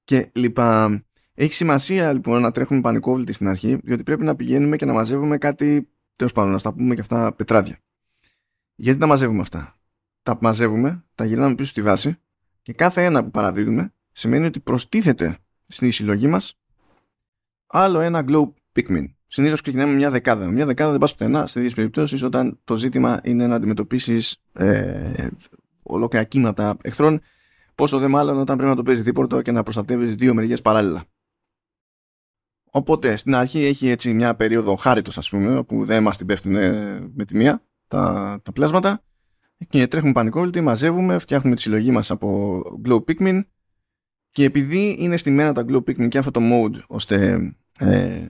και 0.04 0.30
λοιπά. 0.34 1.00
Έχει 1.34 1.52
σημασία 1.52 2.12
λοιπόν 2.12 2.42
να 2.42 2.52
τρέχουμε 2.52 2.80
πανικόβλητοι 2.80 3.32
στην 3.32 3.48
αρχή, 3.48 3.78
διότι 3.82 4.02
πρέπει 4.02 4.24
να 4.24 4.36
πηγαίνουμε 4.36 4.76
και 4.76 4.84
να 4.84 4.92
μαζεύουμε 4.92 5.38
κάτι, 5.38 5.88
τέλος 6.16 6.32
πάντων, 6.32 6.52
να 6.52 6.58
στα 6.58 6.72
πούμε 6.72 6.94
και 6.94 7.00
αυτά 7.00 7.32
πετράδια. 7.32 7.78
Γιατί 8.74 8.98
τα 9.00 9.06
μαζεύουμε 9.06 9.40
αυτά; 9.40 9.78
Τα 10.22 10.38
μαζεύουμε, 10.40 11.04
τα 11.14 11.24
γυρνάμε 11.24 11.54
πίσω 11.54 11.68
στη 11.68 11.82
βάση 11.82 12.18
και 12.62 12.72
κάθε 12.72 13.04
ένα 13.04 13.24
που 13.24 13.30
παραδίδουμε 13.30 13.92
σημαίνει 14.12 14.46
ότι 14.46 14.60
προστίθεται 14.60 15.38
στη 15.68 15.90
συλλογή 15.90 16.26
μας 16.26 16.58
άλλο 17.66 18.00
ένα 18.00 18.24
glow 18.28 18.52
Pikmin. 18.72 19.04
Συνήθως 19.26 19.60
ξεκινάμε 19.60 19.90
με 19.90 19.96
μια 19.96 20.10
δεκάδα. 20.10 20.50
Μια 20.50 20.66
δεκάδα 20.66 20.90
δεν 20.90 21.00
πας 21.00 21.14
πουθενά 21.14 21.46
σε 21.46 21.54
τέτοιε 21.54 21.70
περιπτώσεις 21.74 22.22
όταν 22.22 22.58
το 22.64 22.76
ζήτημα 22.76 23.20
είναι 23.22 23.46
να 23.46 23.54
αντιμετωπίσεις 23.54 24.42
ε, 24.52 25.28
ολόκληρα 25.82 26.24
κύματα 26.24 26.76
εχθρών. 26.82 27.20
Πόσο 27.74 27.98
δε 27.98 28.08
μάλλον 28.08 28.38
όταν 28.38 28.56
πρέπει 28.56 28.70
να 28.70 28.76
το 28.76 28.82
παίζεις 28.82 29.04
δίπορτο 29.04 29.42
και 29.42 29.52
να 29.52 29.62
προστατεύεις 29.62 30.14
δύο 30.14 30.34
μεριές 30.34 30.62
παράλληλα. 30.62 31.04
Οπότε 32.70 33.16
στην 33.16 33.34
αρχή 33.34 33.64
έχει 33.64 33.88
έτσι 33.88 34.14
μια 34.14 34.34
περίοδο 34.34 34.76
χάριτος, 34.76 35.18
ας 35.18 35.28
πούμε, 35.28 35.56
όπου 35.56 35.84
δεν 35.84 36.02
μας 36.02 36.16
την 36.16 36.26
πέφτουν 36.26 36.52
με 37.14 37.24
τη 37.26 37.36
μία 37.36 37.62
τα, 37.88 38.40
τα 38.42 38.52
πλάσματα. 38.52 39.00
Και 39.68 39.86
τρέχουμε 39.86 40.12
πανικόβλητοι, 40.12 40.60
μαζεύουμε, 40.60 41.18
φτιάχνουμε 41.18 41.54
τη 41.54 41.60
συλλογή 41.60 41.90
μας 41.90 42.10
από 42.10 42.60
Glow 42.84 42.98
Pikmin. 43.04 43.40
Και 44.30 44.44
επειδή 44.44 44.96
είναι 44.98 45.16
στημένα 45.16 45.52
τα 45.52 45.64
Glow 45.68 45.76
Pikmin 45.76 46.08
και 46.08 46.18
αυτό 46.18 46.30
το 46.30 46.40
mode 46.42 46.80
ώστε 46.86 47.38
ε, 47.78 48.26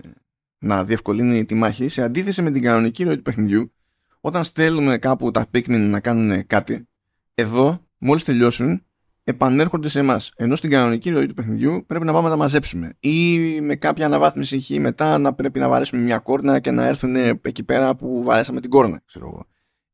να 0.58 0.84
διευκολύνει 0.84 1.44
τη 1.44 1.54
μάχη 1.54 1.88
σε 1.88 2.02
αντίθεση 2.02 2.42
με 2.42 2.50
την 2.50 2.62
κανονική 2.62 3.04
ροή 3.04 3.16
του 3.16 3.22
παιχνιδιού 3.22 3.72
όταν 4.20 4.44
στέλνουμε 4.44 4.98
κάπου 4.98 5.30
τα 5.30 5.46
Pikmin 5.52 5.88
να 5.88 6.00
κάνουν 6.00 6.46
κάτι 6.46 6.88
εδώ 7.34 7.86
μόλις 7.98 8.24
τελειώσουν 8.24 8.82
επανέρχονται 9.28 9.88
σε 9.88 9.98
εμάς. 9.98 10.32
Ενώ 10.36 10.56
στην 10.56 10.70
κανονική 10.70 11.10
ροή 11.10 11.26
του 11.26 11.34
παιχνιδιού 11.34 11.84
πρέπει 11.86 12.04
να 12.04 12.12
πάμε 12.12 12.24
να 12.24 12.30
τα 12.30 12.36
μαζέψουμε. 12.36 12.92
Ή 13.00 13.60
με 13.60 13.74
κάποια 13.76 14.06
αναβάθμιση 14.06 14.60
χ 14.60 14.70
μετά 14.70 15.18
να 15.18 15.34
πρέπει 15.34 15.58
να 15.58 15.68
βαρέσουμε 15.68 16.02
μια 16.02 16.18
κόρνα 16.18 16.58
και 16.60 16.70
να 16.70 16.86
έρθουν 16.86 17.16
εκεί 17.16 17.64
πέρα 17.64 17.96
που 17.96 18.22
βαρέσαμε 18.22 18.60
την 18.60 18.70
κόρνα, 18.70 19.02
ξέρω 19.06 19.26
εγώ. 19.26 19.46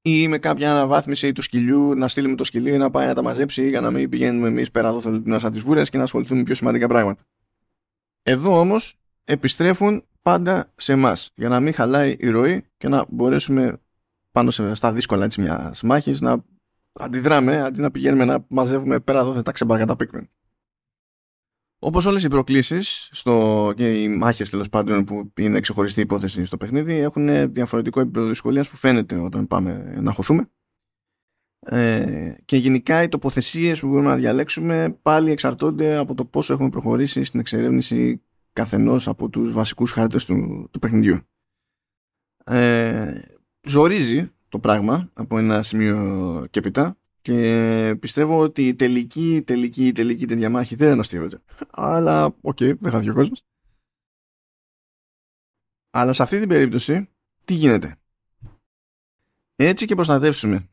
Ή 0.03 0.29
με 0.29 0.39
κάποια 0.39 0.71
αναβάθμιση 0.71 1.33
του 1.33 1.43
σκυλιού 1.43 1.95
να 1.95 2.09
στείλουμε 2.09 2.35
το 2.35 2.45
σκυλί 2.45 2.77
να 2.77 2.91
πάει 2.91 3.07
να 3.07 3.15
τα 3.15 3.23
μαζέψει 3.23 3.69
για 3.69 3.81
να 3.81 3.91
μην 3.91 4.09
πηγαίνουμε 4.09 4.49
εμείς 4.49 4.71
πέρα 4.71 4.89
εδώ 4.89 5.01
σαν 5.39 5.53
τις 5.53 5.61
βούρε 5.63 5.83
και 5.83 5.97
να 5.97 6.03
ασχοληθούμε 6.03 6.39
με 6.39 6.45
πιο 6.45 6.55
σημαντικά 6.55 6.87
πράγματα. 6.87 7.23
Εδώ 8.23 8.59
όμως 8.59 8.95
επιστρέφουν 9.25 10.05
πάντα 10.23 10.73
σε 10.77 10.93
εμάς 10.93 11.31
για 11.35 11.49
να 11.49 11.61
μην 11.61 11.73
χαλάει 11.73 12.17
η 12.19 12.29
ροή 12.29 12.65
και 12.77 12.89
να 12.89 13.05
μπορέσουμε 13.09 13.81
πάνω 14.33 14.51
σε, 14.51 14.75
στα 14.75 14.93
δύσκολα 14.93 15.25
έτσι 15.25 15.41
μιας 15.41 15.83
μάχης 15.83 16.21
να 16.21 16.45
αντιδράμε 16.93 17.61
αντί 17.61 17.81
να 17.81 17.91
πηγαίνουμε 17.91 18.25
να 18.25 18.45
μαζεύουμε 18.49 19.01
πέρα 19.01 19.19
εδώ 19.19 19.43
τα 19.43 19.53
ξεμπάρκα 19.53 19.87
τα 19.87 19.97
πίκμεν. 19.97 20.31
Όπως 21.79 22.07
όλες 22.07 22.23
οι 22.25 22.29
προκλήσεις 22.29 23.11
και 23.77 24.03
οι 24.03 24.09
μάχες 24.09 24.51
τέλος 24.51 24.69
πάντων 24.69 25.05
που 25.05 25.33
είναι 25.37 25.61
ξεχωριστή 25.61 26.01
υπόθεση 26.01 26.45
στο 26.45 26.57
παιχνίδι 26.57 26.95
έχουν 26.95 27.53
διαφορετικό 27.53 28.01
επίπεδο 28.01 28.27
δυσκολίας 28.27 28.69
που 28.69 28.77
φαίνεται 28.77 29.17
όταν 29.17 29.47
πάμε 29.47 29.99
να 30.01 30.13
χωθούμε. 30.13 30.51
Ε, 31.67 32.35
και 32.45 32.57
γενικά 32.57 33.03
οι 33.03 33.09
τοποθεσίες 33.09 33.81
που 33.81 33.89
μπορούμε 33.89 34.09
να 34.09 34.17
διαλέξουμε 34.17 34.99
πάλι 35.03 35.31
εξαρτώνται 35.31 35.97
από 35.97 36.15
το 36.15 36.25
πόσο 36.25 36.53
έχουμε 36.53 36.69
προχωρήσει 36.69 37.25
στην 37.25 37.41
εξερεύνηση 37.41 38.23
καθενός 38.53 39.09
από 39.09 39.29
τους 39.29 39.53
βασικούς 39.53 39.93
χάρτες 39.93 40.25
του, 40.25 40.69
του 40.71 40.79
παιχνιδιού. 40.79 41.21
Ε, 42.45 43.21
ζορίζει 43.67 44.33
το 44.53 44.59
πράγμα 44.59 45.11
από 45.13 45.39
ένα 45.39 45.63
σημείο 45.63 46.47
και 46.51 46.61
μετά 46.61 46.97
και 47.23 47.97
πιστεύω 48.01 48.39
ότι 48.39 48.67
η 48.67 48.75
τελική, 48.75 49.43
τελική, 49.47 49.93
τελική 49.93 50.27
τέτοια 50.27 50.51
μάχη 50.51 50.75
δεν 50.75 50.93
αναστείβεται. 50.93 51.43
Αλλά, 51.71 52.25
OK, 52.25 52.57
okay, 52.61 52.79
δεν 52.79 52.91
χάθηκε 52.93 53.11
ο 53.11 53.15
κόσμος. 53.15 53.45
Αλλά 55.91 56.13
σε 56.13 56.23
αυτή 56.23 56.39
την 56.39 56.49
περίπτωση, 56.49 57.09
τι 57.45 57.55
γίνεται; 57.55 57.97
Έτσι 59.57 59.87
και 59.87 59.95
προστατεύσουμε 59.95 60.69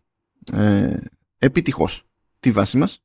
ε, 0.52 0.98
επιτυχώς 1.38 2.04
τη 2.40 2.52
βάση 2.52 2.78
μας, 2.78 3.04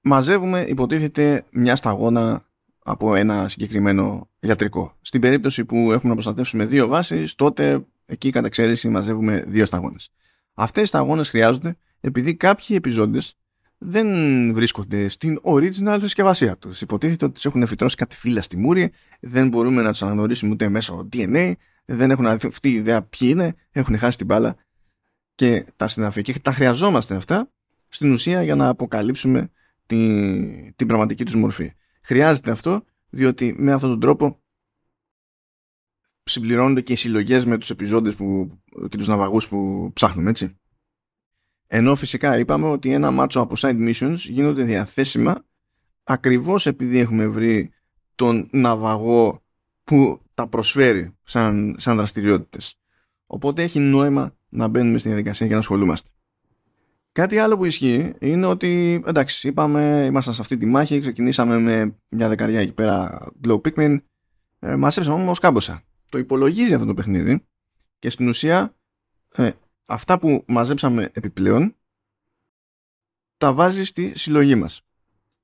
μαζεύουμε 0.00 0.60
υποτίθεται 0.60 1.46
μια 1.50 1.76
σταγόνα 1.76 2.46
από 2.78 3.14
ένα 3.14 3.48
συγκεκριμένο 3.48 4.30
γιατρικό. 4.40 4.98
Στην 5.00 5.20
περίπτωση 5.20 5.64
που 5.64 5.76
έχουμε 5.76 6.08
να 6.08 6.14
προστατεύσουμε 6.14 6.64
δύο 6.64 6.86
βάσεις, 6.86 7.34
τότε 7.34 7.86
εκεί 8.06 8.30
κατά 8.30 8.46
εξαίρεση 8.46 8.88
μαζεύουμε 8.88 9.44
δύο 9.46 9.64
σταγόνες. 9.64 10.10
Αυτές 10.54 10.82
οι 10.82 10.86
σταγόνες 10.86 11.28
χρειάζονται 11.30 11.76
επειδή 12.00 12.34
κάποιοι 12.34 12.76
επιζώντες 12.78 13.36
δεν 13.78 14.08
βρίσκονται 14.54 15.08
στην 15.08 15.40
original 15.42 15.98
συσκευασία 16.00 16.56
τους. 16.56 16.80
Υποτίθεται 16.80 17.24
ότι 17.24 17.34
τους 17.34 17.44
έχουν 17.44 17.66
φυτρώσει 17.66 17.96
κάτι 17.96 18.16
φύλλα 18.16 18.42
στη 18.42 18.56
μούρη, 18.56 18.92
δεν 19.20 19.48
μπορούμε 19.48 19.82
να 19.82 19.90
τους 19.90 20.02
αναγνωρίσουμε 20.02 20.52
ούτε 20.52 20.68
μέσω 20.68 21.08
DNA, 21.12 21.52
δεν 21.84 22.10
έχουν 22.10 22.26
αυτή 22.26 22.68
η 22.68 22.72
ιδέα 22.72 23.02
ποιοι 23.02 23.28
είναι, 23.32 23.54
έχουν 23.70 23.98
χάσει 23.98 24.16
την 24.16 24.26
μπάλα 24.26 24.56
και 25.34 25.66
τα 25.76 25.88
συναφή. 25.88 26.22
Και 26.22 26.38
τα 26.38 26.52
χρειαζόμαστε 26.52 27.14
αυτά 27.14 27.50
στην 27.88 28.12
ουσία 28.12 28.42
για 28.42 28.54
να 28.54 28.68
αποκαλύψουμε 28.68 29.50
την, 29.86 30.74
την 30.76 30.86
πραγματική 30.86 31.24
τους 31.24 31.34
μορφή. 31.34 31.72
Χρειάζεται 32.02 32.50
αυτό 32.50 32.84
διότι 33.08 33.54
με 33.58 33.72
αυτόν 33.72 33.90
τον 33.90 34.00
τρόπο 34.00 34.41
συμπληρώνονται 36.24 36.80
και 36.80 36.92
οι 36.92 36.96
συλλογές 36.96 37.44
με 37.44 37.58
τους 37.58 37.70
επιζώντες 37.70 38.14
που, 38.14 38.58
και 38.88 38.96
τους 38.96 39.08
ναυαγούς 39.08 39.48
που 39.48 39.90
ψάχνουμε 39.92 40.30
έτσι. 40.30 40.56
Ενώ 41.66 41.94
φυσικά 41.94 42.38
είπαμε 42.38 42.66
ότι 42.66 42.92
ένα 42.92 43.10
μάτσο 43.10 43.40
από 43.40 43.54
side 43.58 43.88
missions 43.88 44.16
γίνονται 44.16 44.62
διαθέσιμα 44.62 45.44
ακριβώς 46.04 46.66
επειδή 46.66 46.98
έχουμε 46.98 47.26
βρει 47.26 47.70
τον 48.14 48.48
ναυαγό 48.52 49.42
που 49.84 50.20
τα 50.34 50.46
προσφέρει 50.46 51.16
σαν, 51.22 51.74
σαν 51.78 51.96
δραστηριότητες. 51.96 52.78
Οπότε 53.26 53.62
έχει 53.62 53.78
νόημα 53.78 54.36
να 54.48 54.68
μπαίνουμε 54.68 54.98
στην 54.98 55.10
διαδικασία 55.10 55.46
για 55.46 55.54
να 55.54 55.60
ασχολούμαστε. 55.60 56.10
Κάτι 57.12 57.38
άλλο 57.38 57.56
που 57.56 57.64
ισχύει 57.64 58.12
είναι 58.18 58.46
ότι 58.46 59.02
εντάξει, 59.06 59.48
είπαμε, 59.48 60.04
ήμασταν 60.06 60.34
σε 60.34 60.40
αυτή 60.40 60.56
τη 60.56 60.66
μάχη, 60.66 61.00
ξεκινήσαμε 61.00 61.58
με 61.58 61.96
μια 62.08 62.28
δεκαριά 62.28 62.60
εκεί 62.60 62.72
πέρα 62.72 63.28
Glow 63.46 63.60
Pikmin, 63.60 63.96
ε, 64.58 64.76
μασέψαμε 64.76 65.22
όμως 65.22 65.38
κάμποσα. 65.38 65.82
Το 66.12 66.18
υπολογίζει 66.18 66.74
αυτό 66.74 66.86
το 66.86 66.94
παιχνίδι 66.94 67.46
και 67.98 68.10
στην 68.10 68.28
ουσία 68.28 68.76
ε, 69.34 69.50
αυτά 69.86 70.18
που 70.18 70.44
μαζέψαμε 70.48 71.10
επιπλέον 71.12 71.76
τα 73.36 73.52
βάζει 73.52 73.84
στη 73.84 74.18
συλλογή 74.18 74.54
μας. 74.54 74.82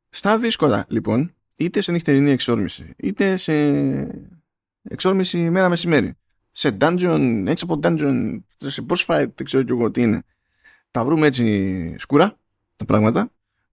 Στα 0.09 0.39
δύσκολα 0.39 0.87
λοιπόν, 0.89 1.35
είτε 1.57 1.81
σε 1.81 1.93
νυχτερινή 1.93 2.31
εξόρμηση, 2.31 2.95
είτε 2.97 3.37
σε 3.37 3.53
εξόρμηση 4.83 5.51
μέρα 5.51 5.69
μεσημέρι, 5.69 6.15
σε 6.53 6.77
dungeon, 6.81 7.45
έτσι 7.47 7.65
από 7.69 7.81
dungeon, 7.83 8.43
σε 8.57 8.87
boss 8.89 9.07
fight, 9.07 9.33
δεν 9.35 9.45
ξέρω 9.45 9.63
και 9.63 9.73
εγώ 9.73 9.91
τι 9.91 10.01
είναι, 10.03 10.23
τα 10.91 11.05
βρούμε 11.05 11.27
έτσι 11.27 11.95
σκούρα 11.99 12.39
τα 12.77 12.85
πράγματα, 12.85 13.33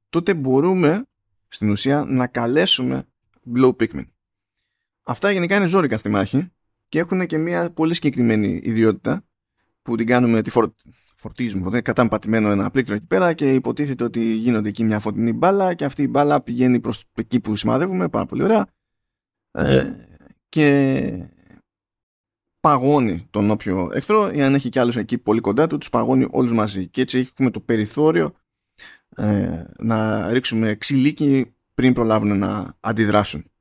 τότε 0.10 0.34
μπορούμε 0.34 1.06
στην 1.48 1.70
ουσία 1.70 2.04
να 2.08 2.28
καλέσουμε 2.28 3.08
blow 3.56 3.76
Pikmin. 3.76 4.06
Αυτά 5.04 5.32
γενικά 5.32 5.56
είναι 5.56 5.68
ζώρικα 5.68 5.98
στη 5.98 6.10
μάχη 6.10 6.50
και 6.90 7.00
έχουν 7.00 7.26
και 7.26 7.38
μια 7.38 7.72
πολύ 7.72 7.94
συγκεκριμένη 7.94 8.60
ιδιότητα 8.64 9.24
που 9.82 9.96
την 9.96 10.06
κάνουμε, 10.06 10.42
τη 10.42 10.50
φορ... 10.50 10.72
φορτίζουμε. 11.16 11.62
Οπότε 11.62 11.82
κατάμε 11.82 12.10
πατημένο 12.10 12.50
ένα 12.50 12.72
πλήκτρο 12.72 12.96
εκεί 12.96 13.06
πέρα 13.06 13.34
και 13.34 13.54
υποτίθεται 13.54 14.04
ότι 14.04 14.34
γίνονται 14.34 14.70
εκεί 14.70 14.84
μια 14.84 15.00
φωτεινή 15.00 15.34
μπάλα 15.34 15.74
και 15.74 15.86
αυτή 15.86 16.04
η 16.04 16.08
μπάλα 16.10 16.42
πηγαίνει 16.42 16.80
προς 16.80 17.04
εκεί 17.14 17.40
που 17.40 17.56
σημαδεύουμε, 17.56 18.10
πάρα 18.10 18.26
πολύ 18.26 18.44
ωραία. 18.44 18.68
Ε, 19.52 19.94
και 20.50 21.30
παγώνει 22.60 23.28
τον 23.30 23.50
όποιο 23.50 23.90
εχθρό 23.94 24.32
ή 24.34 24.42
αν 24.42 24.54
έχει 24.56 24.70
κι 24.70 24.80
άλλους 24.80 24.96
εκεί 24.96 25.18
πολύ 25.18 25.40
κοντά 25.40 25.68
του, 25.68 25.78
τους 25.78 25.90
παγώνει 25.90 26.28
όλους 26.32 26.52
μαζί. 26.52 26.88
Και 26.88 27.02
έτσι 27.02 27.18
έχουμε 27.18 27.52
το 27.52 27.60
περιθώριο 27.60 28.34
ε, 29.16 29.64
να 29.80 30.30
ρίξουμε 30.32 30.76
ξυλίκι 30.76 31.56
πριν 31.74 31.94
προλάβουν 31.94 32.38
να 32.38 32.74
αντιδράσουν. 32.80 33.52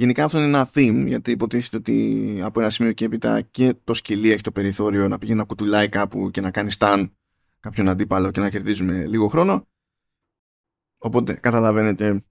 Γενικά 0.00 0.24
αυτό 0.24 0.38
είναι 0.38 0.46
ένα 0.46 0.70
theme, 0.74 1.04
γιατί 1.06 1.30
υποτίθεται 1.30 1.76
ότι 1.76 2.40
από 2.42 2.60
ένα 2.60 2.70
σημείο 2.70 2.92
και 2.92 3.04
έπειτα 3.04 3.40
και 3.40 3.74
το 3.84 3.94
σκυλί 3.94 4.32
έχει 4.32 4.42
το 4.42 4.52
περιθώριο 4.52 5.08
να 5.08 5.18
πηγαίνει 5.18 5.38
να 5.38 5.44
κουτουλάει 5.44 5.88
κάπου 5.88 6.30
και 6.30 6.40
να 6.40 6.50
κάνει 6.50 6.70
stun 6.78 7.10
κάποιον 7.60 7.88
αντίπαλο 7.88 8.30
και 8.30 8.40
να 8.40 8.50
κερδίζουμε 8.50 9.06
λίγο 9.06 9.28
χρόνο. 9.28 9.68
Οπότε 10.98 11.32
καταλαβαίνετε 11.32 12.24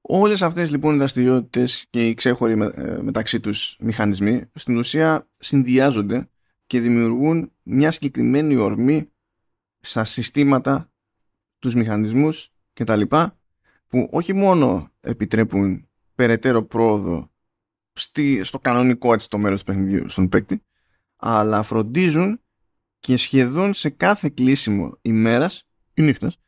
Όλες 0.00 0.42
αυτές 0.42 0.70
λοιπόν 0.70 0.94
οι 0.94 0.98
δραστηριότητες 0.98 1.86
και 1.90 2.08
οι 2.08 2.14
ξέχωροι 2.14 2.52
ε, 2.52 2.98
μεταξύ 3.02 3.40
τους 3.40 3.76
μηχανισμοί 3.80 4.50
στην 4.54 4.76
ουσία 4.76 5.28
συνδυάζονται 5.38 6.28
και 6.66 6.80
δημιουργούν 6.80 7.52
μια 7.62 7.90
συγκεκριμένη 7.90 8.56
ορμή 8.56 9.10
στα 9.80 10.04
συστήματα, 10.04 10.92
τους 11.58 11.74
μηχανισμούς 11.74 12.52
και 12.72 12.84
τα 12.84 12.96
λοιπά 12.96 13.38
που 13.88 14.08
όχι 14.10 14.32
μόνο 14.32 14.90
επιτρέπουν 15.00 15.86
περαιτέρω 16.22 16.62
πρόοδο 16.62 17.30
στη, 17.92 18.44
στο 18.44 18.58
κανονικό 18.58 19.12
έτσι 19.12 19.28
το 19.28 19.38
μέρος 19.38 19.60
του 19.60 19.66
παιχνιδιού 19.66 20.08
στον 20.08 20.28
παίκτη 20.28 20.62
αλλά 21.16 21.62
φροντίζουν 21.62 22.40
και 22.98 23.16
σχεδόν 23.16 23.74
σε 23.74 23.88
κάθε 23.90 24.28
κλείσιμο 24.28 24.98
ημέρας 25.02 25.68
ή 25.94 26.02
νύχτας 26.02 26.38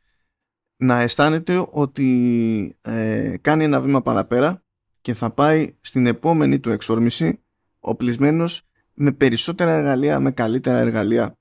να 0.75 0.99
αισθάνεται 0.99 1.67
ότι 1.69 2.77
ε, 2.81 3.35
κάνει 3.41 3.63
ένα 3.63 3.81
βήμα 3.81 4.01
παραπέρα 4.01 4.63
και 5.01 5.13
θα 5.13 5.31
πάει 5.31 5.75
στην 5.81 6.07
επόμενη 6.07 6.59
του 6.59 6.69
εξόρμηση 6.69 7.43
οπλισμένος 7.79 8.67
με 8.93 9.11
περισσότερα 9.11 9.71
εργαλεία, 9.71 10.19
με 10.19 10.31
καλύτερα 10.31 10.77
εργαλεία 10.77 11.37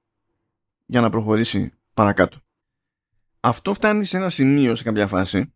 για 0.87 1.01
να 1.01 1.11
προχωρήσει 1.11 1.72
παρακάτω. 1.95 2.39
Αυτό 3.41 3.74
φτάνει 3.74 4.05
σε 4.05 4.16
ένα 4.16 4.28
σημείο 4.28 4.74
σε 4.74 4.82
κάποια 4.82 5.07
φάση 5.07 5.53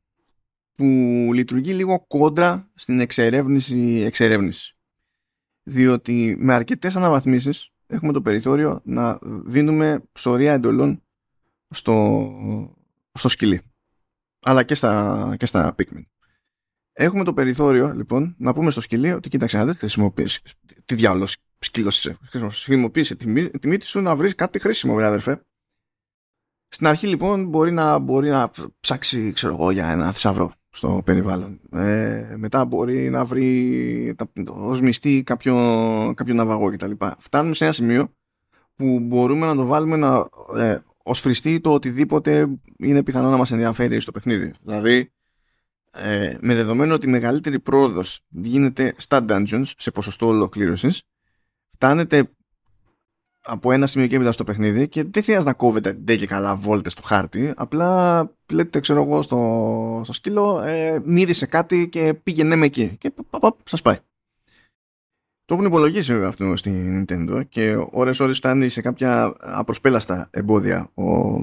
που 0.78 0.84
λειτουργεί 1.34 1.72
λίγο 1.72 2.04
κόντρα 2.06 2.70
στην 2.74 3.00
εξερεύνηση 3.00 4.02
εξερεύνηση. 4.06 4.76
Διότι 5.62 6.36
με 6.38 6.54
αρκετές 6.54 6.96
αναβαθμίσεις 6.96 7.70
έχουμε 7.86 8.12
το 8.12 8.22
περιθώριο 8.22 8.80
να 8.84 9.18
δίνουμε 9.22 10.02
ψωρία 10.12 10.52
εντολών 10.52 11.02
στο, 11.70 12.28
στο 13.12 13.28
σκυλί 13.28 13.62
αλλά 14.42 14.62
και 14.62 14.74
στα, 14.74 15.34
και 15.38 15.46
στα 15.46 15.74
Pikmin. 15.78 16.02
Έχουμε 16.92 17.24
το 17.24 17.34
περιθώριο, 17.34 17.92
λοιπόν, 17.94 18.34
να 18.38 18.52
πούμε 18.54 18.70
στο 18.70 18.80
σκυλί 18.80 19.12
ότι 19.12 19.28
κοίταξε 19.28 19.56
να 19.56 19.64
δεις, 19.64 19.76
χρησιμοποιήσει. 19.78 20.42
Τι 20.84 20.94
διάλογο 20.94 21.26
σκύλος 21.58 21.98
είσαι. 21.98 22.16
Χρησιμοποίησε 22.30 23.14
τη, 23.16 23.50
τη 23.58 23.68
μύτη 23.68 23.86
σου 23.86 24.00
να 24.00 24.16
βρεις 24.16 24.34
κάτι 24.34 24.58
χρήσιμο, 24.58 24.94
βρε 24.94 25.06
αδερφέ. 25.06 25.42
Στην 26.68 26.86
αρχή, 26.86 27.06
λοιπόν, 27.06 27.46
μπορεί 27.46 27.70
να, 27.70 27.98
μπορεί 27.98 28.28
να 28.28 28.50
ψάξει, 28.80 29.32
ξέρω 29.32 29.54
εγώ, 29.54 29.70
για 29.70 29.88
ένα 29.88 30.12
θησαυρό 30.12 30.57
στο 30.70 31.02
περιβάλλον. 31.04 31.60
Ε, 31.72 32.34
μετά 32.36 32.64
μπορεί 32.64 33.10
να 33.10 33.24
βρει 33.24 34.16
ως 34.46 34.80
μυστή 34.80 35.22
κάποιο, 35.22 35.54
κάποιο 36.16 36.34
ναυαγό 36.34 36.70
κτλ. 36.70 36.92
Φτάνουμε 37.18 37.54
σε 37.54 37.64
ένα 37.64 37.72
σημείο 37.72 38.12
που 38.76 39.00
μπορούμε 39.00 39.46
να 39.46 39.54
το 39.54 39.66
βάλουμε 39.66 39.96
να 39.96 40.28
ε, 40.56 40.78
ως 41.02 41.20
φριστεί 41.20 41.60
το 41.60 41.72
οτιδήποτε 41.72 42.48
είναι 42.78 43.02
πιθανό 43.02 43.30
να 43.30 43.36
μας 43.36 43.50
ενδιαφέρει 43.50 44.00
στο 44.00 44.10
παιχνίδι. 44.10 44.52
Δηλαδή, 44.62 45.12
ε, 45.92 46.36
με 46.40 46.54
δεδομένο 46.54 46.94
ότι 46.94 47.06
η 47.06 47.10
μεγαλύτερη 47.10 47.60
πρόοδος 47.60 48.20
γίνεται 48.28 48.94
στα 48.96 49.24
dungeons 49.28 49.72
σε 49.76 49.90
ποσοστό 49.90 50.26
ολοκλήρωσης, 50.26 51.02
φτάνετε 51.68 52.30
από 53.48 53.72
ένα 53.72 53.86
σημείο 53.86 54.06
και 54.06 54.16
έπειτα 54.16 54.32
στο 54.32 54.44
παιχνίδι 54.44 54.88
και 54.88 55.04
δεν 55.04 55.22
χρειάζεται 55.22 55.48
να 55.48 55.54
κόβετε 55.54 55.92
ντε 55.92 56.16
και 56.16 56.26
καλά 56.26 56.54
βόλτες 56.54 56.92
στο 56.92 57.02
χάρτη. 57.02 57.52
Απλά 57.56 58.30
λέτε 58.52 58.80
ξέρω 58.80 59.02
εγώ 59.02 59.22
στο, 59.22 60.00
στο 60.04 60.12
σκύλο 60.12 60.62
ε, 60.62 61.00
μύρισε 61.04 61.46
κάτι 61.46 61.88
και 61.88 62.14
πήγαινε 62.14 62.56
με 62.56 62.66
εκεί. 62.66 62.96
Και 62.98 63.10
πα, 63.30 63.38
πα, 63.38 63.56
σας 63.64 63.82
πάει. 63.82 63.96
Το 65.44 65.54
έχουν 65.54 65.66
υπολογίσει 65.66 66.12
βέβαια 66.12 66.28
αυτό 66.28 66.56
στην 66.56 67.06
Nintendo 67.08 67.42
και 67.48 67.76
ώρες 67.90 68.20
ώρες 68.20 68.36
φτάνει 68.36 68.68
σε 68.68 68.80
κάποια 68.80 69.36
απροσπέλαστα 69.38 70.28
εμπόδια 70.30 70.90
ο, 70.94 71.38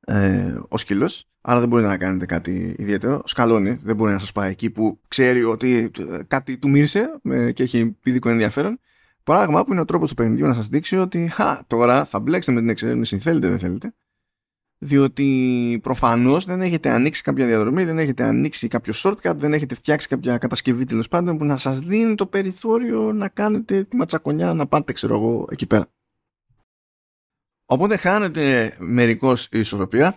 ε, 0.00 0.60
ο 0.68 0.78
σκύλος. 0.78 1.28
Άρα 1.40 1.60
δεν 1.60 1.68
μπορεί 1.68 1.82
να 1.82 1.96
κάνετε 1.96 2.26
κάτι 2.26 2.74
ιδιαίτερο. 2.78 3.22
Σκαλώνει, 3.24 3.78
δεν 3.82 3.96
μπορεί 3.96 4.12
να 4.12 4.18
σας 4.18 4.32
πάει 4.32 4.50
εκεί 4.50 4.70
που 4.70 5.00
ξέρει 5.08 5.44
ότι 5.44 5.90
ε, 5.98 6.18
κάτι 6.28 6.58
του 6.58 6.70
μύρισε 6.70 7.20
και 7.54 7.62
έχει 7.62 7.86
πηδικό 7.86 8.28
ενδιαφέρον 8.28 8.80
πράγμα 9.26 9.64
που 9.64 9.72
είναι 9.72 9.80
ο 9.80 9.84
τρόπος 9.84 10.08
του 10.08 10.14
παιχνιδιού 10.14 10.46
να 10.46 10.54
σας 10.54 10.68
δείξει 10.68 10.96
ότι 10.96 11.28
χα, 11.28 11.66
τώρα 11.66 12.04
θα 12.04 12.20
μπλέξετε 12.20 12.52
με 12.52 12.60
την 12.60 12.68
εξερεύνηση 12.68 13.18
θέλετε 13.18 13.48
δεν 13.48 13.58
θέλετε 13.58 13.94
διότι 14.78 15.80
προφανώς 15.82 16.44
δεν 16.44 16.60
έχετε 16.60 16.90
ανοίξει 16.90 17.22
κάποια 17.22 17.46
διαδρομή, 17.46 17.84
δεν 17.84 17.98
έχετε 17.98 18.24
ανοίξει 18.24 18.68
κάποιο 18.68 18.92
shortcut, 18.96 19.34
δεν 19.36 19.52
έχετε 19.52 19.74
φτιάξει 19.74 20.08
κάποια 20.08 20.38
κατασκευή 20.38 20.84
τέλος 20.84 21.08
πάντων 21.08 21.38
που 21.38 21.44
να 21.44 21.56
σας 21.56 21.78
δίνει 21.78 22.14
το 22.14 22.26
περιθώριο 22.26 23.12
να 23.12 23.28
κάνετε 23.28 23.82
τη 23.82 23.96
ματσακονιά 23.96 24.54
να 24.54 24.66
πάτε 24.66 24.92
ξέρω 24.92 25.14
εγώ 25.16 25.46
εκεί 25.50 25.66
πέρα. 25.66 25.86
Οπότε 27.66 27.96
χάνεται 27.96 28.76
μερικώς 28.78 29.48
η 29.50 29.58
ισορροπία 29.58 30.16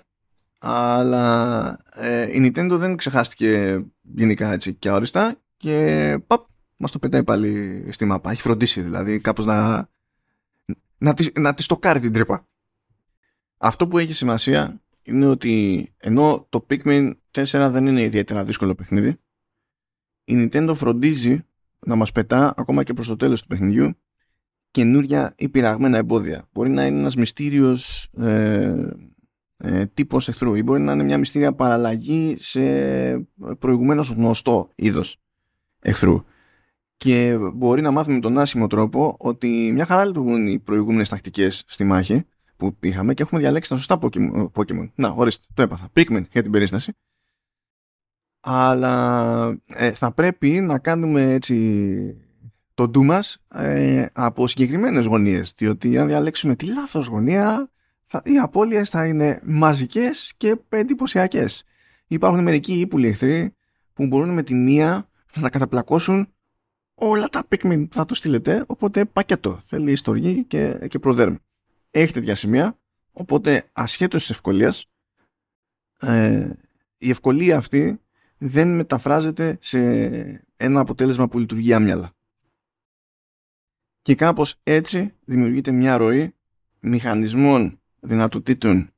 αλλά 0.59 1.79
ε, 1.93 2.37
η 2.37 2.41
Nintendo 2.45 2.71
δεν 2.71 2.95
ξεχάστηκε 2.95 3.83
γενικά 4.01 4.51
έτσι 4.51 4.73
και 4.73 4.89
αόριστα 4.89 5.35
και 5.57 6.17
παπ, 6.27 6.48
μας 6.79 6.91
το 6.91 6.99
πετάει 6.99 7.23
πάλι 7.23 7.85
στη 7.91 8.05
μάπα. 8.05 8.31
Έχει 8.31 8.41
φροντίσει 8.41 8.81
δηλαδή 8.81 9.19
κάπως 9.19 9.45
να, 9.45 9.89
να, 10.97 11.13
τη, 11.13 11.39
να 11.39 11.53
τη 11.53 11.63
στοκάρει 11.63 11.99
την 11.99 12.13
τρύπα. 12.13 12.47
Αυτό 13.57 13.87
που 13.87 13.97
έχει 13.97 14.13
σημασία 14.13 14.81
είναι 15.01 15.25
ότι 15.25 15.85
ενώ 15.97 16.45
το 16.49 16.65
Pikmin 16.69 17.11
4 17.31 17.69
δεν 17.71 17.87
είναι 17.87 18.01
ιδιαίτερα 18.01 18.43
δύσκολο 18.43 18.75
παιχνίδι 18.75 19.19
η 20.29 20.49
Nintendo 20.51 20.71
φροντίζει 20.75 21.45
να 21.79 21.95
μας 21.95 22.11
πετά 22.11 22.53
ακόμα 22.57 22.83
και 22.83 22.93
προς 22.93 23.07
το 23.07 23.15
τέλος 23.15 23.41
του 23.41 23.47
παιχνιδιού 23.47 23.93
καινούρια 24.71 25.33
ή 25.37 25.49
πειραγμένα 25.49 25.97
εμπόδια. 25.97 26.47
Μπορεί 26.51 26.69
να 26.69 26.85
είναι 26.85 26.97
ένας 26.97 27.15
μυστήριος 27.15 28.09
ε, 28.17 28.87
ε, 29.57 29.85
τύπος 29.85 30.27
εχθρού 30.27 30.55
ή 30.55 30.63
μπορεί 30.63 30.81
να 30.81 30.91
είναι 30.91 31.03
μια 31.03 31.17
μυστήρια 31.17 31.53
παραλλαγή 31.53 32.35
σε 32.37 32.61
προηγουμένως 33.59 34.09
γνωστό 34.09 34.69
είδος 34.75 35.21
εχθρού. 35.79 36.23
Και 36.99 37.37
μπορεί 37.53 37.81
να 37.81 37.91
μάθουμε 37.91 38.15
με 38.15 38.21
τον 38.21 38.37
άσχημο 38.37 38.67
τρόπο 38.67 39.15
ότι 39.19 39.71
μια 39.73 39.85
χαρά 39.85 40.05
λειτουργούν 40.05 40.47
οι 40.47 40.59
προηγούμενες 40.59 41.09
τακτικές 41.09 41.63
στη 41.67 41.83
μάχη 41.83 42.25
που 42.55 42.75
είχαμε 42.79 43.13
και 43.13 43.23
έχουμε 43.23 43.39
διαλέξει 43.41 43.69
τα 43.69 43.75
σωστά 43.75 43.99
Pokemon. 44.53 44.89
Να, 44.95 45.09
ορίστε, 45.09 45.45
το 45.53 45.61
έπαθα. 45.61 45.89
Pikmin 45.95 46.23
για 46.31 46.41
την 46.41 46.51
περίσταση. 46.51 46.93
Αλλά 48.39 49.61
ε, 49.65 49.91
θα 49.91 50.11
πρέπει 50.11 50.49
να 50.49 50.79
κάνουμε 50.79 51.31
έτσι 51.31 52.17
το 52.73 52.87
ντου 52.87 53.03
μας 53.03 53.37
ε, 53.47 54.05
από 54.13 54.47
συγκεκριμένες 54.47 55.05
γωνίες 55.05 55.53
διότι 55.57 55.97
αν 55.97 56.07
διαλέξουμε 56.07 56.55
τη 56.55 56.65
λάθος 56.65 57.07
γωνία 57.07 57.71
θα, 58.05 58.21
οι 58.25 58.37
απώλειες 58.37 58.89
θα 58.89 59.07
είναι 59.07 59.41
μαζικές 59.43 60.33
και 60.37 60.55
εντυπωσιακές. 60.69 61.63
Υπάρχουν 62.07 62.43
μερικοί 62.43 62.79
ύπουλοι 62.79 63.07
εχθροί 63.07 63.55
που 63.93 64.07
μπορούν 64.07 64.29
με 64.29 64.43
τη 64.43 64.53
μία 64.53 65.09
να 65.35 65.49
καταπλακώσουν 65.49 66.33
όλα 66.99 67.29
τα 67.29 67.47
Pikmin 67.49 67.85
που 67.89 67.95
θα 67.95 68.05
το 68.05 68.15
στείλετε 68.15 68.63
οπότε 68.67 69.05
πακέτο 69.05 69.59
θέλει 69.63 69.91
ιστορία 69.91 70.41
και, 70.41 70.87
και 70.87 70.99
προδέρμ 70.99 71.35
έχει 71.91 72.13
τέτοια 72.13 72.35
σημεία 72.35 72.79
οπότε 73.11 73.69
ασχέτως 73.73 74.21
της 74.21 74.29
ευκολίας 74.29 74.85
ε, 75.99 76.49
η 76.97 77.09
ευκολία 77.09 77.57
αυτή 77.57 78.01
δεν 78.37 78.75
μεταφράζεται 78.75 79.57
σε 79.61 79.79
ένα 80.55 80.79
αποτέλεσμα 80.79 81.27
που 81.27 81.39
λειτουργεί 81.39 81.73
άμυαλα. 81.73 82.13
Και 84.01 84.15
κάπως 84.15 84.55
έτσι 84.63 85.13
δημιουργείται 85.25 85.71
μια 85.71 85.97
ροή 85.97 86.35
μηχανισμών, 86.79 87.81
δυνατοτήτων, 87.99 88.93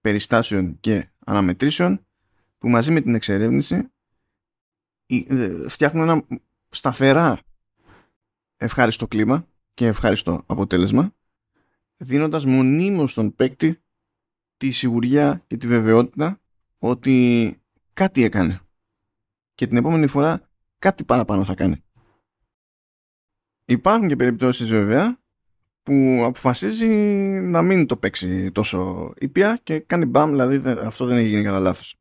περιστάσεων 0.00 0.80
και 0.80 1.08
αναμετρήσεων 1.26 2.06
που 2.58 2.68
μαζί 2.68 2.90
με 2.90 3.00
την 3.00 3.14
εξερεύνηση 3.14 3.90
ε, 5.06 5.68
φτιάχνουν 5.68 6.08
ένα 6.08 6.26
σταθερά 6.76 7.38
ευχάριστο 8.56 9.08
κλίμα 9.08 9.46
και 9.74 9.86
ευχάριστο 9.86 10.42
αποτέλεσμα 10.46 11.14
δίνοντας 11.96 12.44
μονίμως 12.44 13.10
στον 13.10 13.34
παίκτη 13.34 13.82
τη 14.56 14.70
σιγουριά 14.70 15.44
και 15.46 15.56
τη 15.56 15.66
βεβαιότητα 15.66 16.40
ότι 16.78 17.56
κάτι 17.92 18.22
έκανε 18.22 18.60
και 19.54 19.66
την 19.66 19.76
επόμενη 19.76 20.06
φορά 20.06 20.48
κάτι 20.78 21.04
παραπάνω 21.04 21.44
θα 21.44 21.54
κάνει. 21.54 21.84
Υπάρχουν 23.64 24.08
και 24.08 24.16
περιπτώσεις 24.16 24.68
βέβαια 24.68 25.20
που 25.82 26.22
αποφασίζει 26.24 26.86
να 27.42 27.62
μην 27.62 27.86
το 27.86 27.96
παίξει 27.96 28.52
τόσο 28.52 29.12
ήπια 29.18 29.60
και 29.62 29.78
κάνει 29.80 30.04
μπαμ, 30.04 30.30
δηλαδή 30.30 30.68
αυτό 30.68 31.04
δεν 31.04 31.16
έχει 31.16 31.28
γίνει 31.28 31.42
κατά 31.42 31.58
λάθος. 31.58 31.96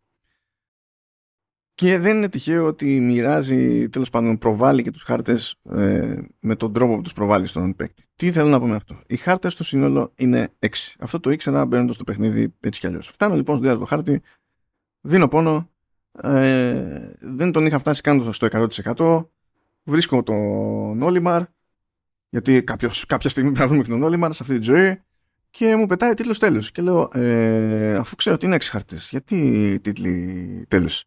Και 1.75 1.97
δεν 1.99 2.17
είναι 2.17 2.29
τυχαίο 2.29 2.65
ότι 2.65 2.99
μοιράζει, 2.99 3.89
τέλος 3.89 4.09
πάντων, 4.09 4.37
προβάλλει 4.37 4.83
και 4.83 4.91
τους 4.91 5.03
χάρτες 5.03 5.55
ε, 5.69 6.17
με 6.39 6.55
τον 6.55 6.73
τρόπο 6.73 6.95
που 6.95 7.01
τους 7.01 7.13
προβάλλει 7.13 7.47
στον 7.47 7.75
παίκτη. 7.75 8.03
Τι 8.15 8.31
θέλω 8.31 8.49
να 8.49 8.59
πω 8.59 8.67
με 8.67 8.75
αυτό; 8.75 8.99
Οι 9.07 9.15
χάρτες 9.15 9.53
στο 9.53 9.63
σύνολο 9.63 10.11
είναι 10.15 10.49
6. 10.59 10.67
Αυτό 10.99 11.19
το 11.19 11.29
ήξερα 11.29 11.65
μπαίνοντας 11.65 11.95
στο 11.95 12.03
παιχνίδι 12.03 12.53
έτσι 12.59 12.79
κι 12.79 12.87
αλλιώς. 12.87 13.07
Φτάνω 13.07 13.35
λοιπόν 13.35 13.55
στο 13.55 13.63
διάστημα 13.63 13.87
χάρτη, 13.87 14.21
δίνω 15.01 15.27
πόνο, 15.27 15.69
ε, 16.21 17.11
δεν 17.19 17.51
τον 17.51 17.65
είχα 17.65 17.77
φτάσει 17.77 18.01
καν 18.01 18.33
στο 18.33 18.47
100%. 18.95 19.29
Βρίσκω 19.83 20.23
τον 20.23 21.01
Όλιμαρ, 21.01 21.43
γιατί 22.29 22.63
κάποιος, 22.63 23.05
κάποια 23.05 23.29
στιγμή 23.29 23.51
πρέπει 23.51 23.63
να 23.63 23.75
βρούμε 23.75 23.83
και 23.83 23.89
τον 23.89 24.03
Όλιμαρ 24.03 24.33
σε 24.33 24.43
αυτή 24.43 24.57
τη 24.57 24.63
ζωή 24.63 25.01
και 25.49 25.75
μου 25.75 25.85
πετάει 25.85 26.13
τίτλος 26.13 26.39
τέλους. 26.39 26.71
Και 26.71 26.81
λέω, 26.81 27.09
ε, 27.13 27.95
αφού 27.95 28.15
ξέρω 28.15 28.35
ότι 28.35 28.45
είναι 28.45 28.55
έξι 28.55 28.69
χαρτές, 28.69 29.09
γιατί 29.09 29.79
τίτλοι 29.81 30.65
τέλους. 30.67 31.05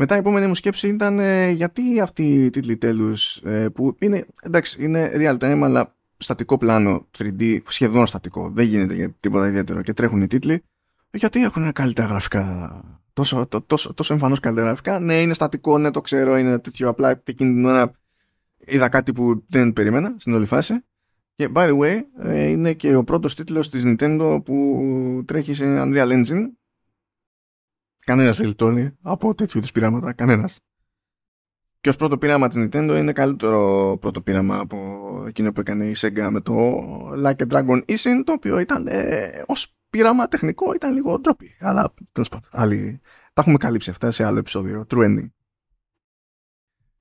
Μετά 0.00 0.14
η 0.14 0.18
επόμενη 0.18 0.46
μου 0.46 0.54
σκέψη 0.54 0.88
ήταν 0.88 1.18
ε, 1.18 1.50
γιατί 1.50 2.00
αυτοί 2.00 2.22
οι 2.22 2.50
τίτλοι 2.50 2.76
τέλους 2.76 3.36
ε, 3.36 3.68
που 3.68 3.96
είναι, 3.98 4.26
εντάξει, 4.42 4.84
είναι 4.84 5.10
real 5.14 5.38
time 5.38 5.60
αλλά 5.62 5.94
στατικό 6.16 6.58
πλάνο 6.58 7.06
3D, 7.18 7.58
σχεδόν 7.66 8.06
στατικό, 8.06 8.50
δεν 8.54 8.66
γίνεται 8.66 9.14
τίποτα 9.20 9.48
ιδιαίτερο 9.48 9.82
και 9.82 9.92
τρέχουν 9.92 10.22
οι 10.22 10.26
τίτλοι, 10.26 10.62
γιατί 11.10 11.42
έχουν 11.42 11.72
καλύτερα 11.72 12.08
γραφικά 12.08 12.70
τόσο, 13.12 13.46
το, 13.46 13.60
τόσο, 13.60 13.94
τόσο 13.94 14.12
εμφανώς 14.12 14.40
καλύτερα 14.40 14.66
γραφικά. 14.66 15.00
Ναι, 15.00 15.20
είναι 15.20 15.34
στατικό, 15.34 15.78
ναι, 15.78 15.90
το 15.90 16.00
ξέρω, 16.00 16.36
είναι 16.36 16.58
τέτοιο. 16.58 16.88
Απλά 16.88 17.22
εκείνη 17.24 17.52
την 17.52 17.64
ώρα 17.64 17.92
είδα 18.58 18.88
κάτι 18.88 19.12
που 19.12 19.44
δεν 19.48 19.72
περίμενα 19.72 20.14
στην 20.18 20.34
όλη 20.34 20.46
φάση. 20.46 20.84
Και 21.34 21.48
by 21.54 21.68
the 21.68 21.78
way, 21.78 22.00
ε, 22.18 22.48
είναι 22.48 22.72
και 22.72 22.94
ο 22.94 23.04
πρώτος 23.04 23.34
τίτλος 23.34 23.70
της 23.70 23.82
Nintendo 23.86 24.40
που 24.44 25.22
τρέχει 25.26 25.54
σε 25.54 25.64
Unreal 25.66 26.08
Engine. 26.08 26.46
Κανένας 28.08 28.36
δεν 28.36 28.46
λιτώνει 28.46 28.96
από 29.02 29.34
τέτοιου 29.34 29.58
είδους 29.58 29.72
πειράματα. 29.72 30.12
Κανένας. 30.12 30.60
Και 31.80 31.88
ως 31.88 31.96
πρώτο 31.96 32.18
πείραμα 32.18 32.48
της 32.48 32.58
Nintendo 32.58 32.94
είναι 32.98 33.12
καλύτερο 33.12 33.96
πρώτο 34.00 34.20
πείραμα 34.22 34.58
από 34.58 34.78
εκείνο 35.26 35.52
που 35.52 35.60
έκανε 35.60 35.86
η 35.86 35.94
Sega 35.98 36.28
με 36.30 36.40
το 36.40 36.54
Like 37.24 37.36
a 37.36 37.46
Dragon 37.48 37.84
Ishin, 37.84 38.22
το 38.24 38.32
οποίο 38.32 38.58
ήταν 38.58 38.86
ε, 38.86 39.42
ως 39.46 39.76
πείραμα 39.90 40.28
τεχνικό 40.28 40.72
ήταν 40.72 40.92
λίγο 40.92 41.18
ντροπή. 41.18 41.56
Αλλά 41.60 41.94
τέλος 42.12 42.28
πάντων, 42.28 42.50
άλλοι... 42.52 43.00
τα 43.32 43.40
έχουμε 43.40 43.56
καλύψει 43.56 43.90
αυτά 43.90 44.10
σε 44.10 44.24
άλλο 44.24 44.38
επεισόδιο. 44.38 44.86
True 44.90 45.04
ending. 45.04 45.28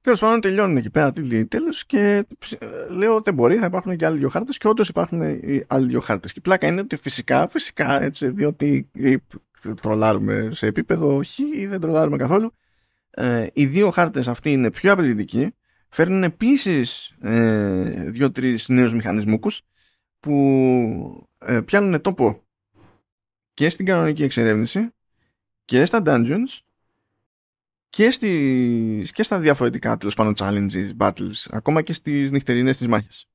Τέλος 0.01 0.19
πάντων, 0.19 0.41
τελειώνουν 0.41 0.77
εκεί 0.77 0.89
πέρα 0.89 1.11
τέλος 1.47 1.85
και 1.85 2.25
ε, 2.59 2.67
λέω 2.89 3.21
δεν 3.21 3.33
μπορεί, 3.33 3.55
θα 3.55 3.65
υπάρχουν 3.65 3.95
και 3.95 4.05
άλλοι 4.05 4.17
δύο 4.17 4.29
χάρτες 4.29 4.57
και 4.57 4.67
όντως 4.67 4.89
υπάρχουν 4.89 5.21
οι 5.21 5.63
άλλοι 5.67 5.87
δύο 5.87 5.99
χάρτες. 5.99 6.31
Και 6.33 6.39
η 6.39 6.41
πλάκα 6.41 6.67
είναι 6.67 6.81
ότι 6.81 6.95
φυσικά, 6.95 7.47
φυσικά 7.47 8.01
έτσι, 8.01 8.29
διότι 8.29 8.89
τρολάρουμε 9.81 10.49
σε 10.51 10.65
επίπεδο 10.65 11.21
χ 11.23 11.39
ή 11.39 11.67
δεν 11.67 11.79
τρολάρουμε 11.79 12.17
καθόλου. 12.17 12.53
Ε, 13.09 13.47
οι 13.53 13.65
δύο 13.65 13.89
χάρτες 13.89 14.27
αυτοί 14.27 14.51
είναι 14.51 14.71
πιο 14.71 14.91
απαιτητικοί. 14.91 15.53
Φέρνουν 15.89 16.23
επίσης 16.23 17.15
ε, 17.21 18.09
δύο-τρεις 18.09 18.69
νέους 18.69 18.93
μηχανισμούς 18.93 19.61
που 20.19 21.27
ε, 21.37 21.61
πιάνουν 21.61 22.01
τόπο 22.01 22.43
και 23.53 23.69
στην 23.69 23.85
κανονική 23.85 24.23
εξερεύνηση 24.23 24.89
και 25.65 25.85
στα 25.85 26.01
dungeons 26.05 26.59
και, 27.97 28.11
στις, 28.11 29.11
και 29.11 29.23
στα 29.23 29.39
διαφορετικά 29.39 29.97
τέλος 29.97 30.15
πάνω 30.15 30.31
challenges, 30.35 30.89
battles, 30.97 31.45
ακόμα 31.49 31.81
και 31.81 31.93
στις 31.93 32.31
νυχτερινές 32.31 32.77
της 32.77 32.87
μάχες. 32.87 33.27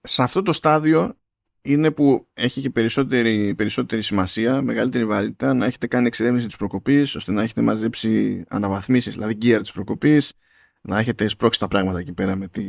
Σε 0.00 0.22
αυτό 0.22 0.42
το 0.42 0.52
στάδιο 0.52 1.18
είναι 1.62 1.90
που 1.90 2.28
έχει 2.32 2.60
και 2.60 2.70
περισσότερη, 2.70 3.54
περισσότερη 3.54 4.02
σημασία, 4.02 4.62
μεγαλύτερη 4.62 5.04
βαρύτητα 5.04 5.54
να 5.54 5.66
έχετε 5.66 5.86
κάνει 5.86 6.06
εξερεύνηση 6.06 6.46
της 6.46 6.56
προκοπής 6.56 7.14
ώστε 7.14 7.32
να 7.32 7.42
έχετε 7.42 7.62
μαζέψει 7.62 8.44
αναβαθμίσεις, 8.48 9.14
δηλαδή 9.14 9.38
gear 9.42 9.58
της 9.60 9.72
προκοπής, 9.72 10.32
να 10.80 10.98
έχετε 10.98 11.28
σπρώξει 11.28 11.58
τα 11.58 11.68
πράγματα 11.68 11.98
εκεί 11.98 12.12
πέρα 12.12 12.36
με, 12.36 12.48
τη, 12.48 12.62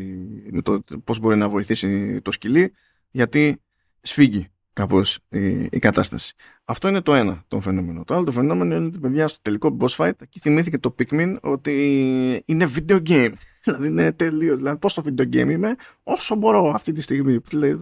με 0.52 0.62
το 0.62 0.84
πώς 1.04 1.20
μπορεί 1.20 1.38
να 1.38 1.50
βοηθήσει 1.50 2.22
το 2.22 2.32
σκυλί 2.32 2.74
γιατί 3.12 3.62
σφίγγει 4.02 4.48
κάπως 4.74 5.20
η, 5.30 5.64
η, 5.64 5.80
κατάσταση. 5.80 6.34
Αυτό 6.66 6.88
είναι 6.88 7.02
το 7.02 7.16
ένα 7.16 7.44
το 7.48 7.60
φαινόμενο. 7.60 8.04
Το 8.04 8.14
άλλο 8.14 8.24
το 8.24 8.32
φαινόμενο 8.32 8.76
είναι 8.76 8.86
ότι 8.86 9.00
παιδιά 9.00 9.28
στο 9.28 9.40
τελικό 9.42 9.78
boss 9.80 9.96
fight 9.96 10.22
εκεί 10.22 10.40
θυμήθηκε 10.40 10.78
το 10.78 10.96
Pikmin 11.00 11.38
ότι 11.42 12.44
είναι 12.46 12.70
video 12.76 13.02
game. 13.08 13.32
Δηλαδή 13.64 13.88
είναι 13.88 14.12
τελείως. 14.12 14.58
Δηλαδή 14.58 14.78
πόσο 14.78 15.04
video 15.06 15.22
game 15.22 15.50
είμαι 15.50 15.76
όσο 16.04 16.36
μπορώ 16.36 16.72
αυτή 16.76 16.92
τη 16.92 17.02
στιγμή. 17.02 17.38
Δηλαδή, 17.48 17.82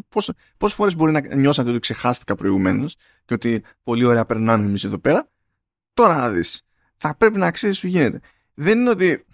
πόσες 0.57 0.75
φορές 0.75 0.95
μπορεί 0.95 1.11
να 1.11 1.35
νιώσατε 1.35 1.69
ότι 1.69 1.79
ξεχάστηκα 1.79 2.35
προηγουμένως 2.35 2.95
και 3.25 3.33
ότι 3.33 3.63
πολύ 3.83 4.05
ωραία 4.05 4.25
περνάμε 4.25 4.65
εμείς 4.65 4.83
εδώ 4.83 4.97
πέρα. 4.97 5.29
Τώρα 5.93 6.15
να 6.15 6.29
δεις. 6.29 6.61
Θα 6.97 7.15
πρέπει 7.15 7.37
να 7.37 7.51
ξέρει 7.51 7.73
σου 7.73 7.87
γίνεται. 7.87 8.19
Δεν 8.53 8.79
είναι 8.79 8.89
ότι 8.89 9.25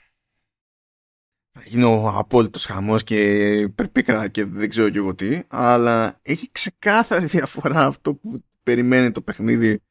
γίνει 1.66 1.84
ο 1.84 2.08
απόλυτος 2.16 2.66
χαμός 2.66 3.04
και 3.04 3.70
περπίκρα 3.76 4.28
και 4.28 4.46
δεν 4.46 4.70
ξέρω 4.70 4.90
και 4.90 4.98
εγώ 4.98 5.16
τι, 5.16 5.42
αλλά 5.48 6.20
έχει 6.22 6.52
ξεκάθαρη 6.52 7.26
διαφορά 7.26 7.86
αυτό 7.86 8.16
που 8.16 8.44
περιμένει 8.64 9.12
το 9.12 9.22
παιχνίδι 9.22 9.82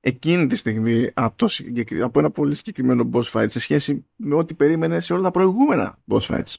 εκείνη 0.00 0.46
τη 0.46 0.56
στιγμή 0.56 1.10
από, 1.14 1.36
το, 1.36 1.48
από 2.02 2.18
ένα 2.18 2.30
πολύ 2.30 2.54
συγκεκριμένο 2.54 3.10
boss 3.12 3.22
fight 3.32 3.46
σε 3.48 3.60
σχέση 3.60 4.06
με 4.16 4.34
ό,τι 4.34 4.54
περίμενε 4.54 5.00
σε 5.00 5.12
όλα 5.12 5.22
τα 5.22 5.30
προηγούμενα 5.30 5.98
boss 6.10 6.20
fights. 6.20 6.54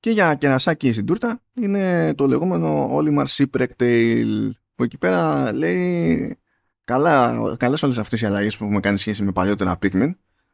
Και 0.00 0.10
για 0.10 0.34
κερασάκι 0.34 0.92
στην 0.92 1.06
τούρτα 1.06 1.42
είναι 1.54 2.14
το 2.14 2.26
λεγόμενο 2.26 2.96
Olimar 2.96 3.26
Shipwreck 3.26 3.68
Tale 3.78 4.50
που 4.74 4.82
εκεί 4.82 4.98
πέρα 4.98 5.52
λέει 5.52 6.36
καλά, 6.84 7.56
καλές 7.58 7.82
όλες 7.82 7.98
αυτές 7.98 8.20
οι 8.20 8.26
αλλαγές 8.26 8.56
που 8.56 8.64
έχουμε 8.64 8.80
κάνει 8.80 8.98
σχέση 8.98 9.22
με 9.22 9.32
παλιότερα 9.32 9.78
Pikmin 9.82 10.10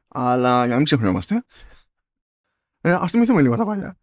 αλλά 0.08 0.58
για 0.58 0.68
να 0.68 0.76
μην 0.76 0.84
ξεχνιόμαστε 0.84 1.44
ε, 2.88 2.92
ας 3.00 3.10
θυμηθούμε 3.10 3.42
λίγο 3.42 3.56
τα 3.56 3.64
παλιά. 3.64 3.98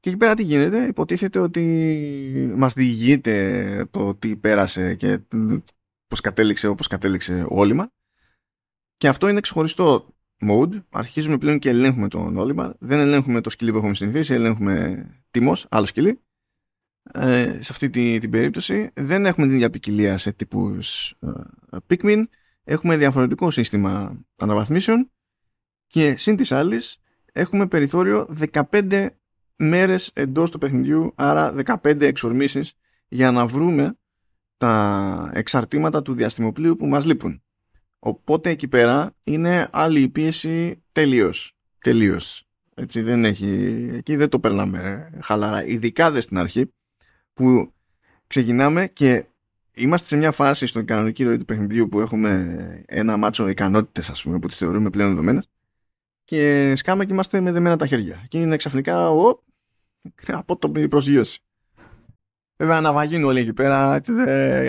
Και 0.00 0.08
εκεί 0.10 0.18
πέρα 0.18 0.34
τι 0.34 0.42
γίνεται, 0.42 0.86
υποτίθεται 0.86 1.38
ότι 1.38 2.54
μας 2.56 2.74
διηγείται 2.74 3.86
το 3.90 4.14
τι 4.14 4.36
πέρασε 4.36 4.94
και 4.94 5.20
πώς 6.06 6.20
κατέληξε 6.20 6.66
όπως 6.66 6.86
κατέληξε 6.86 7.42
ο 7.42 7.58
Όλιμα. 7.58 7.92
Και 8.96 9.08
αυτό 9.08 9.28
είναι 9.28 9.40
ξεχωριστό 9.40 10.14
mode. 10.48 10.82
Αρχίζουμε 10.90 11.38
πλέον 11.38 11.58
και 11.58 11.68
ελέγχουμε 11.68 12.08
τον 12.08 12.36
Όλιμα. 12.36 12.76
Δεν 12.78 13.00
ελέγχουμε 13.00 13.40
το 13.40 13.50
σκυλί 13.50 13.70
που 13.70 13.76
έχουμε 13.76 13.94
συνηθίσει, 13.94 14.34
ελέγχουμε 14.34 15.06
τιμός, 15.30 15.66
άλλο 15.70 15.86
σκυλί. 15.86 16.20
Ε, 17.12 17.58
σε 17.60 17.72
αυτή 17.72 17.90
την, 17.90 18.20
την 18.20 18.30
περίπτωση 18.30 18.90
δεν 18.94 19.26
έχουμε 19.26 19.46
την 19.46 19.54
ίδια 19.54 19.70
ποικιλία 19.70 20.18
σε 20.18 20.32
τύπους 20.32 21.10
ε, 21.70 21.76
Pikmin. 21.88 22.24
Έχουμε 22.64 22.96
διαφορετικό 22.96 23.50
σύστημα 23.50 24.24
αναβαθμίσεων 24.36 25.10
και 25.86 26.16
συν 26.16 26.36
της 26.36 26.52
άλλης 26.52 26.98
έχουμε 27.34 27.66
περιθώριο 27.66 28.28
15 28.52 29.06
μέρες 29.56 30.10
εντός 30.14 30.50
του 30.50 30.58
παιχνιδιού, 30.58 31.12
άρα 31.14 31.54
15 31.82 32.00
εξορμήσεις 32.00 32.72
για 33.08 33.30
να 33.30 33.46
βρούμε 33.46 33.98
τα 34.56 35.30
εξαρτήματα 35.34 36.02
του 36.02 36.14
διαστημοπλίου 36.14 36.76
που 36.76 36.86
μας 36.86 37.04
λείπουν. 37.04 37.42
Οπότε 37.98 38.50
εκεί 38.50 38.68
πέρα 38.68 39.14
είναι 39.22 39.68
άλλη 39.72 40.00
η 40.00 40.08
πίεση 40.08 40.82
τελείως. 40.92 41.52
Τελείως. 41.78 42.44
Έτσι 42.74 43.00
δεν 43.00 43.24
έχει, 43.24 43.48
εκεί 43.92 44.16
δεν 44.16 44.28
το 44.28 44.40
περνάμε 44.40 45.10
χαλαρά. 45.22 45.66
Ειδικά 45.66 46.10
δεν 46.10 46.20
στην 46.20 46.38
αρχή 46.38 46.72
που 47.34 47.72
ξεκινάμε 48.26 48.86
και 48.86 49.26
είμαστε 49.72 50.06
σε 50.06 50.16
μια 50.16 50.32
φάση 50.32 50.66
στον 50.66 50.84
κανονική 50.84 51.24
ροή 51.24 51.36
του 51.36 51.44
παιχνιδιού 51.44 51.88
που 51.88 52.00
έχουμε 52.00 52.84
ένα 52.86 53.16
μάτσο 53.16 53.48
ικανότητες 53.48 54.10
ας 54.10 54.22
πούμε 54.22 54.38
που 54.38 54.48
τις 54.48 54.56
θεωρούμε 54.56 54.90
πλέον 54.90 55.08
δεδομένες 55.08 55.48
και 56.24 56.72
σκάμε 56.76 57.04
και 57.04 57.12
είμαστε 57.12 57.40
με 57.40 57.52
δεμένα 57.52 57.76
τα 57.76 57.86
χέρια. 57.86 58.26
Και 58.28 58.40
είναι 58.40 58.56
ξαφνικά 58.56 59.10
ο, 59.10 59.42
απότομη 60.26 60.88
προσγείωση. 60.88 61.40
Βέβαια 62.56 62.80
να 62.80 62.92
βαγίνουν 62.92 63.28
όλοι 63.28 63.40
εκεί 63.40 63.52
πέρα, 63.52 64.00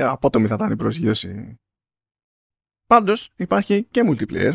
απότομη 0.10 0.48
θα 0.48 0.56
ήταν 0.56 0.72
η 0.72 0.76
προσγείωση. 0.76 1.60
Πάντως 2.86 3.32
υπάρχει 3.36 3.84
και 3.84 4.02
multiplayer. 4.08 4.54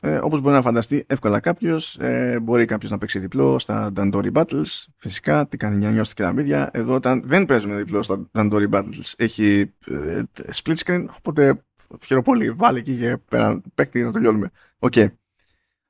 Ε, 0.00 0.16
όπως 0.16 0.40
μπορεί 0.40 0.54
να 0.54 0.62
φανταστεί 0.62 1.04
εύκολα 1.08 1.40
κάποιος, 1.40 1.98
ε, 1.98 2.40
μπορεί 2.42 2.64
κάποιος 2.64 2.90
να 2.90 2.98
παίξει 2.98 3.18
διπλό 3.18 3.58
στα 3.58 3.92
Dandori 3.96 4.32
Battles. 4.32 4.84
Φυσικά, 4.96 5.48
τι 5.48 5.56
κάνει 5.56 5.76
νιάου 5.76 5.90
νιάου 5.90 6.05
στα 6.05 6.14
κεραμίδια. 6.14 6.70
Εδώ 6.72 6.94
όταν 6.94 7.22
δεν 7.24 7.46
παίζουμε 7.46 7.76
διπλό 7.76 8.02
στα 8.02 8.30
Dandori 8.32 8.70
Battles 8.70 9.12
έχει 9.16 9.74
ε, 9.86 10.22
split 10.52 10.76
screen, 10.76 11.04
οπότε 11.16 11.64
χαίρομαι 12.04 12.24
πολύ. 12.24 12.50
Βάλει 12.50 12.78
εκεί 12.78 12.98
και 12.98 13.16
πέρα 13.16 13.62
παίκτη 13.74 14.02
να 14.02 14.12
το 14.12 14.18
λιώνουμε. 14.18 14.50
OK. 14.78 14.92
Okay 14.96 15.08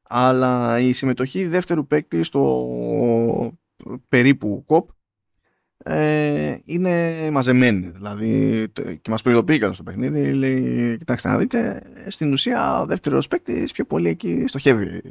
αλλά 0.08 0.80
η 0.80 0.92
συμμετοχή 0.92 1.46
δεύτερου 1.46 1.86
παίκτη 1.86 2.22
στο 2.22 2.68
περίπου 4.08 4.64
co-op 4.66 4.88
ε, 5.78 6.56
είναι 6.64 7.30
μαζεμένη. 7.30 7.90
Δηλαδή, 7.90 8.66
και 8.72 9.10
μας 9.10 9.22
προειδοποιεί 9.22 9.72
στο 9.72 9.82
παιχνίδι, 9.82 10.32
λέει, 10.32 10.96
κοιτάξτε 10.98 11.28
να 11.28 11.38
δείτε, 11.38 11.82
στην 12.08 12.32
ουσία 12.32 12.80
ο 12.80 12.86
δεύτερος 12.86 13.28
παίκτης 13.28 13.72
πιο 13.72 13.84
πολύ 13.84 14.08
εκεί 14.08 14.44
στοχεύει 14.46 15.02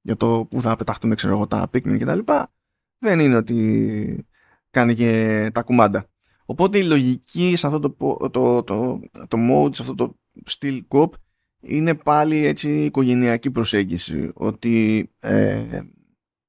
για 0.00 0.16
το 0.16 0.46
που 0.50 0.60
θα 0.60 0.76
πεταχτούν 0.76 1.14
ξέρω 1.14 1.34
εγώ, 1.34 1.46
τα 1.46 1.70
Pikmin 1.72 1.98
και 1.98 2.04
τα 2.04 2.14
λοιπά. 2.14 2.52
Δεν 2.98 3.20
είναι 3.20 3.36
ότι 3.36 4.26
κάνει 4.70 4.94
και 4.94 5.50
τα 5.54 5.62
κουμάντα. 5.62 6.06
Οπότε 6.44 6.78
η 6.78 6.84
λογική 6.84 7.56
σε 7.56 7.66
αυτό 7.66 7.80
το, 7.80 8.16
το, 8.30 8.62
το, 8.62 9.00
το 9.28 9.38
mode, 9.50 9.74
σε 9.74 9.82
αυτό 9.82 9.94
το 9.94 10.18
στυλ 10.44 10.84
κοπ 10.88 11.14
είναι 11.60 11.94
πάλι 11.94 12.44
έτσι 12.44 12.84
οικογενειακή 12.84 13.50
προσέγγιση 13.50 14.30
ότι 14.34 15.08
ε, 15.20 15.80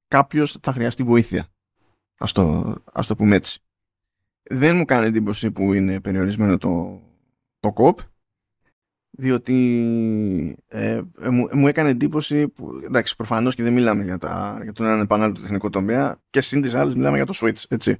κάποιος 0.08 0.58
θα 0.62 0.72
χρειαστεί 0.72 1.02
βοήθεια. 1.02 1.46
Ας 2.18 2.32
το, 2.32 2.74
ας 2.92 3.06
το 3.06 3.16
πούμε 3.16 3.36
έτσι. 3.36 3.60
Δεν 4.42 4.76
μου 4.76 4.84
κάνει 4.84 5.06
εντύπωση 5.06 5.50
που 5.50 5.72
είναι 5.72 6.00
περιορισμένο 6.00 6.58
το, 6.58 7.02
το 7.60 7.72
κοπ 7.72 7.98
διότι 9.10 9.56
ε, 10.68 11.02
ε, 11.20 11.28
μου, 11.28 11.48
μου, 11.52 11.68
έκανε 11.68 11.88
εντύπωση 11.88 12.48
που, 12.48 12.80
εντάξει 12.84 13.16
προφανώς 13.16 13.54
και 13.54 13.62
δεν 13.62 13.72
μιλάμε 13.72 14.04
για, 14.04 14.18
τα, 14.18 14.58
για 14.62 14.72
τον 14.72 14.86
έναν 14.86 15.00
επανάληπτο 15.00 15.40
τεχνικό 15.40 15.70
τομέα 15.70 16.22
και 16.30 16.40
συν 16.40 16.62
τις 16.62 16.74
άλλες 16.74 16.94
μιλάμε 16.94 17.16
για 17.16 17.26
το 17.26 17.32
Switch 17.36 17.64
έτσι 17.68 17.96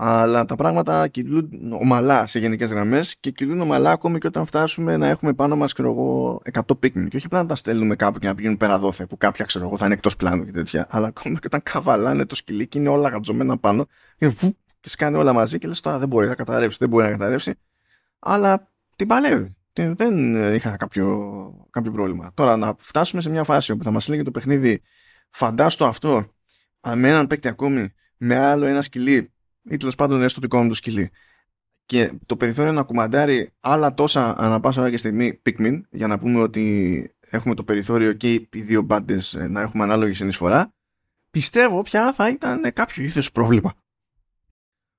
αλλά 0.00 0.44
τα 0.44 0.56
πράγματα 0.56 1.08
κυλούν 1.08 1.72
ομαλά 1.80 2.26
σε 2.26 2.38
γενικές 2.38 2.70
γραμμές 2.70 3.16
και 3.20 3.30
κυλούν 3.30 3.60
ομαλά 3.60 3.90
ακόμη 3.90 4.18
και 4.18 4.26
όταν 4.26 4.46
φτάσουμε 4.46 4.96
να 4.96 5.06
έχουμε 5.06 5.32
πάνω 5.32 5.56
μας 5.56 5.72
100 5.76 6.36
Pikmin. 6.52 7.08
Και 7.08 7.16
όχι 7.16 7.26
απλά 7.26 7.42
να 7.42 7.46
τα 7.46 7.54
στέλνουμε 7.54 7.96
κάπου 7.96 8.18
και 8.18 8.26
να 8.26 8.34
πηγαίνουν 8.34 8.56
πέρα 8.56 8.78
δόθε, 8.78 9.06
που 9.06 9.16
κάποια 9.16 9.44
ξέρω 9.44 9.64
εγώ 9.64 9.76
θα 9.76 9.84
είναι 9.84 9.94
εκτός 9.94 10.16
πλάνου 10.16 10.44
και 10.44 10.50
τέτοια. 10.50 10.86
Αλλά 10.90 11.06
ακόμη 11.06 11.34
και 11.34 11.46
όταν 11.46 11.62
καβαλάνε 11.62 12.26
το 12.26 12.34
σκυλί 12.34 12.66
και 12.66 12.78
είναι 12.78 12.88
όλα 12.88 13.08
γατζωμένα 13.08 13.58
πάνω 13.58 13.86
και, 14.16 14.28
βου, 14.28 14.56
και 14.80 14.88
σκάνε 14.88 15.18
όλα 15.18 15.32
μαζί 15.32 15.58
και 15.58 15.68
λες 15.68 15.80
τώρα 15.80 15.98
δεν 15.98 16.08
μπορεί 16.08 16.26
να 16.26 16.34
καταρρεύσει, 16.34 16.76
δεν 16.80 16.88
μπορεί 16.88 17.04
να 17.04 17.10
καταρρεύσει. 17.10 17.54
Αλλά 18.18 18.68
την 18.96 19.06
παλεύει. 19.06 19.56
Δεν 19.72 20.54
είχα 20.54 20.76
κάποιο, 20.76 21.66
κάποιο 21.70 21.92
πρόβλημα. 21.92 22.30
Τώρα 22.34 22.56
να 22.56 22.74
φτάσουμε 22.78 23.22
σε 23.22 23.30
μια 23.30 23.44
φάση 23.44 23.72
όπου 23.72 23.84
θα 23.84 23.90
μας 23.90 24.08
λέγει 24.08 24.22
το 24.22 24.30
παιχνίδι, 24.30 24.82
φαντάστο 25.30 25.84
αυτό 25.84 26.32
με 26.94 27.08
έναν 27.08 27.26
παίκτη 27.26 27.48
ακόμη, 27.48 27.92
με 28.16 28.36
άλλο 28.36 28.64
ένα 28.64 28.82
σκυλί 28.82 29.32
ή 29.70 29.76
τέλος 29.76 29.94
πάντων 29.94 30.22
έστω 30.22 30.40
δικό 30.40 30.62
μου 30.62 30.68
το 30.68 30.74
σκυλί. 30.74 31.10
Και 31.86 32.12
το 32.26 32.36
περιθώριο 32.36 32.72
να 32.72 32.82
κουμαντάρει 32.82 33.52
άλλα 33.60 33.94
τόσα 33.94 34.38
ανά 34.38 34.60
πάσα 34.60 34.80
ώρα 34.80 34.90
και 34.90 34.96
στιγμή 34.96 35.42
Pikmin 35.44 35.80
για 35.90 36.06
να 36.06 36.18
πούμε 36.18 36.40
ότι 36.40 37.10
έχουμε 37.20 37.54
το 37.54 37.64
περιθώριο 37.64 38.12
και 38.12 38.32
οι 38.32 38.48
δύο 38.50 38.82
μπάντες 38.82 39.36
να 39.48 39.60
έχουμε 39.60 39.84
ανάλογη 39.84 40.14
συνεισφορά, 40.14 40.74
πιστεύω 41.30 41.82
πια 41.82 42.12
θα 42.12 42.28
ήταν 42.28 42.72
κάποιο 42.72 43.04
είδο 43.04 43.20
πρόβλημα. 43.32 43.74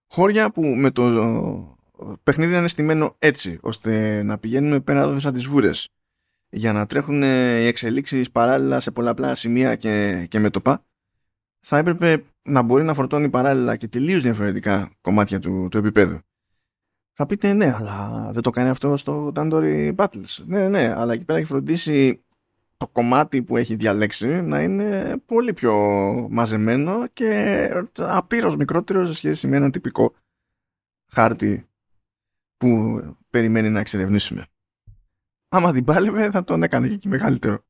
Χώρια 0.08 0.52
που 0.52 0.62
με 0.64 0.92
το 0.92 1.78
παιχνίδι 2.24 2.56
είναι 2.56 2.68
στημένο 2.68 3.16
έτσι, 3.20 3.58
ώστε 3.62 4.24
να 4.24 4.38
πηγαίνουμε 4.38 4.80
πέρα 4.80 5.02
εδώ 5.02 5.20
σαν 5.20 5.34
τις 5.34 5.48
βούρες 5.48 5.90
για 6.50 6.74
να 6.74 6.86
τρέχουν 6.86 7.22
οι 7.24 7.66
εξελίξεις 7.66 8.32
παράλληλα 8.32 8.80
σε 8.80 8.92
πολλαπλά 8.92 9.36
σημεία 9.36 9.76
και, 9.76 10.26
και 10.30 10.40
μέτωπα 10.40 10.86
θα 11.60 11.78
έπρεπε 11.78 12.24
να 12.42 12.62
μπορεί 12.62 12.84
να 12.84 12.94
φορτώνει 12.94 13.30
παράλληλα 13.30 13.76
και 13.76 13.88
τελείως 13.88 14.22
διαφορετικά 14.22 14.92
κομμάτια 15.02 15.40
του, 15.40 15.68
του 15.72 15.78
επίπεδου. 15.78 16.20
Θα 17.14 17.26
πείτε 17.26 17.54
ναι, 17.54 17.76
αλλά 17.78 18.30
δεν 18.34 18.42
το 18.42 18.50
κάνει 18.50 18.70
αυτό 18.70 18.98
στο 18.98 19.32
Tandoori 19.36 19.96
Battles. 19.96 20.44
Ναι, 20.46 20.68
ναι, 20.68 20.94
αλλά 20.98 21.14
εκεί 21.14 21.24
πέρα 21.24 21.40
έχει 21.40 21.48
φροντίσει 21.48 22.24
το 22.78 22.88
κομμάτι 22.88 23.44
που 23.44 23.58
έχει 23.58 23.76
διαλέξει 23.76 24.42
να 24.42 24.62
είναι 24.62 25.18
πολύ 25.26 25.54
πιο 25.54 25.76
μαζεμένο 26.30 27.08
και 27.08 27.70
απείρως 27.98 28.56
μικρότερο 28.56 29.06
σε 29.06 29.14
σχέση 29.14 29.48
με 29.48 29.56
ένα 29.56 29.70
τυπικό 29.70 30.14
χάρτη 31.12 31.70
που 32.58 33.02
περιμένει 33.30 33.70
να 33.70 33.80
εξερευνήσουμε. 33.80 34.46
Άμα 35.50 35.72
την 35.72 35.84
πάλευε 35.84 36.30
θα 36.30 36.44
τον 36.44 36.64
έκανε 36.64 36.88
και 36.88 36.94
εκεί 36.94 37.08
μεγαλύτερο. 37.08 37.64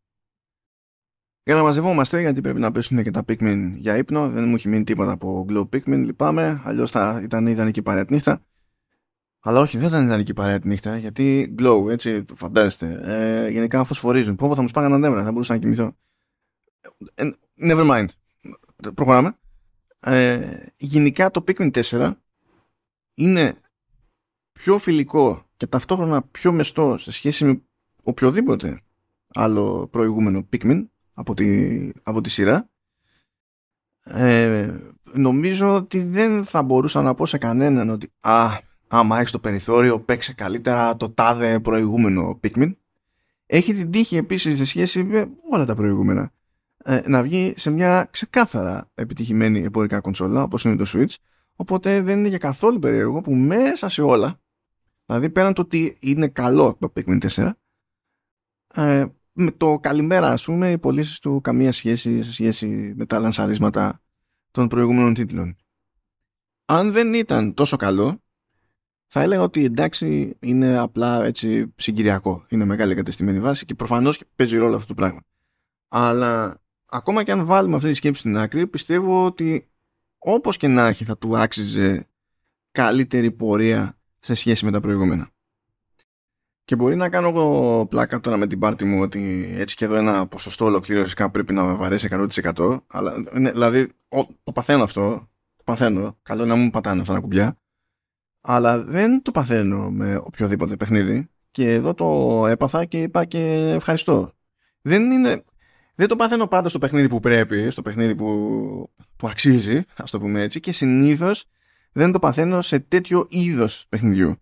Για 1.49 1.57
να 1.57 1.63
μαζευόμαστε, 1.63 2.19
γιατί 2.19 2.41
πρέπει 2.41 2.59
να 2.59 2.71
πέσουν 2.71 3.03
και 3.03 3.11
τα 3.11 3.23
Pikmin 3.27 3.71
για 3.75 3.97
ύπνο. 3.97 4.29
Δεν 4.29 4.47
μου 4.47 4.55
έχει 4.55 4.67
μείνει 4.67 4.83
τίποτα 4.83 5.11
από 5.11 5.45
Glow 5.49 5.61
Pikmin, 5.61 6.03
λυπάμαι. 6.05 6.61
Αλλιώς 6.63 6.91
θα 6.91 7.19
ήταν 7.23 7.47
ιδανική 7.47 7.81
παρέα 7.81 8.05
τη 8.05 8.13
νύχτα. 8.13 8.45
Αλλά 9.39 9.59
όχι, 9.59 9.77
δεν 9.77 9.87
ήταν 9.87 10.05
ιδανική 10.05 10.33
παρέα 10.33 10.59
τη 10.59 10.67
νύχτα, 10.67 10.97
γιατί 10.97 11.55
Glow, 11.59 11.89
έτσι, 11.89 12.23
το 12.23 12.35
φαντάζεστε. 12.35 12.99
Ε, 13.03 13.49
γενικά 13.49 13.83
φωσφορίζουν. 13.83 14.35
Πού 14.35 14.55
θα 14.55 14.61
μου 14.61 14.67
σπάγανε 14.67 14.97
νεύρα, 14.97 15.23
θα 15.23 15.31
μπορούσα 15.31 15.53
να 15.53 15.59
κοιμηθώ. 15.59 15.95
Ε, 17.13 17.29
never 17.61 17.89
mind. 17.91 18.07
Προχωράμε. 18.95 19.37
Ε, 19.99 20.57
γενικά 20.77 21.31
το 21.31 21.43
Pikmin 21.47 21.71
4 21.83 22.13
είναι 23.13 23.55
πιο 24.51 24.77
φιλικό 24.77 25.45
και 25.57 25.67
ταυτόχρονα 25.67 26.21
πιο 26.21 26.51
μεστό 26.51 26.97
σε 26.97 27.11
σχέση 27.11 27.45
με 27.45 27.61
οποιοδήποτε 28.03 28.81
άλλο 29.27 29.87
προηγούμενο 29.87 30.47
Pikmin 30.53 30.85
από 31.19 31.33
τη, 31.33 31.89
από 32.03 32.21
τη 32.21 32.29
σειρά. 32.29 32.69
Ε, 34.03 34.73
νομίζω 35.13 35.75
ότι 35.75 36.03
δεν 36.03 36.45
θα 36.45 36.63
μπορούσα 36.63 37.01
να 37.01 37.13
πω 37.13 37.25
σε 37.25 37.37
κανέναν 37.37 37.89
ότι 37.89 38.11
α, 38.21 38.47
άμα 38.87 39.19
έχεις 39.19 39.31
το 39.31 39.39
περιθώριο 39.39 39.99
παίξε 39.99 40.33
καλύτερα 40.33 40.97
το 40.97 41.09
τάδε 41.09 41.59
προηγούμενο 41.59 42.39
Pikmin 42.43 42.71
έχει 43.45 43.73
την 43.73 43.91
τύχη 43.91 44.17
επίσης 44.17 44.57
σε 44.57 44.65
σχέση 44.65 45.03
με 45.03 45.29
όλα 45.51 45.65
τα 45.65 45.75
προηγούμενα 45.75 46.31
ε, 46.77 47.01
να 47.05 47.23
βγει 47.23 47.53
σε 47.57 47.69
μια 47.69 48.07
ξεκάθαρα 48.11 48.89
επιτυχημένη 48.93 49.63
εμπορικά 49.63 49.99
κονσόλα 49.99 50.43
όπως 50.43 50.63
είναι 50.63 50.75
το 50.75 50.85
Switch. 50.87 51.15
Οπότε 51.55 52.01
δεν 52.01 52.19
είναι 52.19 52.27
για 52.27 52.37
καθόλου 52.37 52.79
περίεργο 52.79 53.21
που 53.21 53.33
μέσα 53.33 53.89
σε 53.89 54.01
όλα 54.01 54.39
δηλαδή 55.05 55.29
πέραν 55.29 55.53
το 55.53 55.61
ότι 55.61 55.97
είναι 55.99 56.27
καλό 56.27 56.77
το 56.79 56.93
Pikmin 56.95 57.29
4 57.29 57.51
ε, 58.73 59.05
με 59.31 59.51
το 59.51 59.79
καλημέρα 59.79 60.31
ας 60.31 60.45
πούμε 60.45 60.71
οι 60.71 60.77
πωλήσεις 60.77 61.19
του 61.19 61.41
καμία 61.41 61.71
σχέση 61.71 62.23
σε 62.23 62.33
σχέση 62.33 62.93
με 62.95 63.05
τα 63.05 63.19
λανσαρίσματα 63.19 64.01
των 64.51 64.67
προηγούμενων 64.67 65.13
τίτλων. 65.13 65.55
αν 66.65 66.91
δεν 66.91 67.13
ήταν 67.13 67.53
τόσο 67.53 67.77
καλό, 67.77 68.21
θα 69.11 69.21
έλεγα 69.21 69.41
ότι 69.41 69.63
εντάξει 69.63 70.37
είναι 70.39 70.77
απλά 70.77 71.23
έτσι 71.23 71.73
συγκυριακό. 71.75 72.45
Είναι 72.49 72.65
μεγάλη 72.65 72.95
κατεστημένη 72.95 73.39
βάση 73.39 73.65
και 73.65 73.75
προφανώς 73.75 74.21
παίζει 74.35 74.57
ρόλο 74.57 74.75
αυτό 74.75 74.87
το 74.87 74.93
πράγμα. 74.93 75.21
Αλλά 75.87 76.61
ακόμα 76.85 77.23
και 77.23 77.31
αν 77.31 77.45
βάλουμε 77.45 77.75
αυτή 77.75 77.89
τη 77.89 77.93
σκέψη 77.93 78.19
στην 78.19 78.37
άκρη, 78.37 78.67
πιστεύω 78.67 79.25
ότι 79.25 79.69
όπως 80.17 80.57
και 80.57 80.67
να 80.67 80.87
έχει 80.87 81.03
θα 81.03 81.17
του 81.17 81.37
άξιζε 81.37 82.07
καλύτερη 82.71 83.31
πορεία 83.31 83.97
σε 84.19 84.33
σχέση 84.33 84.65
με 84.65 84.71
τα 84.71 84.79
προηγούμενα. 84.79 85.29
Και 86.69 86.75
μπορεί 86.75 86.95
να 86.95 87.09
κάνω 87.09 87.27
εγώ 87.27 87.85
πλάκα 87.89 88.19
τώρα 88.19 88.37
με 88.37 88.47
την 88.47 88.59
πάρτη 88.59 88.85
μου 88.85 89.01
ότι 89.01 89.53
έτσι 89.57 89.75
και 89.75 89.85
εδώ 89.85 89.95
ένα 89.95 90.27
ποσοστό 90.27 90.65
ολοκλήρωσης 90.65 91.13
κάπου 91.13 91.31
πρέπει 91.31 91.53
να 91.53 91.75
βαρέσει 91.75 92.07
100%. 92.11 92.79
Αλλά, 92.87 93.13
ναι, 93.31 93.51
δηλαδή, 93.51 93.87
το 94.43 94.51
παθαίνω 94.51 94.83
αυτό. 94.83 95.29
Το 95.55 95.63
παθαίνω. 95.63 96.17
Καλό 96.21 96.45
να 96.45 96.55
μου 96.55 96.69
πατάνε 96.69 97.01
αυτά 97.01 97.13
τα 97.13 97.19
κουμπιά. 97.19 97.57
Αλλά 98.41 98.83
δεν 98.83 99.21
το 99.21 99.31
παθαίνω 99.31 99.89
με 99.89 100.15
οποιοδήποτε 100.15 100.75
παιχνίδι. 100.75 101.29
Και 101.51 101.73
εδώ 101.73 101.93
το 101.93 102.47
έπαθα 102.47 102.85
και 102.85 103.01
είπα 103.01 103.25
και 103.25 103.71
ευχαριστώ. 103.75 104.31
Δεν 104.81 105.11
είναι. 105.11 105.43
Δεν 105.95 106.07
το 106.07 106.15
παθαίνω 106.15 106.47
πάντα 106.47 106.69
στο 106.69 106.79
παιχνίδι 106.79 107.07
που 107.07 107.19
πρέπει, 107.19 107.71
στο 107.71 107.81
παιχνίδι 107.81 108.15
που, 108.15 108.89
που 109.15 109.27
αξίζει, 109.27 109.83
ας 109.97 110.11
το 110.11 110.19
πούμε 110.19 110.41
έτσι, 110.41 110.59
και 110.59 110.71
συνήθως 110.71 111.45
δεν 111.91 112.11
το 112.11 112.19
παθαίνω 112.19 112.61
σε 112.61 112.79
τέτοιο 112.79 113.25
είδος 113.29 113.85
παιχνιδιού. 113.89 114.35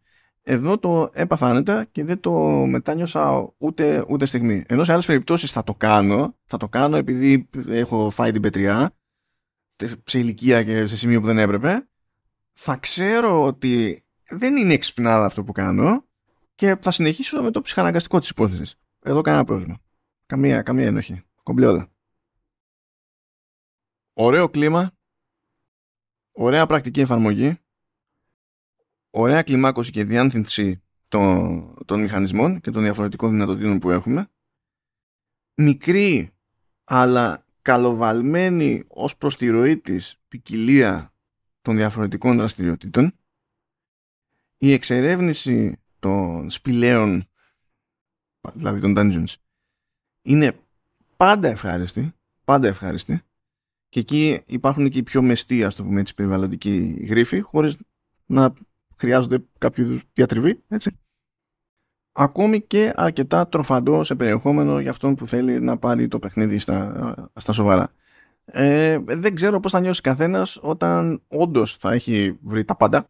Εδώ 0.50 0.78
το 0.78 1.10
έπαθα 1.14 1.86
και 1.91 2.04
δεν 2.04 2.20
το 2.20 2.32
μετάνιωσα 2.66 3.54
ούτε, 3.58 4.06
ούτε 4.10 4.26
στιγμή. 4.26 4.64
Ενώ 4.68 4.84
σε 4.84 4.91
άλλες 4.91 5.06
περιπτώσεις 5.06 5.52
θα 5.52 5.64
το 5.64 5.76
κάνω, 5.76 6.38
θα 6.45 6.58
το 6.58 6.70
κάνω 6.70 6.98
επειδή 6.98 7.50
έχω 7.68 8.10
φάει 8.10 8.32
την 8.32 8.41
πετριά 8.41 8.98
σε 10.04 10.20
ηλικία 10.20 10.64
και 10.64 10.88
σε 10.88 10.98
σημείο 10.98 11.20
που 11.20 11.26
δεν 11.26 11.38
έπρεπε. 11.38 11.88
Θα 12.54 12.78
ξέρω 12.78 13.43
ότι 13.43 14.06
δεν 14.30 14.56
είναι 14.56 14.74
εξυπνάδα 14.74 15.26
αυτό 15.26 15.43
που 15.43 15.52
κάνω 15.52 16.06
και 16.56 16.76
θα 16.82 16.91
συνεχίσω 16.91 17.41
με 17.41 17.52
το 17.52 17.62
ψυχαναγκαστικό 17.62 18.20
της 18.20 18.30
υπόθεσης. 18.30 18.80
Εδώ 19.02 19.22
κανένα 19.22 19.43
πρόβλημα. 19.43 19.78
Καμία, 20.26 20.62
καμία 20.62 20.86
ενοχή. 20.86 21.24
Κομπλιόδα. 21.43 21.91
Ωραίο 24.14 24.50
κλίμα. 24.50 24.91
Ωραία 26.32 26.66
πρακτική 26.66 27.00
εφαρμογή 27.02 27.60
ωραία 29.18 29.43
κλιμάκωση 29.43 29.91
και 29.91 30.03
διάνθυνση 30.03 30.82
των, 31.07 31.74
των 31.86 32.01
μηχανισμών 32.01 32.59
και 32.59 32.72
των 32.72 32.84
διαφορετικών 32.84 33.32
δυνατοτήτων 33.32 33.80
που 33.80 33.89
έχουμε. 33.89 34.30
Μικρή 35.55 36.32
αλλά 36.84 37.45
καλοβαλμένη 37.61 38.84
ως 38.88 39.18
προς 39.18 39.38
τη 39.38 39.47
ροή 39.47 39.78
της 39.78 40.22
ποικιλία 40.28 41.13
των 41.61 41.76
διαφορετικών 41.76 42.38
δραστηριοτήτων. 42.38 43.13
Η 44.57 44.72
εξερεύνηση 44.72 45.80
των 45.99 46.49
σπηλαίων 46.49 47.30
δηλαδή 48.53 48.80
των 48.80 48.93
dungeons 48.97 49.34
είναι 50.22 50.59
πάντα 51.18 51.47
ευχάριστη 51.47 52.13
πάντα 52.47 52.68
ευχάριστη. 52.68 53.22
Και 53.89 53.99
εκεί 53.99 54.41
υπάρχουν 54.45 54.89
και 54.89 54.97
οι 54.97 55.03
πιο 55.03 55.22
μεστοί 55.22 55.63
ας 55.63 55.76
το 55.76 55.84
πούμε 55.84 55.99
έτσι 55.99 56.13
περιβαλλοντικοί 56.13 57.05
γρίφοι 57.09 57.39
χωρίς 57.39 57.78
να 58.26 58.53
χρειάζονται 58.98 59.45
κάποιο 59.58 59.84
είδους 59.84 60.04
διατριβή, 60.14 60.64
έτσι. 60.68 61.00
Ακόμη 62.12 62.62
και 62.62 62.93
αρκετά 62.95 63.48
τροφαντό 63.48 64.04
σε 64.04 64.16
περιεχόμενο 64.16 64.80
για 64.80 64.89
αυτόν 64.89 65.16
που 65.16 65.28
θέλει 65.28 65.60
να 65.60 65.78
πάρει 65.78 66.08
το 66.08 66.20
παιχνίδι 66.20 66.58
στα, 66.58 67.32
στα 67.36 67.54
σοβαρά. 67.54 67.91
Ε, 68.45 69.00
δεν 69.06 69.36
ξέρω 69.36 69.60
πώς 69.60 69.72
θα 69.72 69.80
νιώσει 69.80 70.02
καθένας 70.02 70.58
όταν 70.62 71.24
όντως 71.28 71.76
θα 71.76 71.91
έχει 71.91 72.38
βρει 72.41 72.66
τα 72.66 72.76
πάντα 72.76 73.10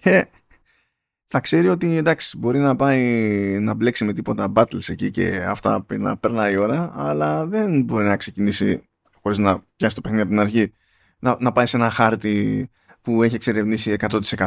και 0.00 0.28
θα 1.26 1.40
ξέρει 1.40 1.68
ότι 1.68 1.96
εντάξει 1.96 2.38
μπορεί 2.38 2.58
να 2.58 2.76
πάει 2.76 3.02
να 3.60 3.74
μπλέξει 3.74 4.04
με 4.04 4.12
τίποτα 4.12 4.52
battles 4.54 4.88
εκεί 4.88 5.10
και 5.10 5.44
αυτά 5.44 5.86
να 5.88 6.16
περνάει 6.16 6.52
η 6.52 6.56
ώρα 6.56 6.92
αλλά 6.94 7.46
δεν 7.46 7.82
μπορεί 7.82 8.04
να 8.04 8.16
ξεκινήσει 8.16 8.88
χωρίς 9.22 9.38
να 9.38 9.64
πιάσει 9.76 9.94
το 9.94 10.00
παιχνίδι 10.00 10.22
από 10.22 10.30
την 10.30 10.40
αρχή 10.40 10.72
να, 11.18 11.36
να 11.40 11.52
πάει 11.52 11.66
σε 11.66 11.76
ένα 11.76 11.90
χάρτη 11.90 12.68
που 13.06 13.22
έχει 13.22 13.34
εξερευνήσει 13.34 13.96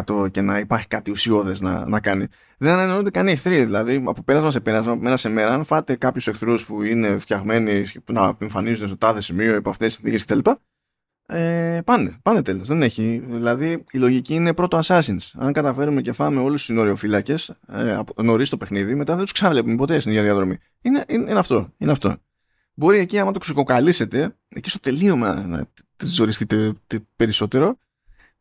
100% 0.06 0.32
και 0.32 0.42
να 0.42 0.60
υπάρχει 0.60 0.88
κάτι 0.88 1.12
ουσιώδες 1.12 1.62
να, 1.62 1.88
να 1.88 2.00
κάνει. 2.00 2.28
Δεν 2.58 2.74
ανανοούνται 2.74 3.10
καν 3.10 3.28
εχθροί. 3.28 3.64
Δηλαδή, 3.64 4.04
από 4.06 4.24
πέρασμα 4.24 4.52
σε 4.52 4.60
πέρασμα, 4.60 4.96
μέρα 4.96 5.18
σε 5.18 5.30
μέρα, 5.30 5.54
αν 5.54 5.64
φάτε 5.64 5.96
κάποιους 5.96 6.28
εχθρούς 6.28 6.66
που 6.66 6.84
είναι 6.84 7.18
φτιαγμένοι 7.18 7.86
που 8.04 8.14
να 8.14 8.36
εμφανίζονται 8.40 8.88
στο 8.88 8.98
τάδε 8.98 9.22
σημείο 9.22 9.56
υπό 9.56 9.70
αυτές 9.70 9.88
τις 9.88 9.96
συνθήκες 9.96 10.26
κτλ. 10.26 10.50
Ε, 11.26 11.82
πάνε, 11.86 12.18
πάνε 12.22 12.42
τέλος. 12.42 12.68
Δεν 12.68 12.82
έχει. 12.82 13.24
Δηλαδή, 13.28 13.84
η 13.92 13.98
λογική 13.98 14.34
είναι 14.34 14.54
πρώτο 14.54 14.80
Assassins. 14.84 15.32
Αν 15.34 15.54
καταφέρουμε 15.54 16.02
και 16.02 16.12
φάμε 16.12 16.40
όλους 16.40 16.54
τους 16.54 16.64
συνοριοφύλακες 16.64 17.50
ε, 17.68 18.00
νωρίς 18.22 18.50
το 18.50 18.58
παιχνίδι, 18.58 18.96
μετά 18.96 19.14
δεν 19.14 19.24
τους 19.24 19.32
ξαναβλέπουμε 19.32 19.76
ποτέ 19.76 20.00
στην 20.00 20.12
ίδια 20.12 20.24
διαδρομή. 20.24 20.58
Είναι, 20.82 21.06
είναι, 21.08 21.30
είναι, 21.30 21.40
αυτό, 21.40 21.74
είναι 21.78 21.92
αυτό. 21.92 22.16
Μπορεί 22.74 22.98
εκεί, 22.98 23.20
άμα 23.20 23.32
το 23.32 23.40
ξεκοκαλίσετε, 23.40 24.36
εκεί 24.50 24.70
στο 24.70 24.80
τελείωμα 24.80 25.48
να 25.48 25.66
ζοριστείτε 26.04 26.74
περισσότερο, 27.16 27.78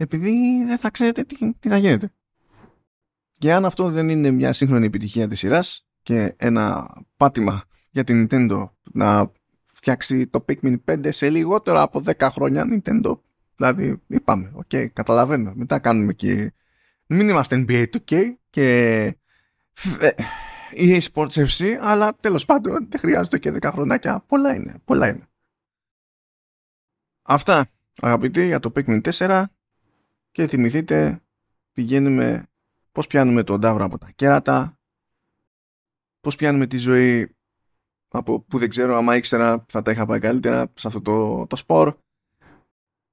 επειδή 0.00 0.64
δεν 0.64 0.78
θα 0.78 0.90
ξέρετε 0.90 1.22
τι, 1.22 1.52
τι 1.52 1.68
θα 1.68 1.76
γίνεται. 1.76 2.12
Και 3.38 3.52
αν 3.52 3.64
αυτό 3.64 3.90
δεν 3.90 4.08
είναι 4.08 4.30
μια 4.30 4.52
σύγχρονη 4.52 4.86
επιτυχία 4.86 5.28
της 5.28 5.38
σειράς 5.38 5.86
και 6.02 6.34
ένα 6.36 6.94
πάτημα 7.16 7.64
για 7.90 8.04
την 8.04 8.26
Nintendo 8.30 8.70
να 8.92 9.32
φτιάξει 9.64 10.26
το 10.26 10.44
Pikmin 10.48 10.76
5 10.84 11.08
σε 11.12 11.30
λιγότερο 11.30 11.82
από 11.82 12.02
10 12.04 12.28
χρόνια 12.30 12.66
Nintendo, 12.70 13.18
δηλαδή 13.56 14.02
είπαμε, 14.06 14.50
OK, 14.54 14.62
okay, 14.70 14.86
καταλαβαίνω, 14.92 15.52
μετά 15.54 15.78
κάνουμε 15.78 16.12
και 16.12 16.52
μην 17.06 17.28
είμαστε 17.28 17.64
NBA 17.68 17.86
2K 17.92 18.22
και 18.50 19.16
EA 20.76 21.00
Sports 21.12 21.46
FC, 21.46 21.64
αλλά 21.80 22.14
τέλος 22.14 22.44
πάντων 22.44 22.86
δεν 22.90 23.00
χρειάζεται 23.00 23.38
και 23.38 23.52
10 23.60 23.68
χρονάκια, 23.72 24.24
πολλά 24.26 24.54
είναι, 24.54 24.74
πολλά 24.84 25.08
είναι. 25.08 25.28
Αυτά 27.22 27.66
αγαπητοί 28.00 28.46
για 28.46 28.60
το 28.60 28.72
Pikmin 28.74 29.00
4 29.12 29.44
και 30.38 30.46
θυμηθείτε 30.46 31.22
πηγαίνουμε 31.72 32.46
πώς 32.92 33.06
πιάνουμε 33.06 33.42
τον 33.42 33.60
τάβρο 33.60 33.84
από 33.84 33.98
τα 33.98 34.10
κέρατα 34.14 34.78
πώς 36.20 36.36
πιάνουμε 36.36 36.66
τη 36.66 36.78
ζωή 36.78 37.36
από 38.08 38.40
που 38.40 38.58
δεν 38.58 38.68
ξέρω 38.68 38.96
άμα 38.96 39.16
ήξερα 39.16 39.64
θα 39.68 39.82
τα 39.82 39.90
είχα 39.90 40.06
πάει 40.06 40.18
καλύτερα 40.18 40.72
σε 40.74 40.86
αυτό 40.86 41.00
το, 41.00 41.46
το 41.46 41.56
σπορ 41.56 41.96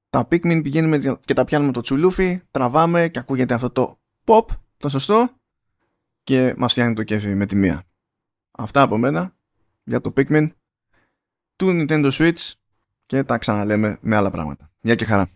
τα 0.09 0.27
Pikmin 0.31 0.59
πηγαίνουμε 0.63 1.17
και 1.25 1.33
τα 1.33 1.45
πιάνουμε 1.45 1.71
το 1.71 1.81
τσουλούφι 1.81 2.41
τραβάμε 2.51 3.09
και 3.09 3.19
ακούγεται 3.19 3.53
αυτό 3.53 3.69
το 3.69 3.99
pop 4.25 4.45
το 4.77 4.89
σωστό 4.89 5.29
και 6.23 6.53
μας 6.57 6.71
φτιάχνει 6.71 6.93
το 6.93 7.03
κέφι 7.03 7.35
με 7.35 7.45
τη 7.45 7.55
μία 7.55 7.83
αυτά 8.51 8.81
από 8.81 8.97
μένα 8.97 9.35
για 9.83 10.01
το 10.01 10.13
Pikmin 10.15 10.49
του 11.55 11.67
Nintendo 11.67 12.11
Switch 12.11 12.51
και 13.05 13.23
τα 13.23 13.37
ξαναλέμε 13.37 13.97
με 14.01 14.15
άλλα 14.15 14.31
πράγματα. 14.31 14.71
Γεια 14.81 14.95
και 14.95 15.05
χαρά. 15.05 15.34